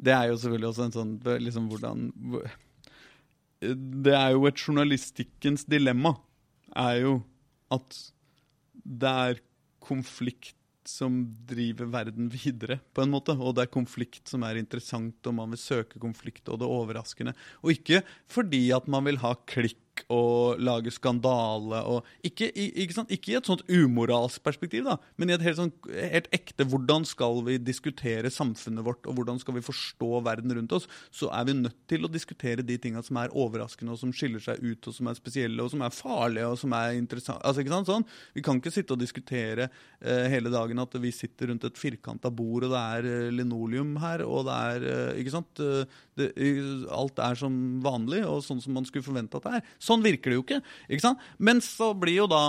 det 0.00 0.14
er 0.16 0.30
jo 0.30 0.38
selvfølgelig 0.40 0.70
også 0.70 0.86
en 0.86 0.96
sånn 0.96 1.12
liksom 1.44 1.66
hvordan 1.68 2.06
Det 3.60 4.14
er 4.16 4.30
jo 4.32 4.46
et 4.48 4.62
journalistikkens 4.62 5.66
dilemma, 5.68 6.14
er 6.72 7.02
jo 7.02 7.18
at 7.74 7.98
det 8.80 9.10
er 9.26 9.42
konflikt 9.84 10.56
som 10.90 11.20
driver 11.48 11.88
verden 11.92 12.30
videre, 12.32 12.80
på 12.94 13.04
en 13.04 13.12
måte. 13.14 13.36
Og 13.38 13.54
det 13.56 13.66
er 13.66 13.74
konflikt 13.74 14.30
som 14.30 14.44
er 14.46 14.60
interessant, 14.60 15.18
og 15.26 15.36
man 15.38 15.54
vil 15.54 15.62
søke 15.62 16.02
konflikt 16.02 16.50
og 16.50 16.60
det 16.62 16.70
overraskende. 16.70 17.36
Og 17.62 17.76
ikke 17.76 18.02
fordi 18.30 18.66
at 18.76 18.90
man 18.90 19.06
vil 19.08 19.20
ha 19.22 19.34
klikk 19.50 19.78
og 20.08 20.60
lage 20.62 20.92
skandale 20.94 21.82
og 21.86 22.06
Ikke, 22.24 22.48
ikke, 22.54 23.04
ikke 23.08 23.32
i 23.32 23.36
et 23.38 23.48
sånt 23.48 23.62
umoralsk 23.68 24.42
perspektiv, 24.44 24.84
da, 24.86 24.96
men 25.16 25.30
i 25.30 25.34
et 25.36 25.44
helt, 25.44 25.58
sånt, 25.58 25.90
helt 25.90 26.28
ekte 26.34 26.66
Hvordan 26.70 27.06
skal 27.08 27.42
vi 27.46 27.58
diskutere 27.62 28.30
samfunnet 28.32 28.84
vårt, 28.86 29.06
og 29.08 29.18
hvordan 29.18 29.40
skal 29.40 29.56
vi 29.56 29.64
forstå 29.64 30.22
verden 30.26 30.54
rundt 30.56 30.74
oss? 30.76 30.88
Så 31.14 31.30
er 31.34 31.46
vi 31.48 31.56
nødt 31.58 31.76
til 31.90 32.06
å 32.06 32.12
diskutere 32.12 32.64
de 32.66 32.76
tinga 32.80 33.02
som 33.04 33.18
er 33.20 33.32
overraskende, 33.36 33.94
og 33.94 34.00
som 34.00 34.12
skiller 34.14 34.42
seg 34.42 34.60
ut, 34.62 34.88
og 34.88 34.96
som 34.96 35.10
er 35.10 35.18
spesielle, 35.18 35.62
og 35.62 35.72
som 35.72 35.84
er 35.84 35.94
farlige, 35.94 36.48
og 36.48 36.58
som 36.60 36.74
er 36.76 36.98
interessante. 36.98 37.44
Altså, 37.46 37.64
ikke 37.64 37.74
sant? 37.74 37.90
Sånn. 37.90 38.06
Vi 38.36 38.44
kan 38.44 38.60
ikke 38.60 38.72
sitte 38.74 38.94
og 38.94 39.02
diskutere 39.02 39.68
uh, 39.70 40.26
hele 40.30 40.52
dagen 40.52 40.82
at 40.82 40.94
vi 41.02 41.12
sitter 41.14 41.50
rundt 41.50 41.66
et 41.68 41.80
firkanta 41.80 42.30
bord, 42.32 42.68
og 42.68 42.74
det 42.74 42.84
er 42.96 43.10
uh, 43.10 43.32
linoleum 43.34 43.96
her, 44.02 44.24
og 44.26 44.46
det 44.48 44.58
er 44.74 44.88
uh, 44.88 45.20
Ikke 45.20 45.34
sant? 45.34 45.64
Det, 46.20 46.30
alt 46.94 47.22
er 47.24 47.38
som 47.40 47.54
vanlig, 47.84 48.22
og 48.28 48.44
sånn 48.46 48.60
som 48.62 48.76
man 48.76 48.88
skulle 48.88 49.06
forvente 49.06 49.40
at 49.40 49.46
det 49.46 49.60
er. 49.60 49.70
Sånn 49.82 50.04
virker 50.04 50.32
det 50.32 50.38
jo 50.38 50.44
ikke. 50.46 50.60
ikke 50.88 51.06
sant? 51.06 51.24
Men 51.38 51.62
så 51.64 51.92
blir 51.96 52.22
jo 52.22 52.28
da 52.30 52.44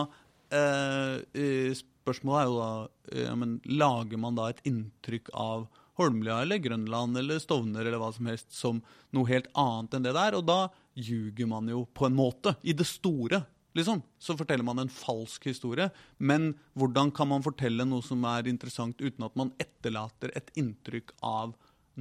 eh, 0.53 1.79
Spørsmålet 2.01 2.41
er 2.41 2.49
jo 2.49 2.57
da 2.57 2.71
eh, 3.13 3.23
ja, 3.27 3.35
men 3.37 3.59
Lager 3.69 4.21
man 4.21 4.37
da 4.39 4.49
et 4.49 4.61
inntrykk 4.67 5.29
av 5.37 5.67
Holmlia 5.99 6.39
eller 6.41 6.61
Grønland 6.63 7.19
eller 7.19 7.41
Stovner 7.41 7.85
eller 7.85 8.01
hva 8.01 8.09
som 8.15 8.29
helst 8.31 8.53
som 8.55 8.81
noe 9.13 9.29
helt 9.29 9.49
annet 9.59 9.97
enn 9.97 10.05
det 10.07 10.15
der? 10.17 10.37
Og 10.39 10.45
da 10.47 10.61
ljuger 10.97 11.49
man 11.49 11.69
jo 11.69 11.85
på 11.93 12.07
en 12.07 12.17
måte. 12.17 12.55
I 12.63 12.73
det 12.77 12.87
store. 12.89 13.43
Liksom, 13.77 14.01
så 14.19 14.35
forteller 14.35 14.65
man 14.67 14.81
en 14.81 14.91
falsk 14.91 15.45
historie. 15.47 15.89
Men 16.17 16.51
hvordan 16.75 17.11
kan 17.15 17.29
man 17.31 17.45
fortelle 17.45 17.85
noe 17.87 18.03
som 18.03 18.23
er 18.27 18.49
interessant 18.51 18.99
uten 18.99 19.27
at 19.27 19.37
man 19.39 19.53
etterlater 19.61 20.33
et 20.35 20.51
inntrykk 20.59 21.13
av 21.23 21.53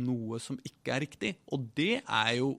noe 0.02 0.40
som 0.42 0.58
ikke 0.66 0.96
er 0.96 1.04
riktig? 1.06 1.34
Og 1.54 1.68
det 1.78 2.00
er 2.02 2.34
jo 2.40 2.54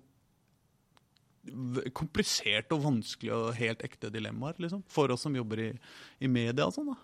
komplisert 1.97 2.69
og 2.75 2.83
vanskelig 2.83 3.31
og 3.33 3.55
helt 3.57 3.81
ekte 3.85 4.11
dilemmaer 4.13 4.59
liksom, 4.61 4.83
for 4.91 5.09
oss 5.13 5.23
som 5.25 5.35
jobber 5.35 5.63
i, 5.63 5.69
i 6.21 6.29
media 6.29 6.67
og 6.67 6.75
sånn. 6.75 6.91
da. 6.93 6.99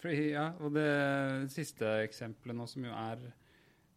Fordi, 0.00 0.28
ja, 0.32 0.46
og 0.62 0.76
det 0.76 0.90
siste 1.52 1.88
eksempelet 2.06 2.56
nå 2.56 2.66
som 2.70 2.86
jo 2.86 2.92
er 2.96 3.18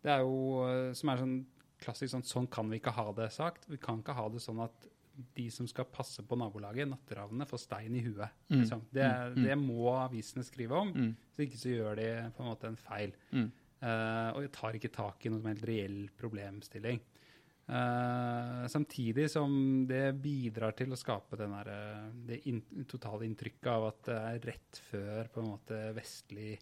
Det 0.03 0.11
er 0.11 0.23
jo 0.25 0.63
eh, 0.67 0.89
som 0.97 1.13
er 1.13 1.21
sånn 1.21 1.37
klassisk 1.83 2.11
sånn 2.11 2.25
Sånn 2.27 2.49
kan 2.51 2.67
vi 2.71 2.81
ikke 2.81 2.91
ha 2.95 3.05
det 3.15 3.29
sagt. 3.35 3.69
Vi 3.71 3.77
kan 3.79 4.01
ikke 4.01 4.15
ha 4.17 4.25
det 4.33 4.41
sånn 4.43 4.59
at 4.65 4.89
de 5.37 5.45
som 5.53 5.67
skal 5.69 5.85
passe 5.93 6.23
på 6.25 6.35
nabolaget, 6.39 6.87
natteravnene, 6.89 7.45
får 7.45 7.59
stein 7.61 7.93
i 7.95 8.01
huet. 8.01 8.33
Liksom. 8.49 8.79
Det, 8.89 9.05
det 9.45 9.55
må 9.61 9.91
avisene 9.93 10.41
skrive 10.43 10.73
om. 10.79 10.89
så 11.35 11.43
ikke 11.45 11.59
så 11.61 11.69
gjør 11.69 11.99
de 12.01 12.07
på 12.33 12.41
en 12.41 12.49
måte 12.49 12.67
en 12.71 12.79
feil. 12.81 13.13
Eh, 13.29 13.45
og 13.83 14.45
tar 14.55 14.77
ikke 14.77 14.91
tak 14.93 15.25
i 15.25 15.31
noe 15.33 15.43
helt 15.43 15.65
reell 15.67 15.97
problemstilling. 16.15 17.01
Eh, 17.67 18.67
samtidig 18.67 19.31
som 19.31 19.85
det 19.87 20.11
bidrar 20.19 20.75
til 20.75 20.91
å 20.91 20.99
skape 20.99 21.37
den 21.39 21.53
der, 21.55 21.69
eh, 21.71 22.09
det 22.27 22.41
in 22.51 22.59
totale 22.89 23.23
inntrykket 23.23 23.69
av 23.71 23.85
at 23.87 24.01
det 24.09 24.17
er 24.19 24.47
rett 24.49 24.81
før 24.89 25.29
på 25.31 25.39
en 25.39 25.47
måte 25.53 25.79
vestlig 25.95 26.57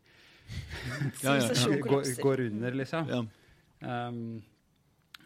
Ja, 1.24 1.38
ja, 1.39 1.49
ja. 1.49 1.80
Går, 1.82 2.22
går 2.22 2.43
under, 2.45 2.78
liksom. 2.78 3.09
Ja. 3.09 3.22
Um, 3.82 4.43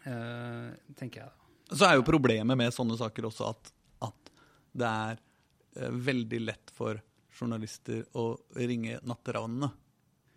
uh, 0.06 0.72
tenker 0.96 1.20
jeg 1.20 1.28
da. 1.28 1.76
Så 1.76 1.84
er 1.84 1.96
jo 1.98 2.06
problemet 2.06 2.56
med 2.56 2.72
sånne 2.72 2.96
saker 2.96 3.26
også 3.28 3.50
at, 3.50 3.72
at 4.06 4.30
det 4.72 4.86
er 4.88 5.18
eh, 5.18 5.90
veldig 6.08 6.40
lett 6.46 6.72
for 6.72 7.02
journalister 7.36 8.06
å 8.16 8.30
ringe 8.56 9.00
natteravnene. 9.04 9.68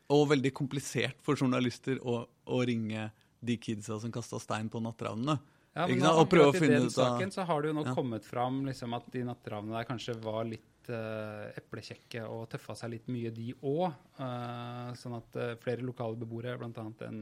Og 0.09 0.27
veldig 0.31 0.51
komplisert 0.57 1.19
for 1.21 1.35
journalister 1.37 1.99
å, 2.01 2.23
å 2.49 2.59
ringe 2.65 3.11
de 3.45 3.55
kidsa 3.61 3.99
som 4.01 4.11
kasta 4.11 4.39
stein 4.41 4.69
på 4.69 4.81
natteravnene. 4.81 5.37
Ja, 5.77 5.85
men 5.87 5.99
nå? 6.01 6.09
Og 6.17 6.25
prøve 6.31 6.49
å 6.49 6.55
i 6.55 6.59
finne 6.59 6.79
den 6.79 6.87
ut 6.89 6.97
av 6.97 7.13
saken 7.13 7.31
så 7.31 7.45
har 7.45 7.61
det 7.61 7.69
jo 7.69 7.75
nå 7.77 7.83
Ja. 7.85 7.93
kommet 7.95 8.25
fram 8.25 8.63
liksom, 8.65 8.95
at 8.97 9.05
de 9.13 9.21
natteravnene 9.23 9.77
der 9.77 9.85
kanskje 9.87 10.15
var 10.19 10.43
litt 10.49 10.89
uh, 10.89 11.45
eplekjekke 11.61 12.23
og 12.25 12.47
tøffa 12.49 12.75
seg 12.75 12.89
litt 12.95 13.07
mye, 13.07 13.29
de 13.31 13.53
òg. 13.61 13.93
sånn 14.97 15.15
at 15.19 15.35
eh, 15.37 15.53
flere 15.61 15.85
lokale 15.85 16.17
beboere, 16.17 16.57
bl.a. 16.57 16.85
en 17.07 17.21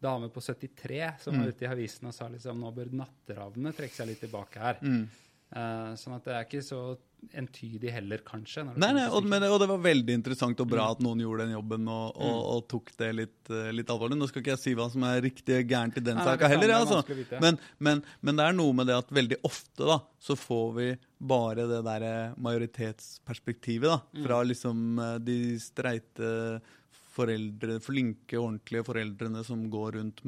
dame 0.00 0.28
på 0.30 0.40
73, 0.40 1.18
som 1.20 1.34
Mm. 1.34 1.40
var 1.42 1.48
ute 1.52 1.64
i 1.66 1.68
avisen 1.68 2.06
og 2.06 2.14
sa 2.14 2.28
liksom 2.30 2.60
nå 2.62 2.70
bør 2.72 2.92
natteravnene 2.94 3.74
trekke 3.74 3.94
seg 3.98 4.06
litt 4.12 4.20
tilbake 4.22 4.62
her. 4.62 4.78
Mm. 4.80 5.08
Eh, 5.50 5.92
sånn 5.98 6.14
at 6.16 6.24
det 6.24 6.34
er 6.38 6.44
ikke 6.46 6.62
så 6.62 6.96
entydig 7.34 7.90
heller, 7.92 8.18
kanskje. 8.24 8.62
Nei, 8.78 8.92
nei, 8.96 9.04
og, 9.10 9.24
men, 9.28 9.42
og 9.50 9.58
det 9.60 9.66
var 9.68 9.80
veldig 9.84 10.14
interessant 10.16 10.60
og 10.62 10.68
bra 10.70 10.84
Mm. 10.88 10.92
at 10.94 11.00
noen 11.04 11.20
gjorde 11.24 11.44
den 11.46 11.54
jobben 11.56 11.88
og, 11.90 12.16
og, 12.16 12.38
og 12.54 12.62
tok 12.70 12.92
det 12.98 13.08
litt, 13.18 13.50
eh, 13.50 13.70
litt 13.74 13.90
alvorlig. 13.90 14.16
Nå 14.20 14.28
skal 14.30 14.40
ikke 14.44 14.54
jeg 14.54 14.62
si 14.62 14.74
hva 14.78 14.86
som 14.92 15.02
er 15.08 15.20
riktig 15.24 15.58
gærent 15.68 15.98
i 15.98 16.04
den 16.06 16.16
saka 16.22 16.48
heller. 16.48 16.68
Ja, 16.72 16.78
altså. 16.84 17.02
men, 17.42 17.58
men, 17.78 18.02
men 18.22 18.38
det 18.40 18.46
er 18.46 18.56
noe 18.56 18.72
med 18.78 18.86
det 18.88 18.96
at 19.00 19.10
veldig 19.12 19.40
ofte 19.44 19.84
da, 19.90 19.98
så 20.22 20.36
får 20.38 20.68
vi 20.78 20.88
bare 21.18 21.66
det 21.68 21.82
derre 21.86 22.14
majoritetsperspektivet 22.38 23.88
da, 23.90 24.00
Mm. 24.14 24.24
fra 24.26 24.42
liksom 24.46 24.98
eh, 24.98 25.18
de 25.18 25.38
streite 25.60 26.60
foreldre, 27.18 27.78
flinke, 27.82 28.38
ordentlige 28.38 28.86
foreldrene 28.86 29.42
som 29.46 29.66
går 29.72 29.98
rundt 29.98 30.22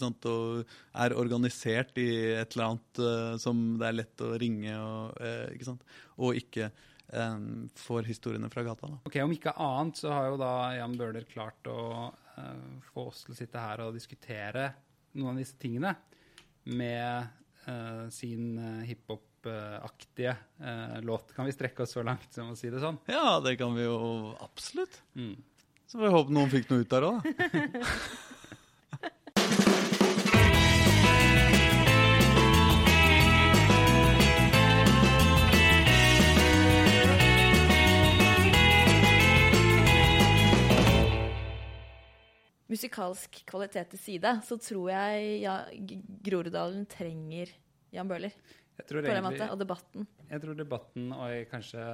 sant, 0.00 0.30
og 0.30 0.62
er 1.04 1.16
organisert 1.18 1.98
i 2.00 2.08
et 2.38 2.54
eller 2.54 2.70
annet 2.70 3.02
eh, 3.02 3.34
som 3.42 3.60
det 3.80 3.88
er 3.88 3.98
lett 3.98 4.24
å 4.24 4.32
ringe, 4.40 4.78
og, 4.78 5.20
eh, 5.22 5.52
ikke 5.56 5.68
sant? 5.72 5.84
og 6.22 6.38
ikke 6.38 6.70
um, 7.12 7.68
får 7.78 8.08
historiene 8.08 8.50
fra 8.52 8.64
gata. 8.66 8.88
Da. 8.88 9.02
Ok, 9.08 9.18
Om 9.24 9.36
ikke 9.36 9.56
annet 9.64 10.00
så 10.02 10.12
har 10.14 10.30
jo 10.30 10.40
da 10.40 10.54
Jan 10.78 10.96
Bøhler 10.98 11.28
klart 11.30 11.70
å 11.70 11.82
uh, 12.12 12.72
få 12.92 13.08
oss 13.10 13.24
til 13.26 13.34
å 13.34 13.38
sitte 13.38 13.62
her 13.62 13.86
og 13.86 13.96
diskutere 13.96 14.70
noen 15.18 15.34
av 15.34 15.42
disse 15.42 15.58
tingene 15.60 15.96
med 16.72 17.38
sin 18.10 18.56
uh, 18.58 18.82
hiphop-aktige 18.82 20.36
eh, 20.60 21.00
låt. 21.02 21.32
Kan 21.34 21.46
vi 21.46 21.52
strekke 21.52 21.82
oss 21.82 21.90
så 21.90 22.02
langt 22.02 22.32
som 22.34 22.52
å 22.52 22.56
si 22.56 22.70
det 22.70 22.80
sånn? 22.82 22.98
Ja, 23.06 23.40
det 23.40 23.56
kan 23.60 23.74
vi 23.74 23.84
jo 23.84 24.34
absolutt. 24.42 25.02
Mm. 25.14 25.36
Så 25.92 25.98
får 25.98 26.06
vi 26.06 26.10
håpe 26.14 26.32
noen 26.32 26.48
fikk 26.48 26.70
noe 26.70 26.80
ut 26.86 26.88
der 26.88 27.04
òg, 27.04 27.18
da. 27.20 27.32
Musikalsk 42.72 43.42
kvalitet 43.44 43.92
til 43.92 44.00
side, 44.00 44.32
så 44.48 44.56
tror 44.64 44.88
jeg 44.94 45.42
ja, 45.42 45.58
Groruddalen 46.24 46.88
trenger 46.88 47.52
Jan 47.92 48.08
Bøhler. 48.08 48.32
På 48.80 48.96
den 48.96 49.10
egentlig, 49.10 49.26
måten, 49.28 49.52
og 49.52 49.60
debatten. 49.60 50.08
jeg 50.30 50.40
tror 50.46 50.56
debatten 50.56 51.12
og 51.12 51.52
kanskje 51.52 51.84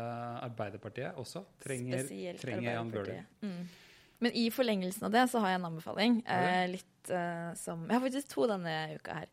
Arbeiderpartiet 0.47 1.19
også 1.19 1.43
trenger, 1.67 2.07
trenger 2.39 2.79
Arbeiderpartiet. 2.79 2.79
Jan 2.79 2.95
Bøhler. 2.95 3.27
Mm. 3.43 3.87
Men 4.19 4.35
i 4.35 4.49
forlengelsen 4.51 5.07
av 5.07 5.15
det 5.15 5.25
så 5.31 5.39
har 5.43 5.53
jeg 5.53 5.61
en 5.61 5.69
anbefaling. 5.69 6.19
Eh, 6.27 6.65
litt 6.73 7.11
eh, 7.15 7.53
som 7.59 7.85
Jeg 7.87 7.95
har 7.95 8.05
faktisk 8.05 8.33
to 8.33 8.47
denne 8.51 8.75
uka 8.99 9.15
her. 9.21 9.29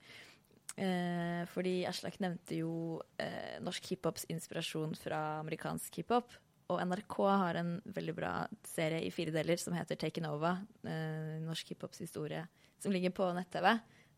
Eh, 0.75 1.41
fordi 1.47 1.85
Aslak 1.87 2.17
nevnte 2.19 2.57
jo 2.59 2.71
eh, 3.21 3.55
norsk 3.63 3.93
hiphops 3.93 4.27
inspirasjon 4.29 4.95
fra 4.99 5.21
amerikansk 5.39 6.01
hiphop. 6.01 6.35
Og 6.73 6.81
NRK 6.81 7.15
har 7.29 7.59
en 7.61 7.75
veldig 7.93 8.15
bra 8.17 8.31
serie 8.65 9.03
i 9.05 9.11
fire 9.13 9.33
deler 9.33 9.59
som 9.61 9.75
heter 9.77 9.97
Taken 10.01 10.25
Over. 10.29 10.61
Eh, 10.85 11.35
norsk 11.45 11.73
hiphops 11.73 12.01
historie. 12.01 12.43
Som 12.81 12.93
ligger 12.93 13.13
på 13.15 13.29
nett-TV. 13.37 13.71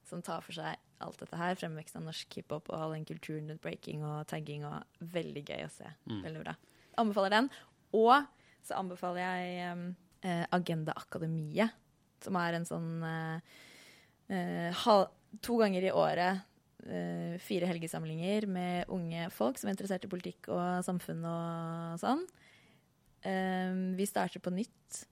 Som 0.07 0.23
tar 0.23 0.41
for 0.43 0.55
seg 0.55 0.79
alt 1.03 1.19
dette 1.21 1.37
her. 1.39 1.55
Fremveksten 1.59 2.01
av 2.01 2.09
norsk 2.09 2.39
hiphop 2.39 2.71
og 2.71 2.79
all 2.79 2.95
den 2.95 3.05
kulturen, 3.07 3.51
breaking 3.63 4.03
og 4.07 4.25
tagging. 4.31 4.65
og 4.67 4.83
Veldig 5.13 5.43
gøy 5.47 5.63
å 5.67 5.71
se. 5.71 5.91
Veldig 6.07 6.43
bra. 6.43 6.55
Anbefaler 6.97 7.35
den. 7.35 7.49
Og 7.95 8.15
så 8.65 8.79
anbefaler 8.79 9.21
jeg 9.23 9.95
eh, 10.21 10.45
Agenda 10.55 10.95
Akademiet. 10.97 11.73
Som 12.23 12.37
er 12.39 12.57
en 12.57 12.65
sånn 12.67 12.91
eh, 13.05 13.55
eh, 14.33 14.85
To 15.43 15.57
ganger 15.59 15.83
i 15.85 15.91
året 15.93 16.39
eh, 16.87 17.37
fire 17.43 17.67
helgesamlinger 17.69 18.47
med 18.49 18.91
unge 18.93 19.27
folk 19.35 19.59
som 19.59 19.69
er 19.69 19.75
interessert 19.75 20.07
i 20.07 20.11
politikk 20.11 20.49
og 20.55 20.85
samfunn 20.87 21.23
og 21.27 22.01
sånn. 22.01 22.23
Eh, 23.27 23.73
vi 23.99 24.07
starter 24.09 24.43
på 24.43 24.53
nytt 24.55 25.03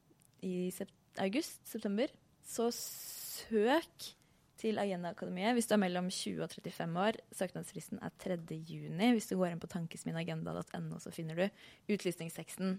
i 0.45 0.69
sept 0.73 1.19
august-september. 1.21 2.11
Så 2.45 2.69
søk 2.73 4.11
til 4.59 4.79
Agenda 4.79 5.11
Akademiet 5.11 5.55
hvis 5.57 5.67
du 5.69 5.75
er 5.75 5.81
mellom 5.83 6.09
20 6.09 6.43
og 6.45 6.53
35 6.53 6.99
år. 7.01 7.19
Søknadsfristen 7.35 8.01
er 8.03 8.13
3. 8.23 8.37
juni. 8.55 9.11
Hvis 9.15 9.29
du 9.29 9.35
går 9.37 9.51
inn 9.51 9.61
på 9.61 9.71
tankesminagenda.no, 9.71 10.99
så 11.01 11.13
finner 11.13 11.39
du 11.39 11.95
utlysningsteksten. 11.95 12.77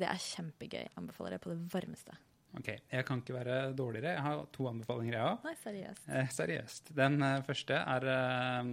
Det 0.00 0.08
er 0.08 0.20
kjempegøy. 0.24 0.86
Anbefaler 1.00 1.36
det 1.36 1.42
på 1.44 1.52
det 1.52 1.60
varmeste. 1.72 2.16
Ok, 2.58 2.68
Jeg 2.90 3.04
kan 3.06 3.20
ikke 3.22 3.36
være 3.36 3.58
dårligere. 3.78 4.16
Jeg 4.16 4.24
har 4.24 4.40
to 4.56 4.66
anbefalinger, 4.66 5.14
jeg 5.14 5.22
òg. 5.36 5.54
Seriøst. 5.62 6.08
Eh, 6.10 6.30
seriøst. 6.34 6.90
Den 6.98 7.22
eh, 7.22 7.42
første 7.46 7.76
er 7.78 8.06
eh, 8.10 8.70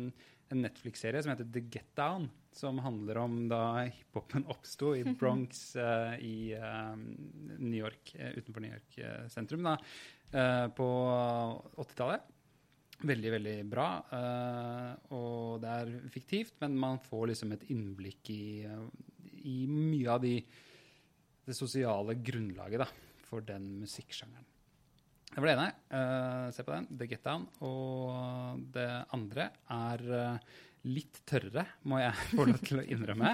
en 0.47 0.61
Netflix-serie 0.63 1.21
som 1.21 1.33
heter 1.35 1.49
The 1.53 1.61
Get 1.75 1.91
Down. 1.99 2.25
Som 2.57 2.79
handler 2.81 3.19
om 3.21 3.35
da 3.51 3.59
hiphopen 3.85 4.47
oppsto 4.49 4.95
i 4.97 5.03
Bronx 5.19 5.75
eh, 5.77 6.15
i 6.25 6.37
eh, 6.57 6.95
New 7.59 7.77
York, 7.77 8.15
eh, 8.17 8.33
utenfor 8.39 8.65
New 8.65 8.73
York 8.73 8.97
sentrum 9.29 9.67
da, 9.67 9.75
på 10.75 10.87
80-tallet. 11.77 12.33
Veldig, 13.07 13.29
veldig 13.35 13.57
bra. 13.69 13.85
eh, 14.17 15.13
og 15.13 15.61
det 15.61 15.69
er 15.83 15.91
fiktivt, 16.09 16.55
men 16.63 16.79
man 16.81 16.97
får 17.03 17.27
liksom 17.29 17.53
et 17.53 17.67
innblikk 17.69 18.31
i, 18.33 18.65
i 19.45 19.59
mye 19.69 20.09
av 20.15 20.23
de, 20.25 20.39
det 21.47 21.55
sosiale 21.57 22.17
grunnlaget 22.19 22.83
da, 22.83 22.87
for 23.29 23.45
den 23.47 23.77
musikksjangeren. 23.81 24.45
Det 25.27 25.41
var 25.43 25.49
det 25.49 25.57
ene. 25.57 25.71
Uh, 25.91 26.47
se 26.55 26.63
på 26.65 26.73
den. 26.73 26.87
The 26.97 27.07
Get 27.11 27.25
Down. 27.27 27.43
Og 27.67 28.63
det 28.73 28.87
andre 29.13 29.49
er 29.75 30.03
uh, 30.07 30.55
litt 30.87 31.21
tørrere, 31.27 31.65
må 31.89 31.99
jeg 32.01 32.15
få 32.35 32.47
lov 32.49 32.61
til 32.65 32.81
å 32.81 32.85
innrømme. 32.95 33.33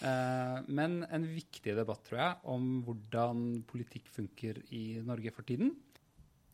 Uh, 0.00 0.58
men 0.66 1.00
en 1.06 1.26
viktig 1.28 1.76
debatt, 1.76 2.02
tror 2.08 2.22
jeg, 2.22 2.38
om 2.52 2.70
hvordan 2.86 3.46
politikk 3.68 4.10
funker 4.12 4.62
i 4.76 4.84
Norge 5.06 5.34
for 5.34 5.48
tiden. 5.48 5.74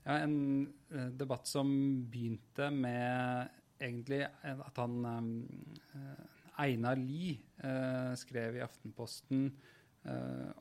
Ja, 0.03 0.17
en 0.19 0.67
eh, 0.91 1.11
debatt 1.15 1.47
som 1.47 1.69
begynte 2.11 2.73
med 2.75 3.53
egentlig 3.79 4.25
at 4.27 4.81
han 4.83 4.97
eh, 5.07 6.25
Einar 6.65 6.99
Lie 6.99 7.37
skrev 8.19 8.59
i 8.59 8.65
Aftenposten 8.65 9.45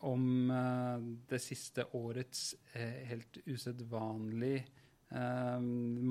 om 0.05 0.51
eh, 0.51 1.07
det 1.29 1.41
siste 1.41 1.87
årets 1.97 2.53
eh, 2.73 3.01
helt 3.09 3.39
usedvanlig 3.45 4.57
eh, 5.11 5.59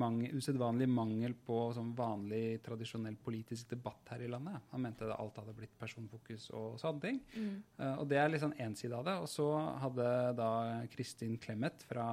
mange, 0.03 0.29
usedvanlig 0.35 0.87
mangel 0.91 1.35
på 1.45 1.59
sånn 1.75 1.93
vanlig, 1.97 2.61
tradisjonell 2.65 3.17
politisk 3.23 3.71
debatt 3.71 4.13
her 4.13 4.25
i 4.25 4.29
landet. 4.31 4.67
Han 4.73 4.85
mente 4.85 5.07
at 5.07 5.17
alt 5.17 5.41
hadde 5.41 5.55
blitt 5.57 5.77
personfokus 5.79 6.49
og 6.51 6.79
sånne 6.81 7.05
ting. 7.07 7.21
Eh, 7.35 7.95
og 7.95 8.07
det 8.11 8.21
er 8.21 8.33
liksom 8.33 8.55
én 8.59 8.75
side 8.77 8.97
av 8.97 9.07
det. 9.07 9.17
Og 9.23 9.29
så 9.31 9.49
hadde 9.85 10.07
da 10.37 10.51
Kristin 10.91 11.37
Clemet 11.41 11.85
fra 11.87 12.07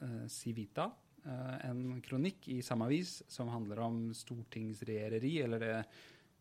uh, 0.00 0.24
Civita 0.30 0.88
uh, 1.26 1.56
en 1.66 2.00
kronikk 2.04 2.48
i 2.54 2.60
samme 2.64 2.88
avis 2.88 3.20
som 3.30 3.50
handler 3.52 3.82
om 3.84 4.02
stortingsregjereri, 4.16 5.38
eller 5.44 5.62
det 5.62 5.76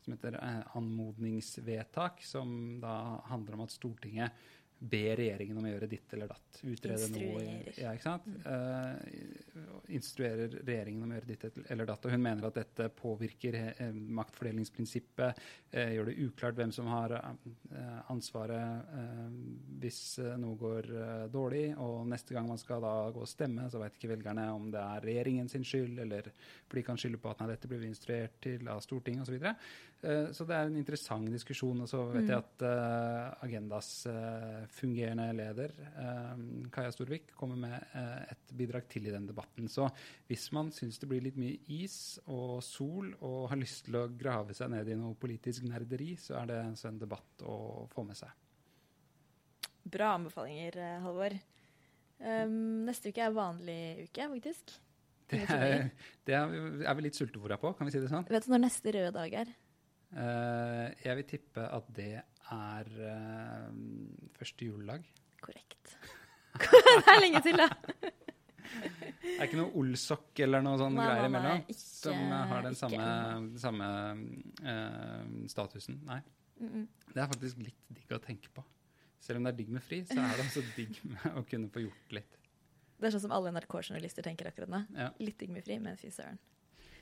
som 0.04 0.14
heter 0.16 0.36
eh, 0.38 0.78
anmodningsvedtak, 0.78 2.24
som 2.28 2.80
da 2.84 3.22
handler 3.32 3.58
om 3.58 3.66
at 3.66 3.74
Stortinget 3.74 4.43
ber 4.84 5.16
regjeringen 5.16 5.58
om 5.58 5.66
å 5.66 5.72
gjøre 5.72 5.88
ditt 5.88 6.14
eller 6.16 6.28
datt. 6.28 6.60
Utrede 6.68 7.08
noe 7.14 7.44
ja, 7.78 7.94
ikke 7.94 8.04
sant? 8.04 8.26
Eh, 8.50 9.94
instruerer 9.96 10.58
regjeringen 10.60 11.06
om 11.06 11.14
å 11.14 11.18
gjøre 11.18 11.30
ditt 11.30 11.60
eller 11.72 11.88
datt. 11.88 12.08
Og 12.08 12.14
hun 12.14 12.24
mener 12.24 12.48
at 12.50 12.58
dette 12.60 12.90
påvirker 12.98 13.58
eh, 13.62 13.94
maktfordelingsprinsippet, 13.94 15.40
uh, 15.74 15.92
gjør 15.94 16.10
det 16.10 16.18
uklart 16.26 16.58
hvem 16.58 16.74
som 16.76 16.90
har 16.92 17.16
ansvaret 18.12 18.92
uh, 18.94 19.30
hvis 19.82 20.02
noe 20.42 20.60
går 20.60 20.90
dårlig. 21.34 21.66
Og 21.82 22.04
neste 22.12 22.36
gang 22.36 22.50
man 22.50 22.62
skal 22.62 22.84
da 22.84 22.94
gå 23.14 23.24
og 23.24 23.30
stemme, 23.30 23.70
så 23.72 23.82
vet 23.82 23.98
ikke 23.98 24.14
velgerne 24.16 24.50
om 24.54 24.68
det 24.74 24.84
er 24.84 25.08
regjeringen 25.08 25.50
sin 25.52 25.66
skyld, 25.68 26.04
eller 26.04 26.28
for 26.68 26.80
de 26.80 26.86
kan 26.86 27.00
skylde 27.00 27.22
på 27.24 27.32
at 27.32 27.42
nei, 27.42 27.52
dette 27.54 27.72
blir 27.72 27.82
vi 27.84 27.92
instruert 27.92 28.36
til 28.44 28.68
av 28.72 28.84
Stortinget 28.84 29.26
osv. 29.26 29.40
Så. 29.40 29.56
Eh, 30.04 30.30
så 30.36 30.48
det 30.48 30.58
er 30.58 30.68
en 30.68 30.80
interessant 30.80 31.32
diskusjon. 31.32 31.86
Og 31.86 31.90
så 31.90 32.04
vet 32.12 32.28
jeg 32.28 32.40
at 32.40 32.68
Agendas 33.44 33.94
fungerende 34.74 35.26
leder, 35.38 35.74
eh, 36.01 36.43
Kaja 36.74 36.91
Storvik, 36.93 37.32
kommer 37.38 37.59
med 37.59 37.95
eh, 37.95 38.34
et 38.34 38.53
bidrag 38.57 38.88
til 38.91 39.07
i 39.07 39.13
den 39.13 39.28
debatten. 39.30 39.69
Så 39.71 39.88
hvis 40.30 40.49
man 40.55 40.71
syns 40.76 40.99
det 41.01 41.09
blir 41.11 41.24
litt 41.26 41.39
mye 41.39 41.59
is 41.80 42.19
og 42.26 42.61
sol 42.65 43.13
og 43.21 43.49
har 43.51 43.61
lyst 43.61 43.88
til 43.88 43.99
å 43.99 44.07
grave 44.09 44.55
seg 44.57 44.74
ned 44.74 44.89
i 44.89 44.99
noe 44.99 45.17
politisk 45.19 45.67
nerderi, 45.69 46.13
så 46.19 46.39
er 46.41 46.51
det 46.51 46.61
altså 46.65 46.89
en 46.89 47.01
debatt 47.01 47.45
å 47.47 47.57
få 47.93 48.05
med 48.07 48.19
seg. 48.19 48.32
Bra 49.84 50.13
anbefalinger, 50.17 50.80
eh, 50.80 51.01
Halvor. 51.03 51.36
Um, 52.24 52.86
neste 52.88 53.11
uke 53.11 53.19
er 53.26 53.34
vanlig 53.36 54.07
uke, 54.07 54.30
faktisk. 54.38 54.78
Det 55.34 55.41
er, 55.49 55.89
det 56.28 56.36
er, 56.38 56.53
er 56.86 56.95
vi 56.95 57.03
litt 57.07 57.17
sultefòra 57.17 57.57
på, 57.59 57.74
kan 57.76 57.88
vi 57.88 57.93
si 57.95 57.99
det 57.99 58.11
sånn? 58.11 58.26
Vet 58.32 58.45
du 58.45 58.53
når 58.53 58.63
neste 58.67 58.93
røde 58.95 59.11
dag 59.15 59.36
er? 59.41 59.51
Uh, 60.13 60.93
jeg 61.01 61.17
vil 61.19 61.28
tippe 61.28 61.65
at 61.74 61.88
det 61.97 62.13
er 62.52 62.89
uh, 63.00 63.70
første 64.38 64.68
juledag. 64.68 65.06
Korrekt. 65.44 65.96
det 66.60 67.14
er 67.16 67.22
lenge 67.24 67.41
til, 67.46 67.58
da. 67.58 67.70
Det 68.04 69.34
er 69.39 69.48
ikke 69.48 69.60
noe 69.60 69.74
Olsok 69.80 70.39
eller 70.46 70.64
noe 70.66 70.80
sånn 70.82 70.98
greier 70.98 71.28
imellom 71.30 71.64
ikke- 71.64 71.80
som 71.80 72.20
har 72.52 72.66
den 72.66 72.78
samme, 72.78 73.08
samme 73.62 73.89
uh, 74.66 75.48
statusen. 75.52 76.00
Nei. 76.10 76.22
Det 76.60 77.20
er 77.20 77.28
faktisk 77.30 77.60
litt 77.64 77.89
digg 77.91 78.14
å 78.16 78.22
tenke 78.24 78.52
på. 78.54 78.64
Selv 79.24 79.39
om 79.39 79.46
det 79.48 79.54
er 79.54 79.60
digg 79.62 79.70
med 79.72 79.84
fri, 79.84 80.02
så 80.08 80.20
er 80.20 80.34
det 80.38 80.46
også 80.46 80.64
digg 80.76 80.98
med 81.08 81.38
å 81.39 81.44
kunne 81.48 81.70
få 81.72 81.86
gjort 81.86 82.16
litt. 82.18 82.39
Det 83.00 83.10
er 83.10 83.14
sånn 83.16 83.26
som 83.26 83.34
alle 83.36 83.52
NRK-journalister 83.56 84.26
tenker 84.26 84.48
akkurat 84.50 84.72
nå. 84.72 84.82
Ja. 84.96 85.10
Litt 85.24 85.39
digg 85.41 85.52
med 85.52 85.64
fri, 85.66 85.78
men 85.84 85.98
fy 86.00 86.12
søren. 86.14 86.39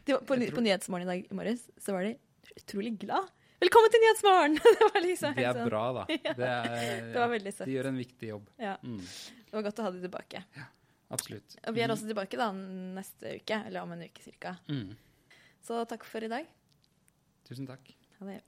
På, 0.05 0.17
På, 0.25 0.33
tror... 0.37 0.53
på 0.55 0.63
Nyhetsmorgen 0.65 1.05
i 1.05 1.11
dag 1.11 1.31
i 1.33 1.37
morges 1.37 1.67
så 1.81 1.93
var 1.93 2.07
de 2.07 2.15
utrolig 2.57 2.95
glad. 3.03 3.29
Velkommen 3.61 3.91
til 3.93 4.01
Nyhetsmorgen! 4.01 4.55
det 4.79 4.87
var 4.87 5.03
liksom 5.05 5.35
Det 5.37 5.43
er 5.45 5.53
sånn- 5.57 5.67
bra, 5.69 5.81
da. 5.99 6.03
Det, 6.41 6.47
er, 6.49 7.01
Det 7.13 7.19
var 7.21 7.29
veldig 7.35 7.53
søtt. 7.53 7.67
De 7.69 7.75
gjør 7.75 7.89
en 7.91 7.99
viktig 8.01 8.31
jobb. 8.33 8.47
Ja, 8.61 8.75
Mm, 8.81 9.01
det 9.01 9.53
var 9.57 9.65
godt 9.67 9.81
å 9.83 9.85
ha 9.85 9.91
de 9.93 10.01
tilbake. 10.05 10.43
Ja, 10.57 10.65
absolutt. 11.13 11.57
Og 11.67 11.75
vi 11.77 11.83
er 11.85 11.93
også 11.93 12.09
tilbake 12.09 12.39
da 12.41 12.49
neste 12.55 13.35
uke, 13.41 13.61
eller 13.67 13.83
om 13.85 13.93
en 13.97 14.05
uke 14.07 14.23
cirka. 14.25 14.55
Mm. 14.71 14.95
Så 15.67 15.83
takk 15.91 16.07
for 16.09 16.25
i 16.25 16.31
dag. 16.31 16.49
Tusen 17.49 17.67
takk. 17.69 17.93
Ha 18.21 18.31
det. 18.31 18.41